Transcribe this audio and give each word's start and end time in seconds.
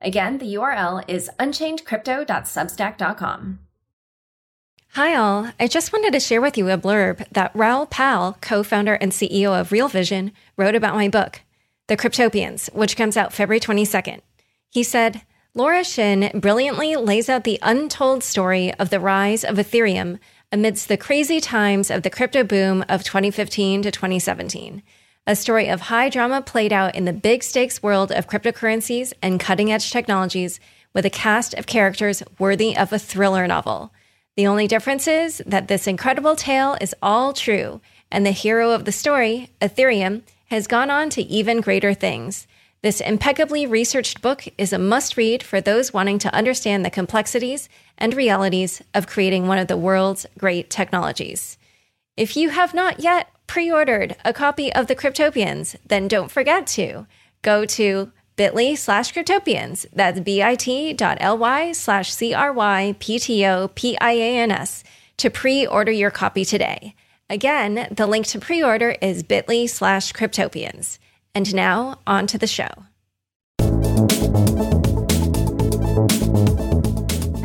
Again, 0.00 0.38
the 0.38 0.54
URL 0.54 1.04
is 1.06 1.30
unchainedcrypto.substack.com. 1.38 3.58
Hi, 4.94 5.14
all. 5.14 5.52
I 5.60 5.68
just 5.68 5.92
wanted 5.92 6.12
to 6.14 6.20
share 6.20 6.40
with 6.40 6.58
you 6.58 6.70
a 6.70 6.78
blurb 6.78 7.24
that 7.30 7.54
Raoul 7.54 7.86
Pal, 7.86 8.38
co 8.40 8.62
founder 8.62 8.94
and 8.94 9.12
CEO 9.12 9.58
of 9.58 9.70
Real 9.70 9.88
Vision, 9.88 10.32
wrote 10.56 10.74
about 10.74 10.96
my 10.96 11.08
book, 11.08 11.42
The 11.86 11.96
Cryptopians, 11.96 12.72
which 12.74 12.96
comes 12.96 13.16
out 13.16 13.32
February 13.32 13.60
22nd. 13.60 14.20
He 14.68 14.82
said, 14.82 15.22
Laura 15.54 15.84
Shin 15.84 16.30
brilliantly 16.34 16.96
lays 16.96 17.28
out 17.28 17.44
the 17.44 17.58
untold 17.62 18.24
story 18.24 18.72
of 18.74 18.90
the 18.90 19.00
rise 19.00 19.44
of 19.44 19.56
Ethereum 19.56 20.18
amidst 20.50 20.88
the 20.88 20.96
crazy 20.96 21.40
times 21.40 21.90
of 21.90 22.02
the 22.02 22.10
crypto 22.10 22.42
boom 22.42 22.84
of 22.88 23.04
2015 23.04 23.82
to 23.82 23.90
2017 23.90 24.82
a 25.30 25.36
story 25.36 25.68
of 25.68 25.82
high 25.82 26.08
drama 26.08 26.42
played 26.42 26.72
out 26.72 26.96
in 26.96 27.04
the 27.04 27.12
big 27.12 27.44
stakes 27.44 27.80
world 27.80 28.10
of 28.10 28.26
cryptocurrencies 28.26 29.12
and 29.22 29.38
cutting 29.38 29.70
edge 29.70 29.92
technologies 29.92 30.58
with 30.92 31.06
a 31.06 31.10
cast 31.10 31.54
of 31.54 31.68
characters 31.68 32.20
worthy 32.40 32.76
of 32.76 32.92
a 32.92 32.98
thriller 32.98 33.46
novel. 33.46 33.92
The 34.36 34.48
only 34.48 34.66
difference 34.66 35.06
is 35.06 35.40
that 35.46 35.68
this 35.68 35.86
incredible 35.86 36.34
tale 36.34 36.76
is 36.80 36.96
all 37.00 37.32
true, 37.32 37.80
and 38.10 38.26
the 38.26 38.32
hero 38.32 38.72
of 38.72 38.84
the 38.84 38.90
story, 38.90 39.50
Ethereum, 39.60 40.22
has 40.46 40.66
gone 40.66 40.90
on 40.90 41.10
to 41.10 41.22
even 41.22 41.60
greater 41.60 41.94
things. 41.94 42.48
This 42.82 43.00
impeccably 43.00 43.68
researched 43.68 44.22
book 44.22 44.48
is 44.58 44.72
a 44.72 44.80
must 44.80 45.16
read 45.16 45.44
for 45.44 45.60
those 45.60 45.92
wanting 45.92 46.18
to 46.20 46.34
understand 46.34 46.84
the 46.84 46.90
complexities 46.90 47.68
and 47.96 48.14
realities 48.14 48.82
of 48.94 49.06
creating 49.06 49.46
one 49.46 49.58
of 49.58 49.68
the 49.68 49.76
world's 49.76 50.26
great 50.36 50.70
technologies. 50.70 51.56
If 52.16 52.36
you 52.36 52.48
have 52.48 52.74
not 52.74 52.98
yet 52.98 53.28
pre 53.50 53.68
ordered 53.68 54.14
a 54.24 54.32
copy 54.32 54.72
of 54.72 54.86
the 54.86 54.94
Cryptopians, 54.94 55.74
then 55.84 56.06
don't 56.06 56.30
forget 56.30 56.68
to 56.68 57.04
go 57.42 57.64
to 57.64 58.12
bit.ly 58.36 58.76
slash 58.76 59.12
cryptopians. 59.12 59.86
That's 59.92 60.20
bit.ly 60.20 61.72
slash 61.72 62.12
C 62.12 62.32
R 62.32 62.52
Y 62.52 62.94
P 63.00 63.18
T 63.18 63.44
O 63.44 63.66
P 63.66 63.98
I 64.00 64.12
A 64.12 64.38
N 64.38 64.52
S 64.52 64.84
to 65.16 65.30
pre 65.30 65.66
order 65.66 65.90
your 65.90 66.12
copy 66.12 66.44
today. 66.44 66.94
Again, 67.28 67.88
the 67.90 68.06
link 68.06 68.28
to 68.28 68.38
pre 68.38 68.62
order 68.62 68.94
is 69.02 69.24
bit.ly 69.24 69.66
slash 69.66 70.12
cryptopians. 70.12 71.00
And 71.34 71.52
now, 71.52 71.98
on 72.06 72.28
to 72.28 72.38
the 72.38 72.46
show. 72.46 72.70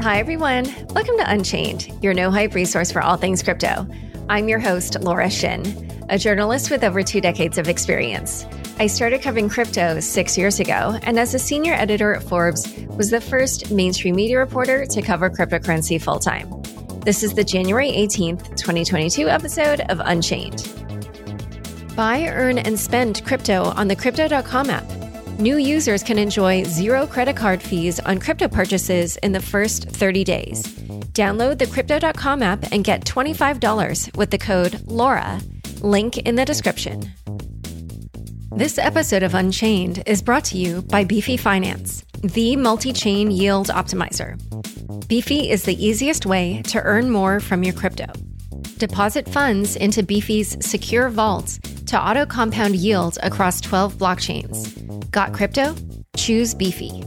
Hi, 0.04 0.20
everyone. 0.20 0.66
Welcome 0.94 1.18
to 1.18 1.26
Unchained, 1.26 1.92
your 2.04 2.14
no 2.14 2.30
hype 2.30 2.54
resource 2.54 2.92
for 2.92 3.02
all 3.02 3.18
things 3.18 3.42
crypto. 3.42 3.88
I'm 4.30 4.48
your 4.48 4.60
host, 4.60 5.00
Laura 5.02 5.32
Shin 5.32 5.95
a 6.10 6.18
journalist 6.18 6.70
with 6.72 6.84
over 6.84 7.04
two 7.04 7.22
decades 7.22 7.58
of 7.58 7.68
experience. 7.68 8.46
I 8.78 8.88
started 8.88 9.22
covering 9.22 9.50
crypto 9.50 10.00
six 10.00 10.38
years 10.38 10.60
ago, 10.60 10.98
and 11.04 11.18
as 11.18 11.34
a 11.34 11.40
senior 11.40 11.74
editor 11.74 12.14
at 12.14 12.24
Forbes, 12.24 12.72
was 12.90 13.10
the 13.10 13.22
first 13.22 13.72
mainstream 13.72 14.16
media 14.16 14.38
reporter 14.38 14.86
to 14.86 15.02
cover 15.02 15.30
cryptocurrency 15.30 16.02
full 16.02 16.20
time. 16.20 16.62
This 17.02 17.24
is 17.24 17.34
the 17.34 17.44
January 17.44 17.92
18th, 17.92 18.56
2022 18.58 19.30
episode 19.30 19.82
of 19.82 20.00
Unchained. 20.04 20.70
Buy, 21.96 22.28
earn, 22.28 22.58
and 22.58 22.78
spend 22.78 23.24
crypto 23.26 23.64
on 23.64 23.88
the 23.88 23.96
Crypto.com 23.96 24.70
app. 24.70 24.90
New 25.40 25.58
users 25.58 26.04
can 26.04 26.18
enjoy 26.18 26.64
zero 26.64 27.08
credit 27.08 27.36
card 27.36 27.62
fees 27.62 28.00
on 28.02 28.20
crypto 28.20 28.48
purchases 28.48 29.18
in 29.18 29.32
the 29.32 29.42
first 29.42 29.90
30 29.90 30.24
days. 30.24 30.64
Download 31.14 31.58
the 31.58 31.68
Crypto.com 31.68 32.44
app 32.44 32.72
and 32.74 32.84
get 32.84 33.06
$25 33.06 34.18
with 34.18 34.32
the 34.32 34.38
code 34.38 34.74
LAURA 34.88 35.42
link 35.86 36.18
in 36.18 36.36
the 36.36 36.44
description. 36.44 37.14
This 38.56 38.78
episode 38.78 39.22
of 39.22 39.36
Unchained 39.36 40.02
is 40.08 40.22
brought 40.22 40.46
to 40.46 40.58
you 40.58 40.82
by 40.82 41.04
Beefy 41.04 41.38
Finance, 41.38 42.04
the 42.22 42.56
multi 42.56 42.92
chain 42.92 43.30
yield 43.30 43.68
optimizer. 43.68 44.36
Beefy 45.08 45.50
is 45.50 45.64
the 45.64 45.86
easiest 45.86 46.26
way 46.26 46.64
to 46.64 46.82
earn 46.82 47.12
more 47.12 47.40
from 47.40 47.64
your 47.64 47.74
crypto. 47.74 48.08
Deposit 48.78 49.30
funds 49.30 49.76
into 49.76 50.02
Beefy's 50.02 50.58
secure 50.66 51.10
vaults 51.10 51.60
to 51.86 52.02
auto 52.02 52.26
compound 52.26 52.76
yield 52.76 53.20
across 53.22 53.62
12 53.62 53.96
blockchains. 53.96 55.12
Got 55.12 55.34
crypto? 55.34 55.76
Choose 56.18 56.56
Beefy. 56.56 57.04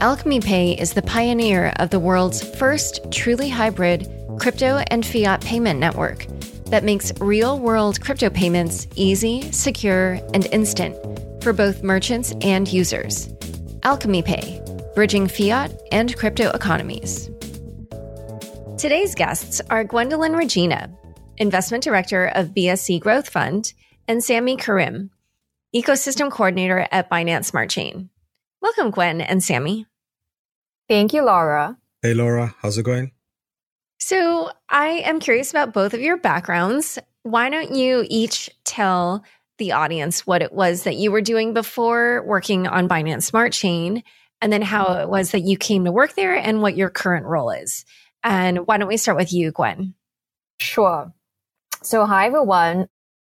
Alchemy 0.00 0.40
Pay 0.40 0.72
is 0.72 0.94
the 0.94 1.02
pioneer 1.02 1.72
of 1.76 1.90
the 1.90 2.00
world's 2.00 2.42
first 2.42 3.00
truly 3.12 3.48
hybrid 3.48 4.10
crypto 4.40 4.82
and 4.88 5.06
fiat 5.06 5.40
payment 5.42 5.78
network 5.78 6.26
that 6.72 6.84
makes 6.84 7.12
real 7.20 7.58
world 7.58 8.00
crypto 8.00 8.30
payments 8.30 8.88
easy, 8.96 9.42
secure, 9.52 10.18
and 10.32 10.46
instant 10.46 10.96
for 11.42 11.52
both 11.52 11.82
merchants 11.82 12.32
and 12.40 12.66
users. 12.66 13.28
Alchemy 13.82 14.22
Pay, 14.22 14.58
bridging 14.94 15.28
fiat 15.28 15.78
and 15.92 16.16
crypto 16.16 16.48
economies. 16.52 17.30
Today's 18.78 19.14
guests 19.14 19.60
are 19.68 19.84
Gwendolyn 19.84 20.32
Regina, 20.32 20.90
Investment 21.36 21.84
Director 21.84 22.28
of 22.28 22.54
BSC 22.54 22.98
Growth 23.00 23.28
Fund, 23.28 23.74
and 24.08 24.24
Sammy 24.24 24.56
Karim, 24.56 25.10
Ecosystem 25.76 26.30
Coordinator 26.30 26.88
at 26.90 27.10
Binance 27.10 27.44
Smart 27.44 27.68
Chain. 27.68 28.08
Welcome, 28.62 28.90
Gwen 28.92 29.20
and 29.20 29.44
Sammy. 29.44 29.84
Thank 30.88 31.12
you, 31.12 31.22
Laura. 31.22 31.76
Hey, 32.00 32.14
Laura. 32.14 32.54
How's 32.62 32.78
it 32.78 32.84
going? 32.84 33.12
So 34.04 34.50
I 34.68 34.88
am 35.04 35.20
curious 35.20 35.52
about 35.52 35.72
both 35.72 35.94
of 35.94 36.00
your 36.00 36.16
backgrounds. 36.16 36.98
Why 37.22 37.48
don't 37.50 37.72
you 37.72 38.04
each 38.08 38.50
tell 38.64 39.22
the 39.58 39.70
audience 39.70 40.26
what 40.26 40.42
it 40.42 40.52
was 40.52 40.82
that 40.82 40.96
you 40.96 41.12
were 41.12 41.20
doing 41.20 41.54
before 41.54 42.24
working 42.26 42.66
on 42.66 42.88
Binance 42.88 43.22
Smart 43.22 43.52
Chain, 43.52 44.02
and 44.40 44.52
then 44.52 44.60
how 44.60 44.94
it 44.94 45.08
was 45.08 45.30
that 45.30 45.42
you 45.42 45.56
came 45.56 45.84
to 45.84 45.92
work 45.92 46.16
there 46.16 46.34
and 46.34 46.60
what 46.60 46.76
your 46.76 46.90
current 46.90 47.26
role 47.26 47.50
is? 47.50 47.84
And 48.24 48.66
why 48.66 48.76
don't 48.76 48.88
we 48.88 48.96
start 48.96 49.16
with 49.16 49.32
you, 49.32 49.52
Gwen? 49.52 49.94
Sure. 50.58 51.12
So, 51.84 52.04
hi, 52.04 52.26
everyone. 52.26 52.88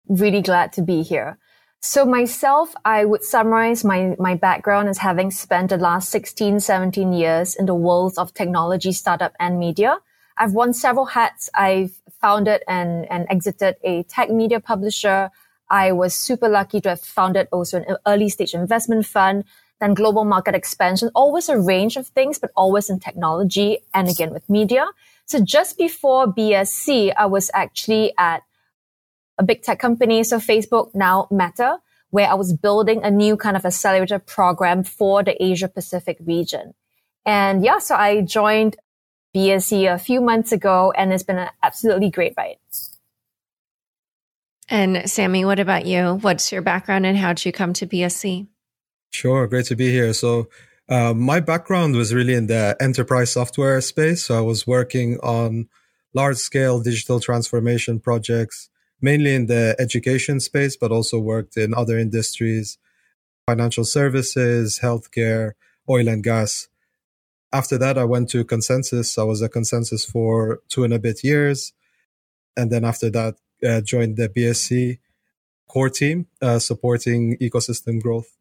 Really 0.08 0.40
glad 0.40 0.72
to 0.72 0.82
be 0.82 1.02
here. 1.02 1.36
So 1.82 2.06
myself, 2.06 2.74
I 2.82 3.04
would 3.04 3.24
summarize 3.24 3.84
my, 3.84 4.16
my 4.18 4.36
background 4.36 4.88
as 4.88 4.96
having 4.96 5.32
spent 5.32 5.68
the 5.68 5.76
last 5.76 6.08
16, 6.08 6.60
17 6.60 7.12
years 7.12 7.56
in 7.56 7.66
the 7.66 7.74
worlds 7.74 8.16
of 8.16 8.32
technology, 8.32 8.92
startup, 8.92 9.34
and 9.38 9.58
media. 9.58 9.98
I've 10.36 10.52
worn 10.52 10.72
several 10.72 11.06
hats. 11.06 11.50
I've 11.54 11.92
founded 12.20 12.62
and, 12.68 13.10
and 13.10 13.26
exited 13.30 13.76
a 13.82 14.02
tech 14.04 14.30
media 14.30 14.60
publisher. 14.60 15.30
I 15.70 15.92
was 15.92 16.14
super 16.14 16.48
lucky 16.48 16.80
to 16.82 16.90
have 16.90 17.00
founded 17.00 17.48
also 17.52 17.78
an 17.78 17.96
early 18.06 18.28
stage 18.28 18.54
investment 18.54 19.06
fund, 19.06 19.44
then 19.80 19.94
global 19.94 20.24
market 20.24 20.54
expansion, 20.54 21.10
always 21.14 21.48
a 21.48 21.58
range 21.58 21.96
of 21.96 22.06
things, 22.08 22.38
but 22.38 22.50
always 22.56 22.90
in 22.90 23.00
technology 23.00 23.78
and 23.94 24.08
again 24.08 24.32
with 24.32 24.48
media. 24.48 24.86
So 25.26 25.40
just 25.40 25.78
before 25.78 26.26
BSC, 26.26 27.12
I 27.16 27.26
was 27.26 27.50
actually 27.54 28.12
at 28.18 28.42
a 29.38 29.42
big 29.42 29.62
tech 29.62 29.78
company. 29.78 30.24
So 30.24 30.38
Facebook, 30.38 30.94
now 30.94 31.26
Meta, 31.30 31.78
where 32.10 32.28
I 32.28 32.34
was 32.34 32.52
building 32.52 33.02
a 33.02 33.10
new 33.10 33.36
kind 33.36 33.56
of 33.56 33.64
accelerator 33.64 34.18
program 34.18 34.84
for 34.84 35.22
the 35.22 35.42
Asia 35.42 35.68
Pacific 35.68 36.18
region. 36.20 36.74
And 37.24 37.64
yeah, 37.64 37.78
so 37.78 37.94
I 37.94 38.20
joined 38.20 38.76
BSC 39.34 39.92
a 39.92 39.98
few 39.98 40.20
months 40.20 40.52
ago, 40.52 40.92
and 40.96 41.12
it's 41.12 41.22
been 41.22 41.38
an 41.38 41.50
absolutely 41.62 42.10
great 42.10 42.34
ride. 42.36 42.56
And 44.68 45.08
Sammy, 45.10 45.44
what 45.44 45.58
about 45.58 45.86
you? 45.86 46.14
What's 46.20 46.52
your 46.52 46.62
background 46.62 47.04
and 47.04 47.16
how 47.16 47.32
did 47.32 47.44
you 47.44 47.52
come 47.52 47.72
to 47.74 47.86
BSC? 47.86 48.46
Sure, 49.10 49.46
great 49.46 49.66
to 49.66 49.76
be 49.76 49.90
here. 49.90 50.12
So, 50.12 50.48
uh, 50.88 51.14
my 51.14 51.40
background 51.40 51.94
was 51.94 52.14
really 52.14 52.34
in 52.34 52.46
the 52.46 52.76
enterprise 52.80 53.32
software 53.32 53.80
space. 53.80 54.24
So, 54.24 54.38
I 54.38 54.40
was 54.40 54.66
working 54.66 55.18
on 55.20 55.68
large 56.14 56.38
scale 56.38 56.80
digital 56.80 57.20
transformation 57.20 58.00
projects, 58.00 58.70
mainly 59.00 59.34
in 59.34 59.46
the 59.46 59.76
education 59.78 60.40
space, 60.40 60.76
but 60.76 60.92
also 60.92 61.18
worked 61.18 61.56
in 61.56 61.74
other 61.74 61.98
industries, 61.98 62.78
financial 63.46 63.84
services, 63.84 64.80
healthcare, 64.82 65.52
oil 65.88 66.08
and 66.08 66.22
gas 66.22 66.68
after 67.52 67.78
that, 67.78 67.98
I 67.98 68.04
went 68.04 68.30
to 68.30 68.44
ConsenSys. 68.44 69.18
I 69.18 69.24
was 69.24 69.42
at 69.42 69.52
ConsenSys 69.52 70.06
for 70.10 70.60
two 70.68 70.84
and 70.84 70.94
a 70.94 70.98
bit 70.98 71.22
years. 71.22 71.72
And 72.56 72.70
then 72.70 72.84
after 72.84 73.10
that, 73.10 73.36
uh, 73.66 73.80
joined 73.80 74.16
the 74.16 74.28
BSC 74.28 74.98
core 75.68 75.90
team, 75.90 76.26
uh, 76.40 76.58
supporting 76.58 77.36
ecosystem 77.38 78.02
growth. 78.02 78.36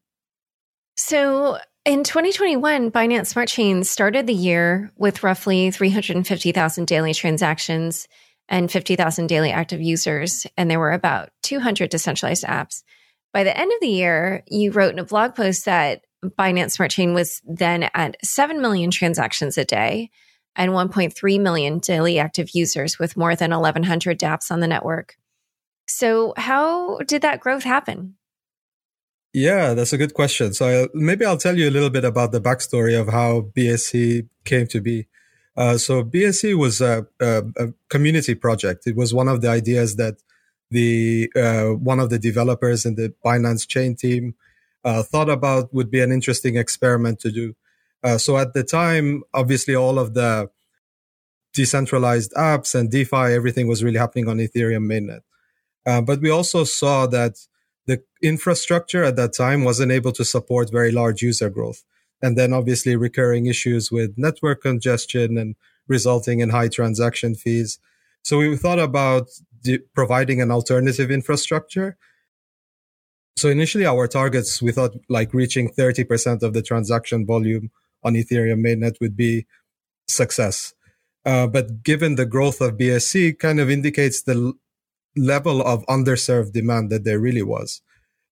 So 0.96 1.58
In 1.84 2.04
2021, 2.04 2.92
Binance 2.92 3.26
Smart 3.26 3.48
Chain 3.48 3.82
started 3.82 4.28
the 4.28 4.32
year 4.32 4.92
with 4.96 5.24
roughly 5.24 5.72
350,000 5.72 6.86
daily 6.86 7.12
transactions 7.12 8.06
and 8.48 8.70
50,000 8.70 9.26
daily 9.26 9.50
active 9.50 9.82
users, 9.82 10.46
and 10.56 10.70
there 10.70 10.78
were 10.78 10.92
about 10.92 11.30
200 11.42 11.90
decentralized 11.90 12.44
apps. 12.44 12.84
By 13.32 13.42
the 13.42 13.58
end 13.58 13.72
of 13.72 13.80
the 13.80 13.88
year, 13.88 14.44
you 14.46 14.70
wrote 14.70 14.92
in 14.92 15.00
a 15.00 15.04
blog 15.04 15.34
post 15.34 15.64
that 15.64 16.04
Binance 16.24 16.72
Smart 16.72 16.90
Chain 16.90 17.14
was 17.14 17.42
then 17.44 17.88
at 17.94 18.16
7 18.24 18.60
million 18.60 18.90
transactions 18.90 19.58
a 19.58 19.64
day 19.64 20.10
and 20.54 20.72
1.3 20.72 21.40
million 21.40 21.78
daily 21.78 22.18
active 22.18 22.50
users 22.54 22.98
with 22.98 23.16
more 23.16 23.34
than 23.34 23.50
1,100 23.50 24.18
dApps 24.18 24.50
on 24.50 24.60
the 24.60 24.68
network. 24.68 25.16
So, 25.86 26.34
how 26.36 26.98
did 26.98 27.22
that 27.22 27.40
growth 27.40 27.64
happen? 27.64 28.16
Yeah, 29.32 29.72
that's 29.72 29.92
a 29.92 29.98
good 29.98 30.14
question. 30.14 30.52
So 30.52 30.88
maybe 30.92 31.24
I'll 31.24 31.38
tell 31.38 31.56
you 31.56 31.68
a 31.68 31.70
little 31.70 31.90
bit 31.90 32.04
about 32.04 32.32
the 32.32 32.40
backstory 32.40 32.98
of 33.00 33.08
how 33.08 33.48
BSC 33.56 34.28
came 34.44 34.66
to 34.68 34.80
be. 34.80 35.06
Uh, 35.56 35.78
so 35.78 36.04
BSC 36.04 36.56
was 36.56 36.80
a, 36.80 37.06
a, 37.20 37.42
a, 37.56 37.72
community 37.88 38.34
project. 38.34 38.86
It 38.86 38.96
was 38.96 39.14
one 39.14 39.28
of 39.28 39.40
the 39.40 39.48
ideas 39.48 39.96
that 39.96 40.16
the 40.70 41.30
uh, 41.36 41.74
one 41.74 42.00
of 42.00 42.08
the 42.08 42.18
developers 42.18 42.86
in 42.86 42.94
the 42.94 43.14
Binance 43.24 43.66
chain 43.66 43.94
team 43.94 44.34
uh, 44.84 45.02
thought 45.02 45.30
about 45.30 45.72
would 45.72 45.90
be 45.90 46.00
an 46.00 46.12
interesting 46.12 46.56
experiment 46.56 47.20
to 47.20 47.30
do. 47.30 47.54
Uh, 48.02 48.18
so 48.18 48.36
at 48.36 48.52
the 48.52 48.64
time, 48.64 49.22
obviously, 49.32 49.74
all 49.74 49.98
of 49.98 50.14
the 50.14 50.50
decentralized 51.52 52.32
apps 52.32 52.74
and 52.74 52.90
DeFi, 52.90 53.34
everything 53.34 53.68
was 53.68 53.84
really 53.84 53.98
happening 53.98 54.28
on 54.28 54.38
Ethereum 54.38 54.86
mainnet. 54.86 55.20
Uh, 55.86 56.00
but 56.00 56.20
we 56.20 56.30
also 56.30 56.64
saw 56.64 57.06
that 57.06 57.36
the 57.86 58.02
infrastructure 58.22 59.04
at 59.04 59.16
that 59.16 59.32
time 59.32 59.64
wasn't 59.64 59.92
able 59.92 60.12
to 60.12 60.24
support 60.24 60.70
very 60.70 60.92
large 60.92 61.22
user 61.22 61.50
growth. 61.50 61.84
And 62.22 62.38
then 62.38 62.52
obviously 62.52 62.94
recurring 62.94 63.46
issues 63.46 63.90
with 63.90 64.14
network 64.16 64.62
congestion 64.62 65.36
and 65.36 65.56
resulting 65.88 66.40
in 66.40 66.50
high 66.50 66.68
transaction 66.68 67.34
fees. 67.34 67.78
So 68.22 68.38
we 68.38 68.56
thought 68.56 68.78
about 68.78 69.28
de- 69.62 69.80
providing 69.94 70.40
an 70.40 70.52
alternative 70.52 71.10
infrastructure. 71.10 71.96
So 73.36 73.48
initially 73.48 73.86
our 73.86 74.06
targets, 74.06 74.60
we 74.60 74.72
thought 74.72 74.94
like 75.08 75.32
reaching 75.34 75.70
30% 75.70 76.42
of 76.42 76.52
the 76.52 76.62
transaction 76.62 77.26
volume 77.26 77.70
on 78.02 78.14
Ethereum 78.14 78.60
mainnet 78.60 79.00
would 79.00 79.16
be 79.16 79.46
success. 80.08 80.74
Uh, 81.24 81.46
but 81.46 81.82
given 81.82 82.16
the 82.16 82.26
growth 82.26 82.60
of 82.60 82.76
BSC 82.76 83.38
kind 83.38 83.60
of 83.60 83.70
indicates 83.70 84.22
the 84.22 84.52
level 85.16 85.62
of 85.62 85.84
underserved 85.86 86.52
demand 86.52 86.90
that 86.90 87.04
there 87.04 87.18
really 87.18 87.42
was. 87.42 87.80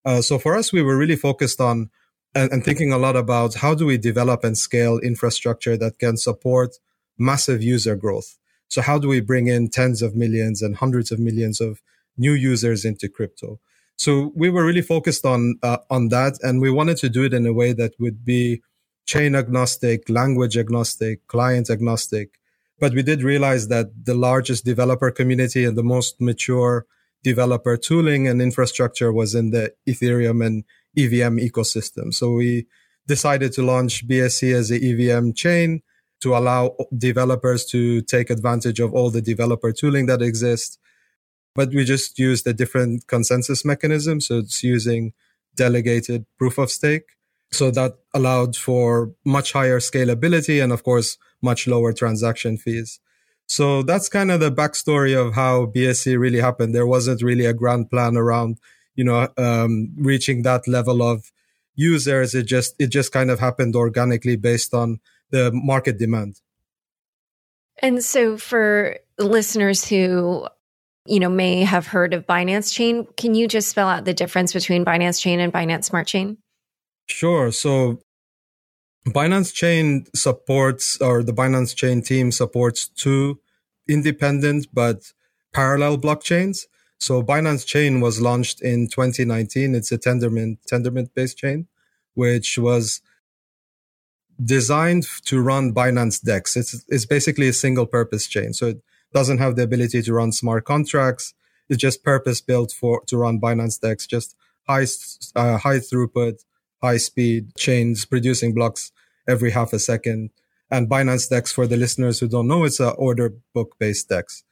Uh, 0.05 0.23
so 0.23 0.38
for 0.38 0.56
us, 0.56 0.73
we 0.73 0.82
were 0.82 0.97
really 0.97 1.17
focused 1.17 1.61
on 1.61 1.91
and, 2.35 2.53
and, 2.53 2.64
thinking 2.64 2.93
a 2.93 2.99
lot 2.99 3.17
about 3.17 3.55
how 3.55 3.75
do 3.75 3.85
we 3.85 3.99
develop 3.99 4.44
and 4.44 4.56
scale 4.56 4.99
infrastructure 5.00 5.76
that 5.76 5.99
can 5.99 6.17
support 6.17 6.76
massive 7.19 7.61
user 7.61 7.96
growth. 7.96 8.38
So 8.69 8.82
how 8.82 8.99
do 8.99 9.08
we 9.08 9.20
bring 9.20 9.49
in 9.49 9.69
tens 9.69 10.00
of 10.00 10.14
millions 10.14 10.62
and 10.62 10.76
hundreds 10.76 11.11
of 11.11 11.19
millions 11.19 11.61
of 11.61 11.82
new 12.17 12.32
users 12.32 12.85
into 12.85 13.08
crypto? 13.08 13.58
So 14.00 14.32
we 14.35 14.49
were 14.49 14.64
really 14.64 14.81
focused 14.94 15.26
on 15.26 15.58
uh, 15.62 15.76
on 15.91 16.08
that, 16.08 16.38
and 16.43 16.58
we 16.58 16.70
wanted 16.70 16.97
to 17.02 17.11
do 17.11 17.23
it 17.23 17.35
in 17.35 17.44
a 17.44 17.52
way 17.52 17.75
that 17.75 17.93
would 17.99 18.25
be 18.25 18.62
chain 19.05 19.35
agnostic, 19.35 20.08
language 20.08 20.56
agnostic, 20.56 21.26
client 21.26 21.69
agnostic, 21.69 22.38
but 22.79 22.94
we 22.94 23.02
did 23.02 23.23
realize 23.23 23.69
that 23.69 23.88
the 24.06 24.14
largest 24.14 24.64
developer 24.64 25.11
community 25.11 25.67
and 25.67 25.76
the 25.76 25.82
most 25.82 26.19
mature 26.19 26.87
developer 27.23 27.76
tooling 27.76 28.26
and 28.26 28.41
infrastructure 28.41 29.12
was 29.12 29.35
in 29.35 29.50
the 29.50 29.75
Ethereum 29.87 30.38
and 30.46 30.64
EVM 30.96 31.37
ecosystem. 31.49 32.14
So 32.14 32.32
we 32.32 32.67
decided 33.06 33.53
to 33.53 33.62
launch 33.62 34.08
BSC 34.08 34.55
as 34.55 34.70
a 34.70 34.79
EVM 34.82 35.32
chain 35.32 35.82
to 36.23 36.35
allow 36.35 36.75
developers 36.96 37.67
to 37.67 38.00
take 38.00 38.31
advantage 38.31 38.81
of 38.81 38.94
all 38.94 39.11
the 39.11 39.20
developer 39.20 39.73
tooling 39.73 40.06
that 40.06 40.23
exists. 40.23 40.79
But 41.55 41.70
we 41.70 41.85
just 41.85 42.19
used 42.19 42.47
a 42.47 42.52
different 42.52 43.06
consensus 43.06 43.64
mechanism. 43.64 44.20
So 44.20 44.38
it's 44.38 44.62
using 44.62 45.12
delegated 45.56 46.26
proof 46.38 46.58
of 46.58 46.70
stake. 46.70 47.17
So 47.52 47.70
that 47.73 47.99
allowed 48.14 48.56
for 48.56 49.12
much 49.25 49.52
higher 49.52 49.81
scalability 49.81 50.62
and 50.62 50.73
of 50.73 50.85
course, 50.85 51.19
much 51.43 51.67
lower 51.67 51.93
transaction 51.93 52.56
fees. 52.56 53.00
So 53.47 53.82
that's 53.82 54.08
kind 54.08 54.31
of 54.31 54.38
the 54.38 54.52
backstory 54.52 55.19
of 55.20 55.35
how 55.35 55.67
BSC 55.67 56.17
really 56.17 56.38
happened. 56.41 56.73
There 56.73 56.87
wasn't 56.87 57.20
really 57.23 57.47
a 57.47 57.53
grand 57.53 57.91
plan 57.91 58.17
around, 58.17 58.58
you 58.94 59.03
know, 59.03 59.29
um, 59.37 59.93
reaching 59.96 60.43
that 60.43 60.69
level 60.69 61.03
of 61.03 61.32
users. 61.75 62.32
It 62.32 62.44
just, 62.44 62.76
it 62.79 62.91
just 62.91 63.11
kind 63.11 63.29
of 63.29 63.41
happened 63.41 63.75
organically 63.75 64.37
based 64.37 64.73
on 64.73 65.00
the 65.31 65.50
market 65.53 65.99
demand. 65.99 66.41
And 67.82 68.05
so 68.05 68.37
for 68.37 68.99
listeners 69.19 69.88
who, 69.88 70.46
you 71.06 71.20
know, 71.20 71.31
may 71.31 71.64
have 71.64 71.87
heard 71.87 72.14
of 72.14 72.26
Binance 72.26 72.73
Chain, 72.73 73.06
can 73.17 73.35
you 73.35 73.49
just 73.49 73.69
spell 73.69 73.88
out 73.88 74.05
the 74.05 74.14
difference 74.14 74.52
between 74.52 74.85
Binance 74.85 75.20
Chain 75.20 75.41
and 75.41 75.52
Binance 75.52 75.85
Smart 75.85 76.06
Chain? 76.06 76.38
Sure. 77.06 77.50
So 77.50 78.00
Binance 79.06 79.52
Chain 79.52 80.06
supports, 80.14 81.00
or 81.00 81.23
the 81.23 81.32
Binance 81.32 81.75
Chain 81.75 82.02
team 82.02 82.31
supports 82.31 82.88
two 82.88 83.41
independent 83.88 84.67
but 84.73 85.12
parallel 85.52 85.99
blockchains. 85.99 86.67
So 86.99 87.23
Binance 87.23 87.67
Chain 87.67 88.00
was 88.00 88.20
launched 88.20 88.61
in 88.61 88.87
2019. 88.88 89.75
It's 89.75 89.91
a 89.91 89.99
Tendermint, 89.99 90.58
Tendermint 90.70 91.14
based 91.14 91.38
chain, 91.38 91.67
which 92.14 92.58
was 92.58 93.00
designed 94.43 95.06
to 95.25 95.41
run 95.41 95.73
Binance 95.73 96.23
DEX. 96.23 96.56
It's, 96.56 96.85
it's 96.88 97.06
basically 97.06 97.49
a 97.49 97.55
single 97.55 97.87
purpose 97.87 98.26
chain. 98.26 98.53
So 98.53 98.67
it 98.69 98.82
doesn't 99.12 99.38
have 99.38 99.56
the 99.56 99.62
ability 99.62 100.02
to 100.02 100.12
run 100.12 100.32
smart 100.32 100.64
contracts. 100.64 101.34
It's 101.68 101.80
just 101.80 102.04
purpose 102.04 102.40
built 102.40 102.72
for, 102.72 103.02
to 103.06 103.16
run 103.16 103.40
Binance 103.40 103.80
DEX, 103.80 104.06
just 104.06 104.36
high, 104.66 104.86
uh, 105.36 105.58
high 105.58 105.78
throughput, 105.78 106.44
high 106.82 106.96
speed 106.96 107.54
chains 107.56 108.04
producing 108.04 108.54
blocks 108.54 108.92
every 109.28 109.50
half 109.50 109.72
a 109.72 109.78
second. 109.78 110.30
And 110.70 110.88
Binance 110.88 111.28
DEX, 111.28 111.52
for 111.52 111.66
the 111.66 111.76
listeners 111.76 112.20
who 112.20 112.28
don't 112.28 112.48
know, 112.48 112.64
it's 112.64 112.80
an 112.80 112.94
order 112.96 113.34
book 113.54 113.76
based 113.78 114.08
DEX. 114.08 114.44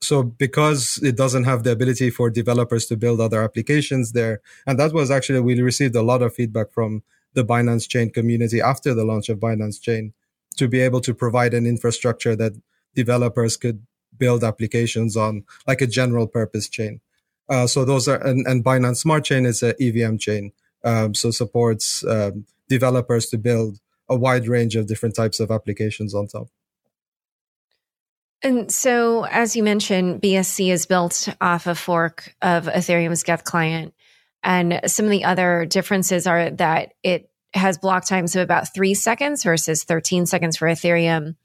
So 0.00 0.22
because 0.22 0.98
it 1.02 1.16
doesn't 1.16 1.44
have 1.44 1.62
the 1.62 1.70
ability 1.70 2.10
for 2.10 2.28
developers 2.28 2.86
to 2.86 2.96
build 2.96 3.20
other 3.20 3.42
applications 3.42 4.12
there, 4.12 4.40
and 4.66 4.78
that 4.78 4.92
was 4.92 5.10
actually, 5.10 5.40
we 5.40 5.60
received 5.60 5.94
a 5.94 6.02
lot 6.02 6.22
of 6.22 6.34
feedback 6.34 6.72
from 6.72 7.02
the 7.34 7.44
Binance 7.44 7.88
Chain 7.88 8.10
community 8.10 8.60
after 8.60 8.94
the 8.94 9.04
launch 9.04 9.28
of 9.28 9.38
Binance 9.38 9.80
Chain 9.80 10.12
to 10.56 10.68
be 10.68 10.80
able 10.80 11.00
to 11.00 11.14
provide 11.14 11.54
an 11.54 11.66
infrastructure 11.66 12.36
that 12.36 12.52
developers 12.94 13.56
could 13.56 13.86
build 14.16 14.44
applications 14.44 15.16
on, 15.16 15.44
like 15.66 15.80
a 15.80 15.86
general 15.86 16.26
purpose 16.26 16.68
chain. 16.68 17.00
Uh, 17.48 17.66
so 17.66 17.84
those 17.84 18.08
are, 18.08 18.24
and, 18.24 18.46
and 18.46 18.64
Binance 18.64 18.96
Smart 18.98 19.24
Chain 19.24 19.46
is 19.46 19.62
an 19.62 19.74
EVM 19.80 20.16
chain 20.16 20.52
um, 20.84 21.14
so 21.14 21.30
supports 21.30 22.04
um, 22.04 22.46
developers 22.68 23.26
to 23.26 23.38
build 23.38 23.78
a 24.08 24.16
wide 24.16 24.48
range 24.48 24.76
of 24.76 24.86
different 24.86 25.14
types 25.14 25.40
of 25.40 25.50
applications 25.50 26.14
on 26.14 26.26
top. 26.26 26.48
And 28.42 28.72
so, 28.72 29.24
as 29.24 29.54
you 29.54 29.62
mentioned, 29.62 30.20
BSC 30.20 30.72
is 30.72 30.86
built 30.86 31.28
off 31.40 31.66
a 31.68 31.76
fork 31.76 32.34
of 32.42 32.64
Ethereum's 32.66 33.22
Geth 33.22 33.44
client. 33.44 33.94
And 34.42 34.80
some 34.86 35.04
of 35.04 35.12
the 35.12 35.24
other 35.24 35.64
differences 35.64 36.26
are 36.26 36.50
that 36.50 36.94
it 37.04 37.30
has 37.54 37.78
block 37.78 38.04
times 38.04 38.34
of 38.34 38.42
about 38.42 38.74
three 38.74 38.94
seconds 38.94 39.44
versus 39.44 39.84
13 39.84 40.26
seconds 40.26 40.56
for 40.56 40.66
Ethereum. 40.66 41.36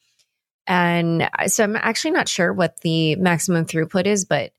And 0.67 1.29
so 1.47 1.63
I'm 1.63 1.77
actually 1.77 2.11
not 2.11 2.27
sure 2.27 2.51
what 2.51 2.81
the 2.81 3.15
maximum 3.15 3.65
throughput 3.65 4.05
is, 4.05 4.25
but 4.25 4.51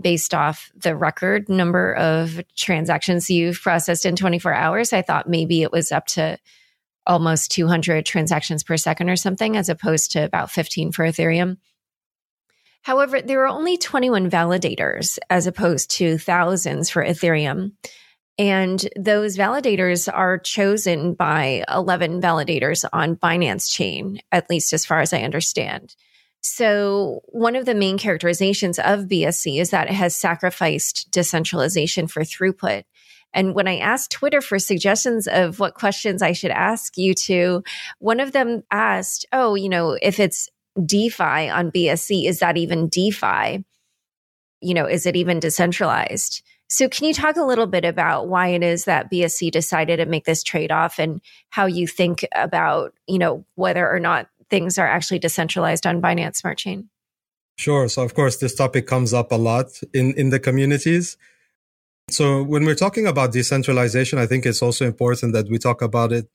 based 0.00 0.32
off 0.32 0.70
the 0.76 0.94
record 0.94 1.48
number 1.48 1.94
of 1.94 2.40
transactions 2.56 3.30
you've 3.30 3.60
processed 3.60 4.06
in 4.06 4.14
24 4.14 4.54
hours. 4.54 4.92
I 4.92 5.02
thought 5.02 5.28
maybe 5.28 5.62
it 5.62 5.72
was 5.72 5.90
up 5.90 6.06
to 6.08 6.38
almost 7.06 7.50
200 7.52 8.04
transactions 8.04 8.62
per 8.62 8.76
second 8.76 9.08
or 9.08 9.16
something, 9.16 9.56
as 9.56 9.68
opposed 9.68 10.12
to 10.12 10.24
about 10.24 10.50
15 10.50 10.92
for 10.92 11.04
Ethereum. 11.04 11.56
However, 12.82 13.20
there 13.20 13.42
are 13.42 13.48
only 13.48 13.76
21 13.76 14.30
validators 14.30 15.18
as 15.28 15.48
opposed 15.48 15.90
to 15.92 16.18
thousands 16.18 16.88
for 16.88 17.04
Ethereum. 17.04 17.72
And 18.38 18.86
those 18.96 19.36
validators 19.36 20.12
are 20.12 20.38
chosen 20.38 21.14
by 21.14 21.64
11 21.72 22.20
validators 22.20 22.84
on 22.92 23.16
Binance 23.16 23.72
Chain, 23.72 24.20
at 24.30 24.50
least 24.50 24.72
as 24.72 24.84
far 24.84 25.00
as 25.00 25.12
I 25.12 25.20
understand. 25.20 25.96
So, 26.42 27.22
one 27.26 27.56
of 27.56 27.64
the 27.64 27.74
main 27.74 27.98
characterizations 27.98 28.78
of 28.78 29.06
BSC 29.06 29.60
is 29.60 29.70
that 29.70 29.88
it 29.88 29.94
has 29.94 30.14
sacrificed 30.14 31.10
decentralization 31.10 32.06
for 32.06 32.22
throughput. 32.22 32.84
And 33.32 33.54
when 33.54 33.66
I 33.66 33.78
asked 33.78 34.12
Twitter 34.12 34.40
for 34.40 34.58
suggestions 34.58 35.26
of 35.26 35.58
what 35.58 35.74
questions 35.74 36.22
I 36.22 36.32
should 36.32 36.52
ask 36.52 36.96
you 36.96 37.14
to, 37.14 37.64
one 37.98 38.20
of 38.20 38.32
them 38.32 38.62
asked, 38.70 39.26
Oh, 39.32 39.54
you 39.54 39.68
know, 39.68 39.98
if 40.00 40.20
it's 40.20 40.48
DeFi 40.84 41.48
on 41.48 41.72
BSC, 41.72 42.28
is 42.28 42.38
that 42.38 42.56
even 42.56 42.88
DeFi? 42.88 43.64
You 44.60 44.74
know, 44.74 44.86
is 44.86 45.06
it 45.06 45.16
even 45.16 45.40
decentralized? 45.40 46.42
So, 46.68 46.88
can 46.88 47.06
you 47.06 47.14
talk 47.14 47.36
a 47.36 47.44
little 47.44 47.66
bit 47.66 47.84
about 47.84 48.28
why 48.28 48.48
it 48.48 48.62
is 48.62 48.86
that 48.86 49.10
BSC 49.10 49.52
decided 49.52 49.98
to 49.98 50.06
make 50.06 50.24
this 50.24 50.42
trade 50.42 50.72
off 50.72 50.98
and 50.98 51.20
how 51.50 51.66
you 51.66 51.86
think 51.86 52.26
about, 52.34 52.92
you 53.06 53.18
know, 53.18 53.44
whether 53.54 53.88
or 53.88 54.00
not 54.00 54.28
things 54.50 54.76
are 54.78 54.86
actually 54.86 55.20
decentralized 55.20 55.86
on 55.86 56.02
Binance 56.02 56.36
Smart 56.36 56.58
Chain? 56.58 56.88
Sure. 57.56 57.88
So, 57.88 58.02
of 58.02 58.14
course, 58.14 58.36
this 58.36 58.54
topic 58.54 58.86
comes 58.86 59.14
up 59.14 59.30
a 59.30 59.36
lot 59.36 59.66
in, 59.94 60.12
in 60.14 60.30
the 60.30 60.40
communities. 60.40 61.16
So, 62.10 62.42
when 62.42 62.64
we're 62.64 62.74
talking 62.74 63.06
about 63.06 63.32
decentralization, 63.32 64.18
I 64.18 64.26
think 64.26 64.44
it's 64.44 64.62
also 64.62 64.86
important 64.86 65.34
that 65.34 65.48
we 65.48 65.58
talk 65.58 65.82
about 65.82 66.12
it 66.12 66.28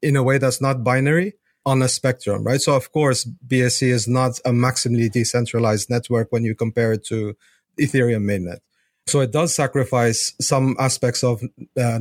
in 0.00 0.14
a 0.14 0.22
way 0.22 0.38
that's 0.38 0.60
not 0.60 0.84
binary 0.84 1.34
on 1.66 1.82
a 1.82 1.88
spectrum, 1.88 2.44
right? 2.44 2.60
So, 2.60 2.76
of 2.76 2.92
course, 2.92 3.28
BSC 3.46 3.88
is 3.88 4.06
not 4.06 4.38
a 4.44 4.50
maximally 4.50 5.10
decentralized 5.10 5.90
network 5.90 6.28
when 6.30 6.44
you 6.44 6.54
compare 6.54 6.92
it 6.92 7.04
to 7.06 7.34
Ethereum 7.80 8.24
mainnet. 8.24 8.58
So 9.06 9.20
it 9.20 9.32
does 9.32 9.54
sacrifice 9.54 10.34
some 10.40 10.76
aspects 10.78 11.22
of 11.22 11.42
uh, 11.78 12.00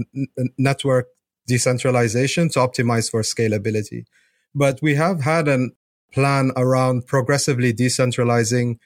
network 0.57 1.07
decentralization 1.47 2.49
to 2.49 2.59
optimize 2.59 3.11
for 3.11 3.21
scalability. 3.21 4.05
But 4.55 4.79
we 4.81 4.95
have 4.95 5.21
had 5.21 5.47
a 5.47 5.69
plan 6.13 6.51
around 6.55 7.07
progressively 7.07 7.73
decentralizing 7.73 8.77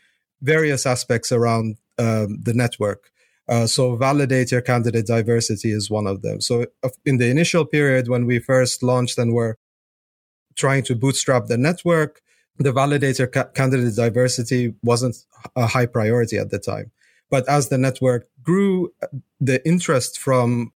various 0.42 0.86
aspects 0.86 1.32
around 1.32 1.78
um, 1.98 2.40
the 2.42 2.54
network. 2.54 3.12
Uh, 3.50 3.66
so 3.66 3.98
validator 3.98 4.64
candidate 4.64 5.08
diversity 5.08 5.72
is 5.72 5.90
one 5.90 6.08
of 6.08 6.22
them. 6.22 6.42
So 6.42 6.66
in 7.06 7.18
the 7.18 7.30
initial 7.30 7.66
period 7.66 8.08
when 8.08 8.26
we 8.26 8.40
first 8.40 8.84
launched 8.84 9.18
and 9.18 9.34
were 9.34 9.58
trying 10.56 10.84
to 10.84 10.96
bootstrap 10.96 11.46
the 11.46 11.58
network, 11.58 12.22
the 12.58 12.74
validator 12.74 13.32
ca- 13.32 13.46
candidate 13.46 13.96
diversity 13.96 14.74
wasn't 14.84 15.16
a 15.56 15.68
high 15.68 15.86
priority 15.86 16.38
at 16.38 16.50
the 16.50 16.60
time. 16.60 16.92
But 17.30 17.48
as 17.50 17.70
the 17.70 17.78
network 17.78 18.28
grew, 18.42 18.94
the 19.40 19.66
interest 19.68 20.20
from 20.20 20.72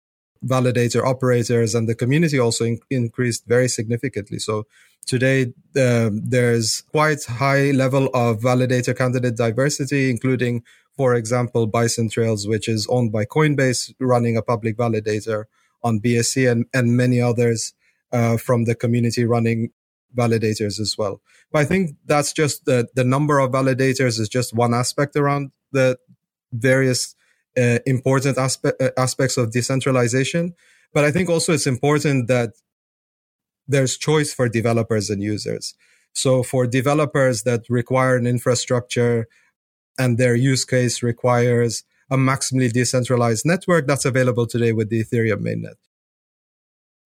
validator 0.44 1.04
operators 1.04 1.74
and 1.74 1.88
the 1.88 1.94
community 1.94 2.38
also 2.38 2.64
in- 2.64 2.80
increased 2.90 3.46
very 3.46 3.68
significantly. 3.68 4.38
So 4.38 4.66
today 5.06 5.52
uh, 5.76 6.10
there's 6.12 6.82
quite 6.92 7.24
high 7.24 7.70
level 7.72 8.06
of 8.14 8.40
validator 8.40 8.96
candidate 8.96 9.36
diversity, 9.36 10.10
including, 10.10 10.62
for 10.96 11.14
example, 11.14 11.66
Bison 11.66 12.08
Trails, 12.08 12.46
which 12.48 12.68
is 12.68 12.86
owned 12.88 13.12
by 13.12 13.24
Coinbase, 13.24 13.94
running 14.00 14.36
a 14.36 14.42
public 14.42 14.76
validator 14.76 15.44
on 15.82 16.00
BSC 16.00 16.50
and, 16.50 16.66
and 16.72 16.96
many 16.96 17.20
others 17.20 17.74
uh, 18.12 18.36
from 18.36 18.64
the 18.64 18.74
community 18.74 19.24
running 19.24 19.70
validators 20.16 20.80
as 20.80 20.96
well. 20.98 21.20
But 21.52 21.60
I 21.60 21.64
think 21.64 21.96
that's 22.06 22.32
just 22.32 22.64
the, 22.64 22.88
the 22.94 23.04
number 23.04 23.38
of 23.38 23.50
validators 23.52 24.18
is 24.18 24.28
just 24.28 24.54
one 24.54 24.74
aspect 24.74 25.16
around 25.16 25.52
the, 25.72 25.98
various 26.52 27.14
uh, 27.56 27.78
important 27.86 28.36
aspe- 28.36 28.72
uh, 28.80 28.90
aspects 28.96 29.36
of 29.36 29.50
decentralization. 29.52 30.54
But 30.92 31.04
I 31.04 31.10
think 31.10 31.28
also 31.28 31.52
it's 31.52 31.66
important 31.66 32.28
that 32.28 32.54
there's 33.66 33.96
choice 33.96 34.34
for 34.34 34.48
developers 34.48 35.10
and 35.10 35.22
users. 35.22 35.74
So 36.12 36.42
for 36.42 36.66
developers 36.66 37.44
that 37.44 37.62
require 37.68 38.16
an 38.16 38.26
infrastructure 38.26 39.28
and 39.98 40.18
their 40.18 40.34
use 40.34 40.64
case 40.64 41.02
requires 41.02 41.84
a 42.10 42.16
maximally 42.16 42.72
decentralized 42.72 43.46
network 43.46 43.86
that's 43.86 44.04
available 44.04 44.46
today 44.46 44.72
with 44.72 44.90
the 44.90 45.04
Ethereum 45.04 45.40
mainnet. 45.40 45.76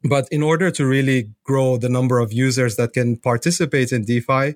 But 0.02 0.28
in 0.30 0.42
order 0.42 0.70
to 0.70 0.86
really 0.86 1.30
grow 1.44 1.76
the 1.76 1.88
number 1.88 2.18
of 2.18 2.32
users 2.32 2.76
that 2.76 2.92
can 2.92 3.16
participate 3.16 3.92
in 3.92 4.04
DeFi, 4.04 4.54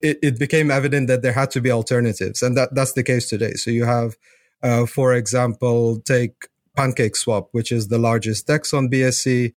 it, 0.00 0.18
it 0.22 0.38
became 0.38 0.70
evident 0.70 1.08
that 1.08 1.22
there 1.22 1.32
had 1.32 1.50
to 1.52 1.60
be 1.60 1.70
alternatives. 1.70 2.42
And 2.42 2.56
that, 2.56 2.74
that's 2.74 2.92
the 2.92 3.02
case 3.02 3.28
today. 3.28 3.52
So 3.52 3.70
you 3.70 3.84
have, 3.84 4.16
uh, 4.62 4.86
for 4.86 5.14
example, 5.14 6.00
take 6.00 6.48
Pancake 6.76 7.16
Swap, 7.16 7.48
which 7.52 7.72
is 7.72 7.88
the 7.88 7.98
largest 7.98 8.46
DEX 8.46 8.72
on 8.72 8.88
BSC. 8.88 9.54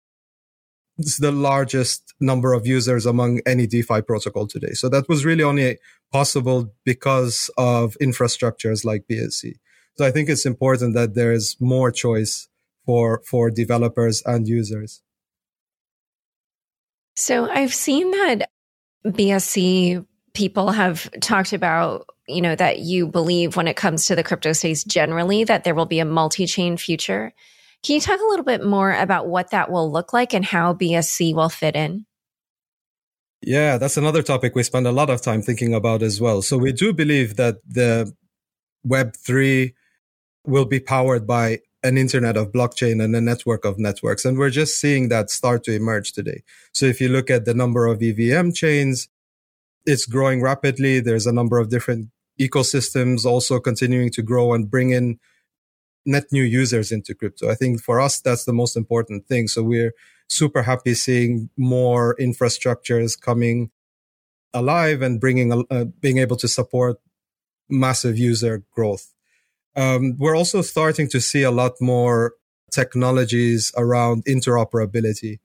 It's 0.98 1.18
the 1.18 1.32
largest 1.32 2.14
number 2.20 2.54
of 2.54 2.68
users 2.68 3.06
among 3.06 3.42
any 3.46 3.68
DeFi 3.68 4.02
protocol 4.02 4.48
today. 4.48 4.74
So 4.74 4.90
that 4.90 5.08
was 5.08 5.26
really 5.26 5.44
only 5.44 5.78
possible 6.12 6.74
because 6.84 7.50
of 7.58 7.98
infrastructures 8.02 8.84
like 8.84 9.06
BSC. 9.10 9.54
So 9.98 10.06
I 10.06 10.12
think 10.12 10.30
it's 10.30 10.46
important 10.46 10.94
that 10.96 11.14
there's 11.14 11.58
more 11.60 11.92
choice 11.92 12.48
for, 12.86 13.22
for 13.26 13.52
developers 13.52 14.24
and 14.26 14.48
users. 14.48 15.02
So 17.16 17.50
I've 17.50 17.74
seen 17.74 18.12
that 18.12 18.50
BSC 19.06 20.06
people 20.34 20.72
have 20.72 21.10
talked 21.22 21.54
about, 21.54 22.08
you 22.28 22.42
know, 22.42 22.56
that 22.56 22.80
you 22.80 23.08
believe 23.08 23.56
when 23.56 23.68
it 23.68 23.76
comes 23.76 24.06
to 24.08 24.16
the 24.16 24.24
crypto 24.24 24.54
space 24.54 24.84
generally 24.84 25.44
that 25.44 25.64
there 25.64 25.76
will 25.76 25.86
be 25.86 26.00
a 26.00 26.06
multi-chain 26.06 26.78
future. 26.78 27.34
Can 27.84 27.96
you 27.96 28.02
talk 28.02 28.20
a 28.20 28.28
little 28.30 28.46
bit 28.46 28.64
more 28.64 28.94
about 28.94 29.28
what 29.28 29.52
that 29.52 29.72
will 29.72 29.92
look 29.92 30.12
like 30.14 30.34
and 30.34 30.44
how 30.44 30.74
BSC 30.74 31.34
will 31.34 31.50
fit 31.50 31.76
in? 31.76 32.06
Yeah, 33.42 33.78
that's 33.78 33.96
another 33.96 34.22
topic 34.22 34.54
we 34.54 34.64
spend 34.64 34.86
a 34.86 34.92
lot 34.92 35.10
of 35.10 35.22
time 35.22 35.42
thinking 35.42 35.74
about 35.74 36.04
as 36.04 36.20
well. 36.20 36.42
So 36.42 36.58
we 36.58 36.74
do 36.74 36.92
believe 36.92 37.38
that 37.38 37.58
the 37.66 38.14
Web3 38.86 39.74
will 40.46 40.66
be 40.66 40.80
powered 40.80 41.26
by 41.26 41.60
an 41.82 41.98
internet 41.98 42.36
of 42.36 42.52
blockchain 42.52 43.02
and 43.02 43.16
a 43.16 43.22
network 43.22 43.64
of 43.64 43.80
networks. 43.80 44.26
And 44.26 44.38
we're 44.38 44.50
just 44.50 44.80
seeing 44.80 45.08
that 45.10 45.30
start 45.30 45.64
to 45.64 45.74
emerge 45.74 46.12
today. 46.12 46.44
So 46.74 46.86
if 46.86 47.00
you 47.00 47.08
look 47.08 47.30
at 47.30 47.46
the 47.46 47.54
number 47.54 47.86
of 47.86 48.04
EVM 48.04 48.52
chains, 48.52 49.08
it's 49.90 50.06
growing 50.06 50.42
rapidly. 50.42 51.00
There's 51.00 51.26
a 51.26 51.34
number 51.34 51.58
of 51.58 51.70
different 51.70 52.10
ecosystems 52.40 53.26
also 53.26 53.60
continuing 53.60 54.12
to 54.12 54.22
grow 54.22 54.54
and 54.54 54.70
bring 54.70 54.92
in 54.92 55.20
net 56.06 56.26
new 56.32 56.44
users 56.44 56.92
into 56.92 57.14
crypto. 57.14 57.50
I 57.50 57.56
think 57.56 57.82
for 57.82 58.00
us, 58.00 58.22
that's 58.22 58.46
the 58.46 58.54
most 58.54 58.78
important 58.78 59.28
thing. 59.28 59.48
So 59.48 59.64
we're 59.64 59.94
super 60.30 60.62
happy 60.64 60.94
seeing 60.94 61.50
more 61.58 62.16
infrastructures 62.20 63.20
coming 63.20 63.72
alive 64.54 65.02
and 65.02 65.20
bringing, 65.20 65.66
uh, 65.70 65.86
being 66.00 66.20
able 66.20 66.38
to 66.38 66.48
support 66.48 66.98
massive 67.68 68.18
user 68.18 68.64
growth. 68.72 69.14
Um, 69.76 70.16
we're 70.18 70.36
also 70.36 70.62
starting 70.62 71.08
to 71.10 71.20
see 71.20 71.44
a 71.44 71.52
lot 71.52 71.74
more 71.82 72.34
technologies 72.72 73.72
around 73.76 74.26
interoperability 74.26 75.40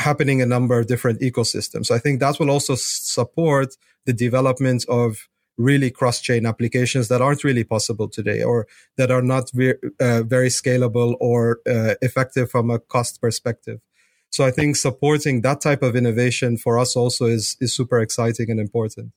happening 0.00 0.40
in 0.40 0.46
a 0.46 0.54
number 0.54 0.78
of 0.78 0.86
different 0.86 1.20
ecosystems. 1.20 1.86
So 1.86 1.94
I 1.94 1.98
think 1.98 2.20
that 2.20 2.38
will 2.38 2.50
also 2.50 2.74
support 2.74 3.76
the 4.06 4.12
development 4.12 4.84
of 4.88 5.28
really 5.58 5.90
cross-chain 5.90 6.46
applications 6.46 7.08
that 7.08 7.20
aren't 7.20 7.44
really 7.44 7.64
possible 7.64 8.08
today 8.08 8.42
or 8.42 8.66
that 8.96 9.10
are 9.10 9.22
not 9.22 9.50
ve- 9.52 9.74
uh, 10.00 10.22
very 10.22 10.48
scalable 10.48 11.16
or 11.20 11.60
uh, 11.68 11.94
effective 12.00 12.50
from 12.50 12.70
a 12.70 12.78
cost 12.78 13.20
perspective. 13.20 13.78
So 14.30 14.44
I 14.44 14.52
think 14.52 14.76
supporting 14.76 15.42
that 15.42 15.60
type 15.60 15.82
of 15.82 15.96
innovation 15.96 16.56
for 16.56 16.78
us 16.78 16.96
also 16.96 17.26
is, 17.26 17.56
is 17.60 17.74
super 17.74 18.00
exciting 18.00 18.48
and 18.50 18.60
important. 18.60 19.12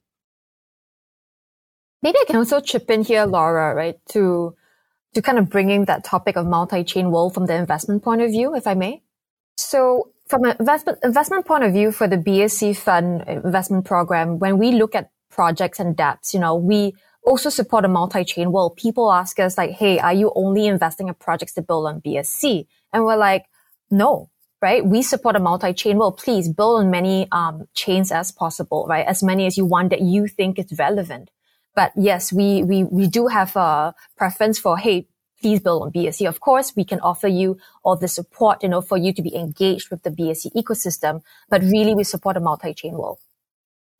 Maybe 2.01 2.17
I 2.19 2.25
can 2.25 2.35
also 2.35 2.59
chip 2.59 2.89
in 2.89 3.03
here, 3.03 3.25
Laura, 3.25 3.73
right, 3.73 3.97
to, 4.09 4.55
to 5.13 5.21
kind 5.21 5.37
of 5.39 5.49
bringing 5.49 5.85
that 5.85 6.03
topic 6.03 6.35
of 6.35 6.45
multi-chain 6.45 7.11
world 7.11 7.33
from 7.33 7.45
the 7.45 7.55
investment 7.55 8.03
point 8.03 8.21
of 8.21 8.31
view, 8.31 8.55
if 8.55 8.67
I 8.67 8.73
may. 8.73 9.01
So 9.55 10.12
from 10.27 10.45
an 10.45 10.55
investment, 10.59 10.99
investment 11.03 11.45
point 11.45 11.63
of 11.63 11.73
view 11.73 11.91
for 11.91 12.07
the 12.07 12.17
BSC 12.17 12.77
fund 12.77 13.23
investment 13.27 13.85
program, 13.85 14.39
when 14.39 14.57
we 14.57 14.71
look 14.71 14.95
at 14.95 15.11
projects 15.29 15.79
and 15.79 15.95
dApps, 15.95 16.33
you 16.33 16.39
know, 16.39 16.55
we 16.55 16.93
also 17.25 17.49
support 17.49 17.85
a 17.85 17.87
multi-chain 17.87 18.51
world. 18.51 18.75
People 18.75 19.11
ask 19.11 19.39
us 19.39 19.57
like, 19.57 19.71
Hey, 19.71 19.99
are 19.99 20.13
you 20.13 20.31
only 20.35 20.67
investing 20.67 21.07
in 21.07 21.13
projects 21.15 21.53
to 21.53 21.61
build 21.61 21.87
on 21.87 22.01
BSC? 22.01 22.65
And 22.91 23.03
we're 23.03 23.17
like, 23.17 23.45
no, 23.89 24.29
right? 24.61 24.85
We 24.85 25.01
support 25.01 25.35
a 25.35 25.39
multi-chain 25.39 25.97
world. 25.97 26.17
Please 26.17 26.49
build 26.49 26.81
on 26.81 26.91
many, 26.91 27.27
um, 27.31 27.67
chains 27.73 28.11
as 28.11 28.31
possible, 28.31 28.85
right? 28.87 29.05
As 29.05 29.23
many 29.23 29.45
as 29.45 29.57
you 29.57 29.65
want 29.65 29.89
that 29.89 30.01
you 30.01 30.27
think 30.27 30.59
is 30.59 30.77
relevant. 30.77 31.31
But 31.75 31.91
yes, 31.95 32.31
we, 32.31 32.63
we, 32.63 32.83
we 32.83 33.07
do 33.07 33.27
have 33.27 33.55
a 33.55 33.95
preference 34.15 34.59
for, 34.59 34.77
Hey, 34.77 35.07
please 35.43 35.59
build 35.59 35.83
on 35.83 35.91
BSC. 35.91 36.27
Of 36.27 36.39
course, 36.39 36.73
we 36.75 36.85
can 36.85 36.99
offer 37.01 37.27
you 37.27 37.57
all 37.83 37.97
the 37.97 38.07
support, 38.07 38.63
you 38.63 38.69
know, 38.69 38.81
for 38.81 38.97
you 38.97 39.13
to 39.13 39.21
be 39.21 39.35
engaged 39.35 39.91
with 39.91 40.01
the 40.03 40.09
BSC 40.09 40.53
ecosystem, 40.55 41.21
but 41.49 41.61
really 41.61 41.93
we 41.93 42.03
support 42.03 42.37
a 42.37 42.39
multi-chain 42.39 42.93
world. 42.93 43.19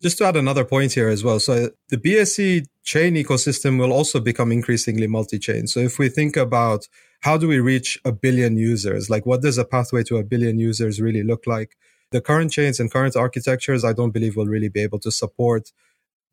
Just 0.01 0.17
to 0.17 0.25
add 0.25 0.38
another 0.38 0.65
point 0.65 0.93
here 0.93 1.09
as 1.09 1.23
well. 1.23 1.39
So 1.39 1.69
the 1.89 1.97
BSC 1.97 2.65
chain 2.83 3.15
ecosystem 3.15 3.77
will 3.79 3.93
also 3.93 4.19
become 4.19 4.51
increasingly 4.51 5.07
multi-chain. 5.07 5.67
So 5.67 5.79
if 5.81 6.00
we 6.00 6.09
think 6.09 6.35
about 6.35 6.88
how 7.21 7.38
do 7.38 7.47
we 7.47 7.59
reach 7.59 8.00
a 8.03 8.12
billion 8.12 8.57
users? 8.57 9.09
Like 9.09 9.25
what 9.25 9.41
does 9.41 9.57
a 9.57 9.65
pathway 9.65 10.03
to 10.03 10.17
a 10.17 10.23
billion 10.23 10.59
users 10.59 11.00
really 11.00 11.23
look 11.23 11.45
like? 11.45 11.77
The 12.12 12.21
current 12.21 12.51
chains 12.51 12.79
and 12.79 12.91
current 12.91 13.15
architectures, 13.15 13.83
I 13.83 13.93
don't 13.93 14.12
believe 14.12 14.35
will 14.35 14.53
really 14.55 14.69
be 14.69 14.81
able 14.81 15.00
to 15.00 15.12
support 15.12 15.71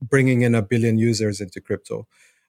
bringing 0.03 0.43
in 0.43 0.55
a 0.55 0.63
billion 0.63 0.99
users 0.99 1.41
into 1.41 1.61
crypto. 1.61 2.07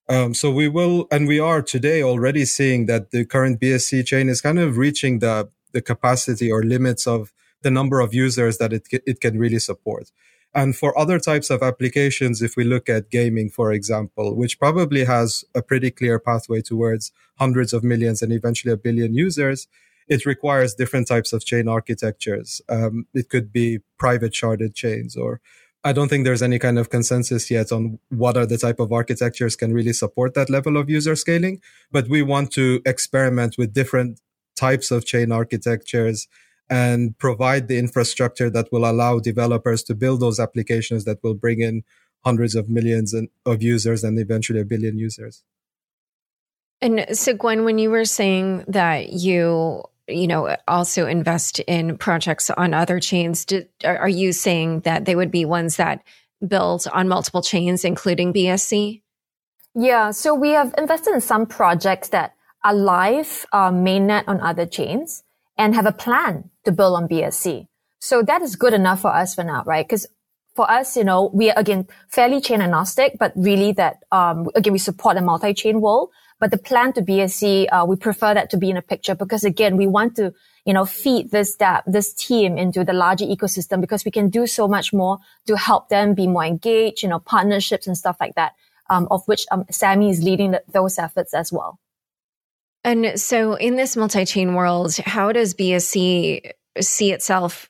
Um, 0.10 0.34
so 0.34 0.52
we 0.52 0.68
will, 0.68 1.08
and 1.12 1.28
we 1.28 1.40
are 1.40 1.62
today 1.62 2.04
already 2.04 2.46
seeing 2.46 2.86
that 2.88 3.12
the 3.12 3.26
current 3.26 3.62
BSC 3.62 4.06
chain 4.06 4.30
is 4.30 4.42
kind 4.42 4.60
of 4.60 4.78
reaching 4.78 5.20
the 5.20 5.50
the 5.74 5.82
capacity 5.82 6.52
or 6.52 6.64
limits 6.64 7.08
of 7.08 7.32
the 7.62 7.72
number 7.72 8.02
of 8.02 8.14
users 8.14 8.58
that 8.58 8.74
it 8.74 8.88
it 8.92 9.22
can 9.22 9.40
really 9.40 9.60
support. 9.60 10.12
And 10.54 10.76
for 10.76 10.98
other 10.98 11.18
types 11.18 11.50
of 11.50 11.64
applications, 11.64 12.42
if 12.42 12.58
we 12.58 12.66
look 12.66 12.90
at 12.90 13.10
gaming, 13.10 13.50
for 13.50 13.72
example, 13.72 14.36
which 14.36 14.60
probably 14.60 15.06
has 15.06 15.46
a 15.56 15.62
pretty 15.62 15.92
clear 15.92 16.20
pathway 16.20 16.62
towards 16.62 17.12
hundreds 17.40 17.72
of 17.72 17.84
millions 17.84 18.22
and 18.22 18.34
eventually 18.34 18.74
a 18.74 18.78
billion 18.78 19.14
users, 19.14 19.68
it 20.10 20.26
requires 20.26 20.74
different 20.74 21.08
types 21.08 21.32
of 21.32 21.46
chain 21.46 21.70
architectures. 21.70 22.62
Um, 22.68 23.08
it 23.14 23.30
could 23.30 23.54
be 23.54 23.80
private 23.98 24.34
sharded 24.34 24.76
chains 24.76 25.16
or 25.16 25.40
I 25.84 25.94
don't 25.94 26.10
think 26.10 26.26
there's 26.26 26.44
any 26.44 26.60
kind 26.60 26.78
of 26.78 26.90
consensus 26.90 27.50
yet 27.50 27.72
on 27.72 27.98
what 28.10 28.38
are 28.38 28.46
the 28.46 28.58
type 28.58 28.80
of 28.80 28.92
architectures 28.92 29.56
can 29.56 29.74
really 29.74 29.94
support 29.94 30.36
that 30.36 30.50
level 30.50 30.78
of 30.78 30.90
user 30.90 31.16
scaling. 31.16 31.60
But 31.92 32.08
we 32.08 32.22
want 32.22 32.52
to 32.54 32.82
experiment 32.86 33.56
with 33.58 33.74
different 33.74 34.20
types 34.56 34.92
of 34.92 35.06
chain 35.06 35.32
architectures 35.32 36.28
and 36.70 37.18
provide 37.18 37.68
the 37.68 37.80
infrastructure 37.80 38.50
that 38.52 38.72
will 38.72 38.90
allow 38.90 39.20
developers 39.20 39.84
to 39.84 39.96
build 39.96 40.20
those 40.20 40.40
applications 40.40 41.04
that 41.06 41.22
will 41.24 41.34
bring 41.34 41.62
in 41.62 41.84
hundreds 42.24 42.56
of 42.56 42.70
millions 42.70 43.16
of 43.46 43.64
users 43.64 44.04
and 44.04 44.20
eventually 44.20 44.62
a 44.62 44.66
billion 44.66 44.98
users. 44.98 45.44
And 46.80 47.06
so, 47.12 47.34
Gwen, 47.34 47.64
when 47.64 47.78
you 47.78 47.90
were 47.90 48.06
saying 48.06 48.66
that 48.68 49.14
you 49.14 49.84
you 50.12 50.28
know 50.28 50.56
also 50.68 51.08
invest 51.08 51.60
in 51.60 51.98
projects 51.98 52.50
on 52.50 52.74
other 52.74 53.00
chains. 53.00 53.46
Do, 53.46 53.66
are 53.86 54.10
you 54.10 54.32
saying 54.34 54.82
that 54.82 55.06
they 55.06 55.16
would 55.16 55.32
be 55.32 55.46
ones 55.46 55.78
that 55.78 56.04
build 56.46 56.88
on 56.92 57.08
multiple 57.08 57.44
chains 57.44 57.86
including 57.86 58.34
bsc 58.34 59.00
yeah 59.76 60.10
so 60.10 60.34
we 60.34 60.50
have 60.50 60.74
invested 60.76 61.14
in 61.14 61.22
some 61.22 61.46
projects 61.46 62.10
that 62.10 62.34
are 62.64 62.74
live 62.74 63.46
uh, 63.54 63.70
mainnet 63.70 64.24
on 64.26 64.42
other 64.42 64.66
chains 64.66 65.24
and 65.56 65.76
have 65.76 65.86
a 65.86 65.92
plan 65.92 66.50
to 66.66 66.72
build 66.72 66.96
on 66.96 67.08
bsc 67.08 67.68
so 68.00 68.24
that 68.24 68.42
is 68.42 68.56
good 68.56 68.74
enough 68.74 69.02
for 69.02 69.14
us 69.14 69.36
for 69.36 69.44
now 69.44 69.62
right? 69.68 69.88
Because 69.88 70.08
for 70.56 70.70
us, 70.70 70.98
you 70.98 71.04
know, 71.04 71.30
we 71.34 71.50
are 71.50 71.58
again 71.58 71.88
fairly 72.10 72.42
chain 72.42 72.62
agnostic, 72.62 73.18
but 73.18 73.32
really 73.36 73.72
that, 73.74 74.04
um, 74.12 74.50
again, 74.56 74.74
we 74.74 74.80
support 74.80 75.18
a 75.18 75.22
multi-chain 75.22 75.80
world. 75.82 76.10
But 76.42 76.50
the 76.50 76.58
plan 76.58 76.92
to 76.94 77.04
BSC, 77.04 77.68
uh, 77.72 77.86
we 77.86 77.96
prefer 77.96 78.34
that 78.34 78.50
to 78.50 78.58
be 78.58 78.72
in 78.72 78.76
a 78.76 78.82
picture 78.82 79.14
because 79.14 79.44
again, 79.44 79.78
we 79.78 79.86
want 79.86 80.16
to, 80.16 80.34
you 80.66 80.74
know, 80.74 80.86
feed 80.86 81.30
this 81.30 81.56
that, 81.58 81.84
this 81.86 82.16
team 82.16 82.58
into 82.58 82.84
the 82.84 82.94
larger 82.94 83.26
ecosystem 83.26 83.80
because 83.80 84.04
we 84.04 84.10
can 84.10 84.28
do 84.28 84.48
so 84.48 84.68
much 84.68 84.92
more 84.92 85.20
to 85.46 85.56
help 85.56 85.90
them 85.90 86.16
be 86.16 86.26
more 86.26 86.44
engaged, 86.44 87.04
you 87.04 87.10
know, 87.10 87.20
partnerships 87.20 87.86
and 87.86 87.96
stuff 87.96 88.18
like 88.20 88.34
that. 88.36 88.54
Um, 88.90 89.08
of 89.10 89.26
which 89.28 89.46
um, 89.52 89.64
Sammy 89.70 90.10
is 90.10 90.22
leading 90.22 90.52
the, 90.52 90.64
those 90.74 90.98
efforts 91.00 91.34
as 91.34 91.54
well. 91.54 91.80
And 92.84 93.18
so, 93.18 93.54
in 93.54 93.78
this 93.78 93.96
multi-chain 93.96 94.54
world, 94.54 94.98
how 94.98 95.32
does 95.32 95.54
BSC 95.54 96.52
see 96.82 97.12
itself, 97.14 97.70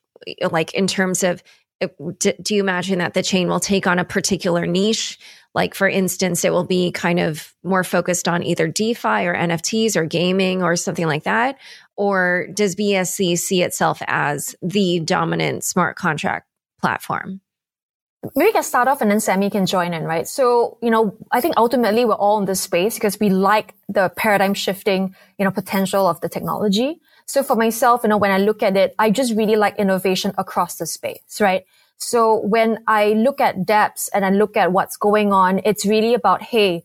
like 0.49 0.73
in 0.73 0.87
terms 0.87 1.23
of? 1.23 1.43
Do 2.19 2.55
you 2.55 2.61
imagine 2.61 2.99
that 2.99 3.15
the 3.15 3.23
chain 3.23 3.47
will 3.47 3.59
take 3.59 3.87
on 3.87 3.97
a 3.97 4.05
particular 4.05 4.67
niche? 4.67 5.17
Like, 5.53 5.75
for 5.75 5.87
instance, 5.87 6.45
it 6.45 6.51
will 6.51 6.63
be 6.63 6.91
kind 6.91 7.19
of 7.19 7.53
more 7.63 7.83
focused 7.83 8.27
on 8.27 8.43
either 8.43 8.67
DeFi 8.67 9.25
or 9.25 9.35
NFTs 9.35 9.95
or 9.95 10.05
gaming 10.05 10.63
or 10.63 10.75
something 10.75 11.07
like 11.07 11.23
that? 11.23 11.57
Or 11.97 12.47
does 12.53 12.75
BSC 12.75 13.37
see 13.37 13.61
itself 13.61 14.01
as 14.07 14.55
the 14.61 15.01
dominant 15.01 15.63
smart 15.63 15.97
contract 15.97 16.47
platform? 16.79 17.41
Maybe 18.35 18.51
can 18.51 18.63
start 18.63 18.87
off 18.87 19.01
and 19.01 19.09
then 19.09 19.19
Sammy 19.19 19.49
can 19.49 19.65
join 19.65 19.93
in, 19.93 20.03
right? 20.03 20.27
So, 20.27 20.77
you 20.81 20.91
know, 20.91 21.17
I 21.31 21.41
think 21.41 21.55
ultimately 21.57 22.05
we're 22.05 22.13
all 22.13 22.37
in 22.37 22.45
this 22.45 22.61
space 22.61 22.93
because 22.93 23.19
we 23.19 23.29
like 23.29 23.73
the 23.89 24.09
paradigm 24.15 24.53
shifting, 24.53 25.15
you 25.39 25.45
know, 25.45 25.51
potential 25.51 26.05
of 26.07 26.21
the 26.21 26.29
technology. 26.29 27.01
So 27.25 27.41
for 27.41 27.55
myself, 27.55 28.01
you 28.03 28.09
know, 28.09 28.17
when 28.17 28.29
I 28.29 28.37
look 28.37 28.61
at 28.61 28.77
it, 28.77 28.93
I 28.99 29.09
just 29.09 29.35
really 29.35 29.55
like 29.55 29.79
innovation 29.79 30.33
across 30.37 30.75
the 30.75 30.85
space, 30.85 31.41
right? 31.41 31.65
So 32.01 32.39
when 32.39 32.83
I 32.87 33.13
look 33.13 33.39
at 33.39 33.59
dApps 33.59 34.09
and 34.13 34.25
I 34.25 34.31
look 34.31 34.57
at 34.57 34.71
what's 34.71 34.97
going 34.97 35.31
on, 35.31 35.61
it's 35.63 35.85
really 35.85 36.13
about, 36.13 36.41
hey, 36.41 36.83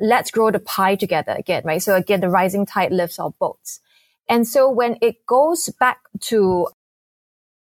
let's 0.00 0.30
grow 0.30 0.50
the 0.50 0.58
pie 0.58 0.96
together 0.96 1.32
again, 1.38 1.62
right? 1.64 1.82
So 1.82 1.94
again, 1.94 2.20
the 2.20 2.28
rising 2.28 2.66
tide 2.66 2.90
lifts 2.90 3.18
all 3.18 3.34
boats. 3.38 3.80
And 4.28 4.46
so 4.46 4.68
when 4.68 4.96
it 5.00 5.24
goes 5.26 5.68
back 5.78 5.98
to 6.22 6.68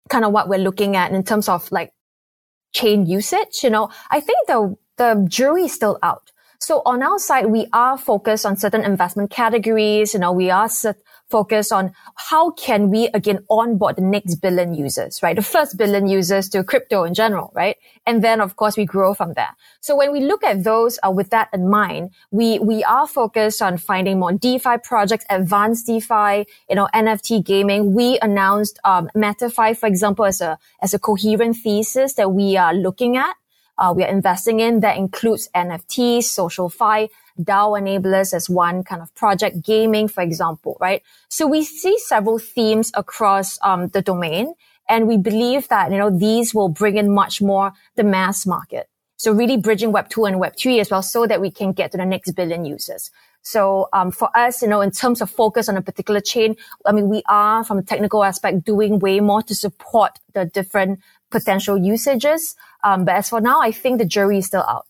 kind 0.09 0.25
of 0.25 0.33
what 0.33 0.49
we're 0.49 0.59
looking 0.59 0.97
at 0.97 1.12
in 1.12 1.23
terms 1.25 1.49
of 1.49 1.71
like 1.71 1.92
chain 2.73 3.07
usage, 3.07 3.62
you 3.62 3.71
know, 3.71 3.90
I 4.11 4.20
think 4.20 4.46
the, 4.46 4.77
the 4.96 5.27
jury 5.29 5.64
is 5.64 5.74
still 5.74 5.98
out. 6.03 6.33
So 6.61 6.83
on 6.87 7.03
our 7.03 7.18
side, 7.18 7.46
we 7.46 7.68
are 7.72 7.96
focused 7.98 8.44
on 8.44 8.57
certain 8.57 8.85
investment 8.85 9.31
categories. 9.31 10.14
You 10.14 10.20
know, 10.20 10.33
we 10.33 10.51
are 10.51 10.68
focus 11.31 11.71
on 11.71 11.93
how 12.14 12.51
can 12.53 12.91
we 12.91 13.09
again 13.09 13.45
onboard 13.51 13.97
the 13.97 14.03
next 14.03 14.37
billion 14.37 14.75
users, 14.75 15.23
right? 15.23 15.37
The 15.37 15.43
first 15.43 15.77
billion 15.77 16.07
users 16.09 16.49
to 16.51 16.64
crypto 16.64 17.05
in 17.05 17.14
general, 17.14 17.53
right? 17.55 17.77
And 18.07 18.25
then 18.25 18.41
of 18.41 18.57
course 18.57 18.77
we 18.77 18.85
grow 18.85 19.14
from 19.14 19.35
there. 19.35 19.55
So 19.81 19.97
when 19.97 20.12
we 20.12 20.21
look 20.21 20.43
at 20.43 20.64
those 20.64 20.99
uh, 21.07 21.11
with 21.11 21.31
that 21.31 21.49
in 21.53 21.69
mind, 21.69 22.11
we, 22.31 22.59
we 22.59 22.83
are 22.85 23.07
focused 23.07 23.61
on 23.61 23.79
finding 23.79 24.19
more 24.19 24.33
DeFi 24.33 24.79
projects, 24.83 25.25
advanced 25.29 25.87
DeFi, 25.87 26.47
you 26.69 26.77
know, 26.77 26.88
NFT 26.95 27.45
gaming. 27.45 27.95
We 27.95 28.19
announced, 28.21 28.79
um, 28.85 29.11
MetaFi, 29.14 29.77
for 29.77 29.87
example, 29.87 30.25
as 30.25 30.41
a, 30.41 30.59
as 30.83 30.95
a 30.95 30.99
coherent 30.99 31.57
thesis 31.57 32.14
that 32.14 32.33
we 32.33 32.57
are 32.57 32.75
looking 32.75 33.17
at. 33.17 33.37
Uh, 33.79 33.95
we 33.97 34.03
are 34.03 34.09
investing 34.09 34.59
in 34.59 34.81
that 34.81 34.97
includes 34.97 35.49
NFTs, 35.55 36.25
social 36.25 36.69
fi, 36.69 37.09
DAO 37.38 37.81
enablers 37.81 38.35
as 38.35 38.51
one 38.51 38.83
kind 38.85 39.01
of 39.03 39.14
project, 39.14 39.62
gaming, 39.62 40.09
for 40.09 40.22
example, 40.22 40.77
right? 40.81 41.03
So 41.29 41.46
we 41.46 41.64
see 41.64 41.98
several 41.98 42.38
themes 42.38 42.90
across 42.94 43.59
um, 43.62 43.88
the 43.88 44.03
domain, 44.03 44.55
and 44.88 45.07
we 45.07 45.16
believe 45.16 45.68
that 45.68 45.90
you 45.90 45.98
know 45.98 46.11
these 46.11 46.55
will 46.55 46.68
bring 46.68 46.96
in 46.96 47.14
much 47.14 47.40
more 47.40 47.72
the 47.96 48.05
mass 48.05 48.46
market. 48.46 48.88
So 49.16 49.33
really 49.33 49.57
bridging 49.57 49.92
Web 49.92 50.09
two 50.09 50.24
and 50.24 50.38
Web 50.38 50.57
three 50.57 50.81
as 50.81 50.90
well, 50.90 51.03
so 51.03 51.27
that 51.27 51.40
we 51.40 51.51
can 51.51 51.72
get 51.72 51.92
to 51.92 51.98
the 51.98 52.07
next 52.07 52.33
billion 52.33 52.64
users. 52.64 53.11
So 53.42 53.88
um, 53.92 54.11
for 54.11 54.29
us, 54.37 54.62
you 54.62 54.68
know, 54.68 54.81
in 54.81 54.90
terms 54.90 55.22
of 55.22 55.31
focus 55.31 55.68
on 55.68 55.77
a 55.77 55.83
particular 55.83 56.20
chain, 56.20 56.57
I 56.85 56.92
mean, 56.92 57.09
we 57.09 57.22
are 57.29 57.64
from 57.64 57.79
a 57.79 57.83
technical 57.83 58.22
aspect 58.24 58.64
doing 58.64 58.98
way 58.98 59.20
more 59.20 59.42
to 59.42 59.55
support 59.55 60.18
the 60.35 60.44
different 60.44 61.01
potential 61.31 61.79
usages. 61.79 62.57
Um, 62.85 63.05
but 63.05 63.14
as 63.14 63.29
for 63.29 63.40
now, 63.40 63.61
I 63.61 63.72
think 63.72 63.98
the 63.98 64.05
jury 64.05 64.38
is 64.38 64.46
still 64.46 64.64
out. 64.68 64.87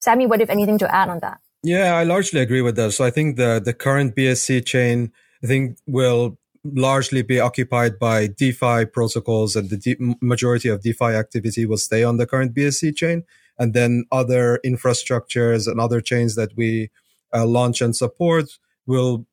Sammy, 0.00 0.26
what 0.26 0.40
if 0.40 0.50
anything 0.50 0.78
to 0.78 0.94
add 0.94 1.08
on 1.08 1.20
that? 1.20 1.40
Yeah, 1.62 1.96
I 1.96 2.04
largely 2.04 2.40
agree 2.40 2.62
with 2.62 2.76
that. 2.76 2.92
So 2.92 3.04
I 3.04 3.10
think 3.10 3.36
the 3.36 3.60
the 3.64 3.74
current 3.74 4.14
BSC 4.14 4.64
chain, 4.64 5.12
I 5.42 5.46
think, 5.46 5.78
will 5.86 6.38
largely 6.64 7.22
be 7.22 7.40
occupied 7.40 7.98
by 7.98 8.26
DeFi 8.26 8.86
protocols, 8.86 9.56
and 9.56 9.70
the 9.70 9.76
de- 9.76 10.16
majority 10.20 10.68
of 10.68 10.82
DeFi 10.82 11.12
activity 11.24 11.66
will 11.66 11.78
stay 11.78 12.02
on 12.04 12.16
the 12.16 12.26
current 12.26 12.54
BSC 12.54 12.94
chain. 12.96 13.24
And 13.58 13.72
then 13.72 14.04
other 14.12 14.60
infrastructures 14.66 15.66
and 15.66 15.80
other 15.80 16.00
chains 16.02 16.34
that 16.34 16.50
we 16.56 16.90
uh, 17.34 17.46
launch 17.46 17.80
and 17.80 17.96
support 17.96 18.58
will 18.86 19.26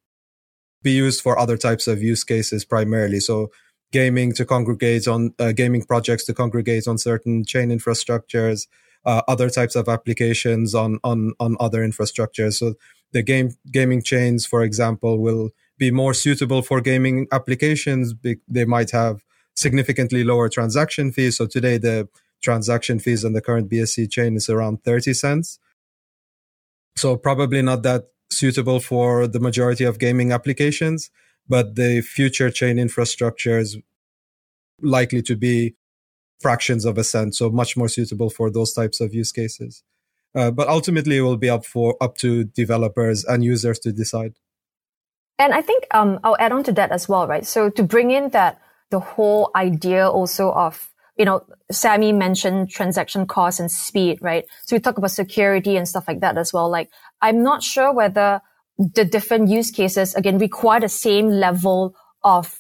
be 0.82 0.91
used 0.91 1.21
for 1.21 1.38
other 1.38 1.58
types 1.58 1.88
of 1.88 2.02
use 2.02 2.23
cases 2.23 2.65
primarily. 2.65 3.19
So 3.19 3.52
gaming 3.91 4.34
to 4.34 4.45
congregate 4.45 5.08
on 5.08 5.34
uh, 5.39 5.52
gaming 5.52 5.84
projects 5.84 6.26
to 6.26 6.34
congregate 6.34 6.88
on 6.88 6.97
certain 6.97 7.45
chain 7.45 7.69
infrastructures, 7.69 8.67
uh, 9.06 9.22
other 9.28 9.50
types 9.50 9.76
of 9.76 9.88
applications 9.89 10.74
on 10.74 11.00
on 11.04 11.34
on 11.39 11.56
other 11.60 11.86
infrastructures. 11.88 12.54
So 12.56 12.76
the 13.12 13.22
game 13.22 13.52
gaming 13.72 14.02
chains, 14.02 14.46
for 14.46 14.63
example, 14.63 15.20
will 15.20 15.52
be 15.78 15.92
more 15.92 16.13
suitable 16.13 16.62
for 16.62 16.82
gaming 16.82 17.28
applications. 17.32 18.13
They 18.48 18.66
might 18.66 18.92
have 18.92 19.24
significantly 19.56 20.24
lower 20.24 20.50
transaction 20.50 21.12
fees. 21.12 21.38
So 21.38 21.46
today 21.46 21.78
the 21.78 22.08
transaction 22.42 23.00
fees 23.00 23.24
on 23.24 23.34
the 23.34 23.42
current 23.42 23.70
BSC 23.70 24.10
chain 24.10 24.36
is 24.36 24.50
around 24.50 24.84
30 24.84 25.13
cents. 25.13 25.60
So 26.96 27.16
probably 27.18 27.62
not 27.62 27.84
that 27.84 28.10
suitable 28.32 28.80
for 28.80 29.28
the 29.28 29.39
majority 29.39 29.84
of 29.84 30.00
gaming 30.00 30.32
applications, 30.32 31.10
but 31.48 31.76
the 31.76 32.02
future 32.02 32.50
chain 32.50 32.78
infrastructure 32.80 33.60
is 33.60 33.78
likely 34.82 35.22
to 35.24 35.36
be 35.36 35.76
fractions 36.46 36.86
of 36.86 36.98
a 36.98 37.04
cent, 37.04 37.36
so 37.36 37.50
much 37.50 37.72
more 37.76 37.90
suitable 37.98 38.30
for 38.30 38.52
those 38.52 38.72
types 38.74 39.02
of 39.02 39.14
use 39.14 39.32
cases. 39.32 39.84
Uh, 40.36 40.52
but 40.52 40.68
ultimately, 40.68 41.18
it 41.18 41.22
will 41.22 41.38
be 41.38 41.50
up 41.50 41.66
for 41.66 41.96
up 42.02 42.18
to 42.18 42.44
developers 42.44 43.24
and 43.24 43.44
users 43.44 43.80
to 43.80 43.92
decide. 43.92 44.34
And 45.40 45.54
I 45.54 45.62
think 45.62 45.86
um, 45.92 46.20
I'll 46.24 46.38
add 46.40 46.52
on 46.52 46.64
to 46.66 46.74
that 46.74 46.92
as 46.92 47.10
well, 47.10 47.28
right? 47.28 47.46
So 47.46 47.70
to 47.72 47.84
bring 47.84 48.12
in 48.12 48.30
that 48.30 48.60
the 48.90 49.00
whole 49.00 49.50
idea 49.56 50.10
also 50.10 50.52
of 50.52 50.94
you 51.18 51.26
know, 51.26 51.46
Sammy 51.72 52.12
mentioned 52.12 52.70
transaction 52.70 53.28
costs 53.28 53.60
and 53.60 53.70
speed, 53.70 54.18
right? 54.22 54.46
So 54.66 54.76
we 54.76 54.80
talk 54.80 54.98
about 54.98 55.12
security 55.12 55.78
and 55.78 55.88
stuff 55.88 56.08
like 56.08 56.22
that 56.22 56.38
as 56.38 56.52
well. 56.52 56.70
Like, 56.70 56.90
I'm 57.22 57.44
not 57.44 57.62
sure 57.62 57.94
whether 57.94 58.42
the 58.78 59.06
different 59.06 59.50
use 59.50 59.70
cases 59.70 60.16
again 60.16 60.40
require 60.40 60.80
the 60.80 60.90
same 60.90 61.30
level 61.30 61.96
of 62.24 62.60